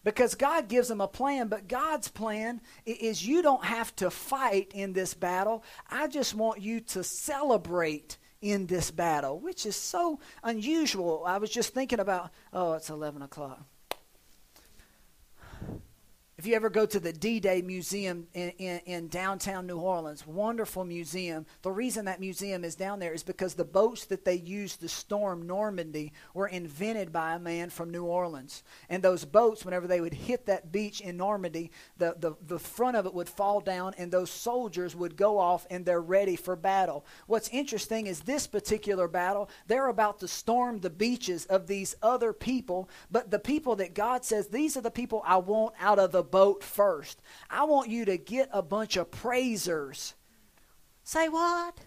Because 0.04 0.34
God 0.34 0.68
gives 0.68 0.88
them 0.88 1.00
a 1.00 1.06
plan, 1.06 1.46
but 1.46 1.68
God's 1.68 2.08
plan 2.08 2.60
is 2.84 3.26
you 3.26 3.40
don't 3.40 3.64
have 3.64 3.94
to 3.96 4.10
fight 4.10 4.72
in 4.74 4.92
this 4.92 5.14
battle. 5.14 5.62
I 5.88 6.08
just 6.08 6.34
want 6.34 6.60
you 6.60 6.80
to 6.80 7.04
celebrate 7.04 8.18
in 8.42 8.66
this 8.66 8.90
battle, 8.90 9.38
which 9.38 9.64
is 9.64 9.76
so 9.76 10.18
unusual. 10.42 11.22
I 11.24 11.38
was 11.38 11.50
just 11.50 11.72
thinking 11.72 12.00
about, 12.00 12.30
oh, 12.52 12.74
it's 12.74 12.90
11 12.90 13.22
o'clock. 13.22 13.64
If 16.42 16.48
you 16.48 16.56
ever 16.56 16.70
go 16.70 16.86
to 16.86 16.98
the 16.98 17.12
D 17.12 17.38
Day 17.38 17.62
Museum 17.62 18.26
in, 18.34 18.50
in, 18.58 18.80
in, 18.84 19.06
downtown 19.06 19.64
New 19.64 19.78
Orleans, 19.78 20.26
wonderful 20.26 20.84
museum. 20.84 21.46
The 21.62 21.70
reason 21.70 22.06
that 22.06 22.18
museum 22.18 22.64
is 22.64 22.74
down 22.74 22.98
there 22.98 23.12
is 23.12 23.22
because 23.22 23.54
the 23.54 23.64
boats 23.64 24.06
that 24.06 24.24
they 24.24 24.34
used 24.34 24.80
to 24.80 24.88
storm 24.88 25.46
Normandy 25.46 26.12
were 26.34 26.48
invented 26.48 27.12
by 27.12 27.34
a 27.34 27.38
man 27.38 27.70
from 27.70 27.92
New 27.92 28.06
Orleans. 28.06 28.64
And 28.88 29.04
those 29.04 29.24
boats, 29.24 29.64
whenever 29.64 29.86
they 29.86 30.00
would 30.00 30.14
hit 30.14 30.46
that 30.46 30.72
beach 30.72 31.00
in 31.00 31.16
Normandy, 31.16 31.70
the, 31.96 32.16
the, 32.18 32.32
the 32.44 32.58
front 32.58 32.96
of 32.96 33.06
it 33.06 33.14
would 33.14 33.28
fall 33.28 33.60
down 33.60 33.94
and 33.96 34.10
those 34.10 34.28
soldiers 34.28 34.96
would 34.96 35.14
go 35.14 35.38
off 35.38 35.64
and 35.70 35.86
they're 35.86 36.02
ready 36.02 36.34
for 36.34 36.56
battle. 36.56 37.06
What's 37.28 37.50
interesting 37.50 38.08
is 38.08 38.22
this 38.22 38.48
particular 38.48 39.06
battle, 39.06 39.48
they're 39.68 39.86
about 39.86 40.18
to 40.18 40.26
storm 40.26 40.80
the 40.80 40.90
beaches 40.90 41.44
of 41.44 41.68
these 41.68 41.94
other 42.02 42.32
people, 42.32 42.88
but 43.12 43.30
the 43.30 43.38
people 43.38 43.76
that 43.76 43.94
God 43.94 44.24
says, 44.24 44.48
these 44.48 44.76
are 44.76 44.80
the 44.80 44.90
people 44.90 45.22
I 45.24 45.36
want 45.36 45.76
out 45.78 46.00
of 46.00 46.10
the 46.10 46.31
boat 46.32 46.64
first. 46.64 47.22
I 47.48 47.62
want 47.62 47.88
you 47.88 48.04
to 48.06 48.16
get 48.16 48.48
a 48.52 48.62
bunch 48.62 48.96
of 48.96 49.12
praisers. 49.12 50.14
Say 51.04 51.28
what? 51.28 51.78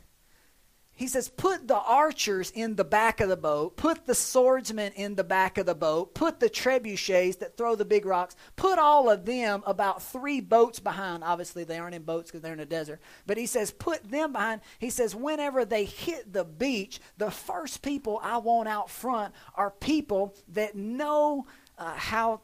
He 0.98 1.08
says, 1.08 1.28
put 1.28 1.68
the 1.68 1.78
archers 1.78 2.52
in 2.52 2.78
the 2.78 2.86
back 2.86 3.20
of 3.20 3.28
the 3.28 3.36
boat, 3.36 3.76
put 3.76 4.06
the 4.06 4.16
swordsmen 4.16 4.94
in 4.94 5.16
the 5.16 5.26
back 5.26 5.58
of 5.58 5.66
the 5.66 5.76
boat, 5.76 6.16
put 6.16 6.40
the 6.40 6.50
trebuchets 6.50 7.40
that 7.40 7.58
throw 7.58 7.76
the 7.76 7.84
big 7.84 8.06
rocks, 8.06 8.38
put 8.56 8.80
all 8.80 9.10
of 9.10 9.26
them 9.26 9.62
about 9.66 10.02
three 10.02 10.40
boats 10.40 10.80
behind. 10.80 11.22
Obviously, 11.22 11.66
they 11.66 11.78
aren't 11.78 11.96
in 11.96 12.04
boats 12.04 12.32
because 12.32 12.42
they're 12.42 12.54
in 12.54 12.62
a 12.62 12.66
desert. 12.66 13.02
But 13.28 13.36
he 13.36 13.46
says, 13.46 13.72
put 13.72 14.10
them 14.10 14.32
behind. 14.32 14.62
He 14.80 14.90
says, 14.90 15.14
whenever 15.14 15.66
they 15.66 15.84
hit 15.84 16.32
the 16.32 16.46
beach, 16.46 17.02
the 17.18 17.30
first 17.30 17.82
people 17.82 18.22
I 18.24 18.38
want 18.38 18.70
out 18.70 18.90
front 18.90 19.34
are 19.54 19.72
people 19.72 20.34
that 20.54 20.76
know 20.76 21.46
uh, 21.78 21.94
how 21.94 22.40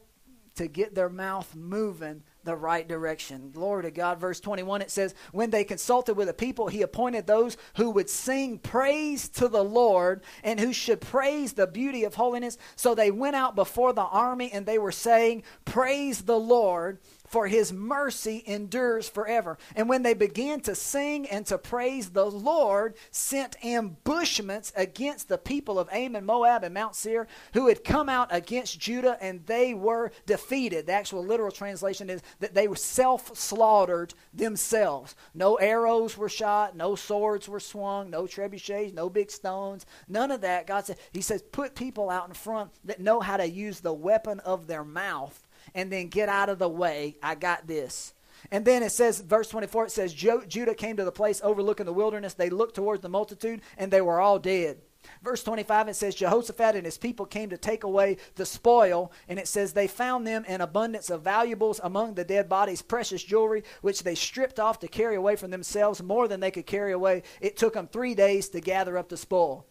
to 0.55 0.67
get 0.67 0.95
their 0.95 1.09
mouth 1.09 1.55
moving 1.55 2.23
the 2.43 2.55
right 2.55 2.87
direction. 2.87 3.51
Glory 3.51 3.83
to 3.83 3.91
God. 3.91 4.19
Verse 4.19 4.39
21, 4.39 4.81
it 4.81 4.91
says, 4.91 5.13
When 5.31 5.49
they 5.49 5.63
consulted 5.63 6.15
with 6.15 6.27
the 6.27 6.33
people, 6.33 6.67
he 6.67 6.81
appointed 6.81 7.27
those 7.27 7.57
who 7.75 7.91
would 7.91 8.09
sing 8.09 8.57
praise 8.57 9.29
to 9.29 9.47
the 9.47 9.63
Lord 9.63 10.23
and 10.43 10.59
who 10.59 10.73
should 10.73 11.01
praise 11.01 11.53
the 11.53 11.67
beauty 11.67 12.03
of 12.03 12.15
holiness. 12.15 12.57
So 12.75 12.95
they 12.95 13.11
went 13.11 13.35
out 13.35 13.55
before 13.55 13.93
the 13.93 14.01
army 14.01 14.51
and 14.51 14.65
they 14.65 14.77
were 14.77 14.91
saying, 14.91 15.43
Praise 15.65 16.23
the 16.23 16.39
Lord 16.39 16.99
for 17.31 17.47
his 17.47 17.71
mercy 17.71 18.43
endures 18.45 19.07
forever. 19.07 19.57
And 19.73 19.87
when 19.87 20.03
they 20.03 20.13
began 20.13 20.59
to 20.61 20.75
sing 20.75 21.25
and 21.29 21.45
to 21.45 21.57
praise, 21.57 22.09
the 22.09 22.29
Lord 22.29 22.95
sent 23.09 23.55
ambushments 23.63 24.73
against 24.75 25.29
the 25.29 25.37
people 25.37 25.79
of 25.79 25.87
Ammon, 25.93 26.25
Moab, 26.25 26.65
and 26.65 26.73
Mount 26.73 26.93
Seir, 26.93 27.29
who 27.53 27.69
had 27.69 27.85
come 27.85 28.09
out 28.09 28.27
against 28.31 28.81
Judah, 28.81 29.17
and 29.21 29.45
they 29.45 29.73
were 29.73 30.11
defeated. 30.25 30.87
The 30.87 30.91
actual 30.91 31.23
literal 31.23 31.51
translation 31.51 32.09
is 32.09 32.21
that 32.41 32.53
they 32.53 32.67
were 32.67 32.75
self 32.75 33.35
slaughtered 33.37 34.13
themselves. 34.33 35.15
No 35.33 35.55
arrows 35.55 36.17
were 36.17 36.27
shot, 36.27 36.75
no 36.75 36.95
swords 36.95 37.47
were 37.47 37.61
swung, 37.61 38.09
no 38.09 38.23
trebuchets, 38.23 38.93
no 38.93 39.09
big 39.09 39.31
stones, 39.31 39.85
none 40.09 40.31
of 40.31 40.41
that. 40.41 40.67
God 40.67 40.85
said, 40.85 40.97
He 41.13 41.21
says, 41.21 41.41
put 41.41 41.75
people 41.75 42.09
out 42.09 42.27
in 42.27 42.33
front 42.33 42.71
that 42.83 42.99
know 42.99 43.21
how 43.21 43.37
to 43.37 43.49
use 43.49 43.79
the 43.79 43.93
weapon 43.93 44.41
of 44.41 44.67
their 44.67 44.83
mouth 44.83 45.47
and 45.73 45.91
then 45.91 46.07
get 46.07 46.29
out 46.29 46.49
of 46.49 46.59
the 46.59 46.69
way. 46.69 47.17
I 47.21 47.35
got 47.35 47.67
this. 47.67 48.13
And 48.49 48.65
then 48.65 48.81
it 48.81 48.91
says, 48.91 49.19
verse 49.19 49.49
24, 49.49 49.85
it 49.85 49.91
says, 49.91 50.13
Judah 50.13 50.75
came 50.75 50.97
to 50.97 51.05
the 51.05 51.11
place 51.11 51.41
overlooking 51.43 51.85
the 51.85 51.93
wilderness. 51.93 52.33
They 52.33 52.49
looked 52.49 52.75
towards 52.75 53.01
the 53.01 53.09
multitude, 53.09 53.61
and 53.77 53.91
they 53.91 54.01
were 54.01 54.19
all 54.19 54.39
dead. 54.39 54.79
Verse 55.23 55.43
25, 55.43 55.89
it 55.89 55.95
says, 55.95 56.15
Jehoshaphat 56.15 56.75
and 56.75 56.85
his 56.85 56.97
people 56.97 57.25
came 57.25 57.49
to 57.49 57.57
take 57.57 57.83
away 57.83 58.17
the 58.35 58.45
spoil, 58.45 59.11
and 59.27 59.39
it 59.39 59.47
says, 59.47 59.73
They 59.73 59.87
found 59.87 60.25
them 60.27 60.45
in 60.45 60.61
abundance 60.61 61.09
of 61.09 61.23
valuables 61.23 61.79
among 61.83 62.13
the 62.13 62.23
dead 62.23 62.47
bodies, 62.47 62.81
precious 62.81 63.23
jewelry, 63.23 63.63
which 63.81 64.03
they 64.03 64.15
stripped 64.15 64.59
off 64.59 64.79
to 64.79 64.87
carry 64.87 65.15
away 65.15 65.35
from 65.35 65.51
themselves, 65.51 66.03
more 66.03 66.27
than 66.27 66.39
they 66.39 66.51
could 66.51 66.67
carry 66.67 66.91
away. 66.91 67.23
It 67.39 67.57
took 67.57 67.73
them 67.73 67.87
three 67.87 68.13
days 68.15 68.49
to 68.49 68.61
gather 68.61 68.97
up 68.97 69.09
the 69.09 69.17
spoil. 69.17 69.65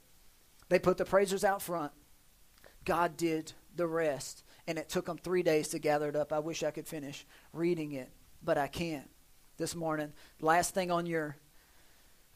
They 0.68 0.78
put 0.78 0.98
the 0.98 1.04
praisers 1.04 1.44
out 1.44 1.62
front. 1.62 1.92
God 2.84 3.16
did 3.16 3.52
the 3.76 3.86
rest 3.86 4.42
and 4.70 4.78
it 4.78 4.88
took 4.88 5.06
them 5.06 5.18
three 5.18 5.42
days 5.42 5.66
to 5.68 5.80
gather 5.80 6.08
it 6.08 6.14
up. 6.14 6.32
I 6.32 6.38
wish 6.38 6.62
I 6.62 6.70
could 6.70 6.86
finish 6.86 7.26
reading 7.52 7.90
it, 7.90 8.08
but 8.40 8.56
I 8.56 8.68
can't 8.68 9.10
this 9.56 9.74
morning. 9.74 10.12
Last 10.40 10.74
thing 10.74 10.92
on 10.92 11.06
your 11.06 11.36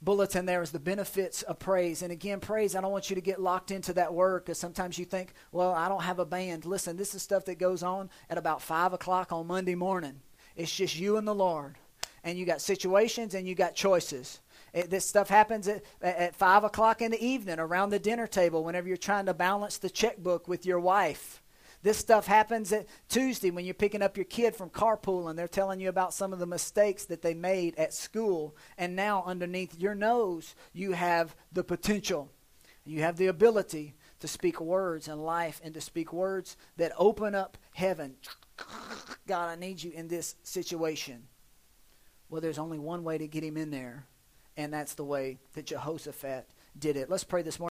bulletin 0.02 0.44
there 0.44 0.60
is 0.60 0.72
the 0.72 0.80
benefits 0.80 1.42
of 1.42 1.60
praise. 1.60 2.02
And 2.02 2.10
again, 2.10 2.40
praise, 2.40 2.74
I 2.74 2.80
don't 2.80 2.90
want 2.90 3.08
you 3.08 3.14
to 3.14 3.22
get 3.22 3.40
locked 3.40 3.70
into 3.70 3.92
that 3.92 4.12
word 4.12 4.44
because 4.44 4.58
sometimes 4.58 4.98
you 4.98 5.04
think, 5.04 5.32
well, 5.52 5.72
I 5.72 5.88
don't 5.88 6.02
have 6.02 6.18
a 6.18 6.26
band. 6.26 6.64
Listen, 6.64 6.96
this 6.96 7.14
is 7.14 7.22
stuff 7.22 7.44
that 7.44 7.60
goes 7.60 7.84
on 7.84 8.10
at 8.28 8.36
about 8.36 8.60
5 8.60 8.94
o'clock 8.94 9.30
on 9.30 9.46
Monday 9.46 9.76
morning. 9.76 10.20
It's 10.56 10.74
just 10.74 10.98
you 10.98 11.16
and 11.16 11.28
the 11.28 11.34
Lord. 11.36 11.76
And 12.24 12.36
you 12.36 12.44
got 12.44 12.60
situations 12.60 13.34
and 13.34 13.46
you 13.46 13.54
got 13.54 13.76
choices. 13.76 14.40
It, 14.72 14.90
this 14.90 15.06
stuff 15.06 15.28
happens 15.28 15.68
at, 15.68 15.84
at 16.02 16.34
5 16.34 16.64
o'clock 16.64 17.00
in 17.00 17.12
the 17.12 17.24
evening 17.24 17.60
around 17.60 17.90
the 17.90 18.00
dinner 18.00 18.26
table 18.26 18.64
whenever 18.64 18.88
you're 18.88 18.96
trying 18.96 19.26
to 19.26 19.34
balance 19.34 19.78
the 19.78 19.88
checkbook 19.88 20.48
with 20.48 20.66
your 20.66 20.80
wife. 20.80 21.40
This 21.84 21.98
stuff 21.98 22.26
happens 22.26 22.72
at 22.72 22.86
Tuesday 23.10 23.50
when 23.50 23.66
you're 23.66 23.74
picking 23.74 24.00
up 24.00 24.16
your 24.16 24.24
kid 24.24 24.56
from 24.56 24.70
carpool 24.70 25.28
and 25.28 25.38
they're 25.38 25.46
telling 25.46 25.80
you 25.80 25.90
about 25.90 26.14
some 26.14 26.32
of 26.32 26.38
the 26.38 26.46
mistakes 26.46 27.04
that 27.04 27.20
they 27.20 27.34
made 27.34 27.76
at 27.76 27.92
school. 27.92 28.56
And 28.78 28.96
now, 28.96 29.22
underneath 29.26 29.78
your 29.78 29.94
nose, 29.94 30.54
you 30.72 30.92
have 30.92 31.36
the 31.52 31.62
potential. 31.62 32.30
You 32.86 33.02
have 33.02 33.18
the 33.18 33.26
ability 33.26 33.96
to 34.20 34.26
speak 34.26 34.62
words 34.62 35.08
in 35.08 35.18
life 35.20 35.60
and 35.62 35.74
to 35.74 35.80
speak 35.82 36.10
words 36.10 36.56
that 36.78 36.92
open 36.96 37.34
up 37.34 37.58
heaven. 37.74 38.14
God, 39.26 39.50
I 39.50 39.56
need 39.56 39.82
you 39.82 39.92
in 39.92 40.08
this 40.08 40.36
situation. 40.42 41.24
Well, 42.30 42.40
there's 42.40 42.58
only 42.58 42.78
one 42.78 43.04
way 43.04 43.18
to 43.18 43.28
get 43.28 43.44
him 43.44 43.58
in 43.58 43.70
there, 43.70 44.06
and 44.56 44.72
that's 44.72 44.94
the 44.94 45.04
way 45.04 45.38
that 45.52 45.66
Jehoshaphat 45.66 46.48
did 46.78 46.96
it. 46.96 47.10
Let's 47.10 47.24
pray 47.24 47.42
this 47.42 47.60
morning. 47.60 47.73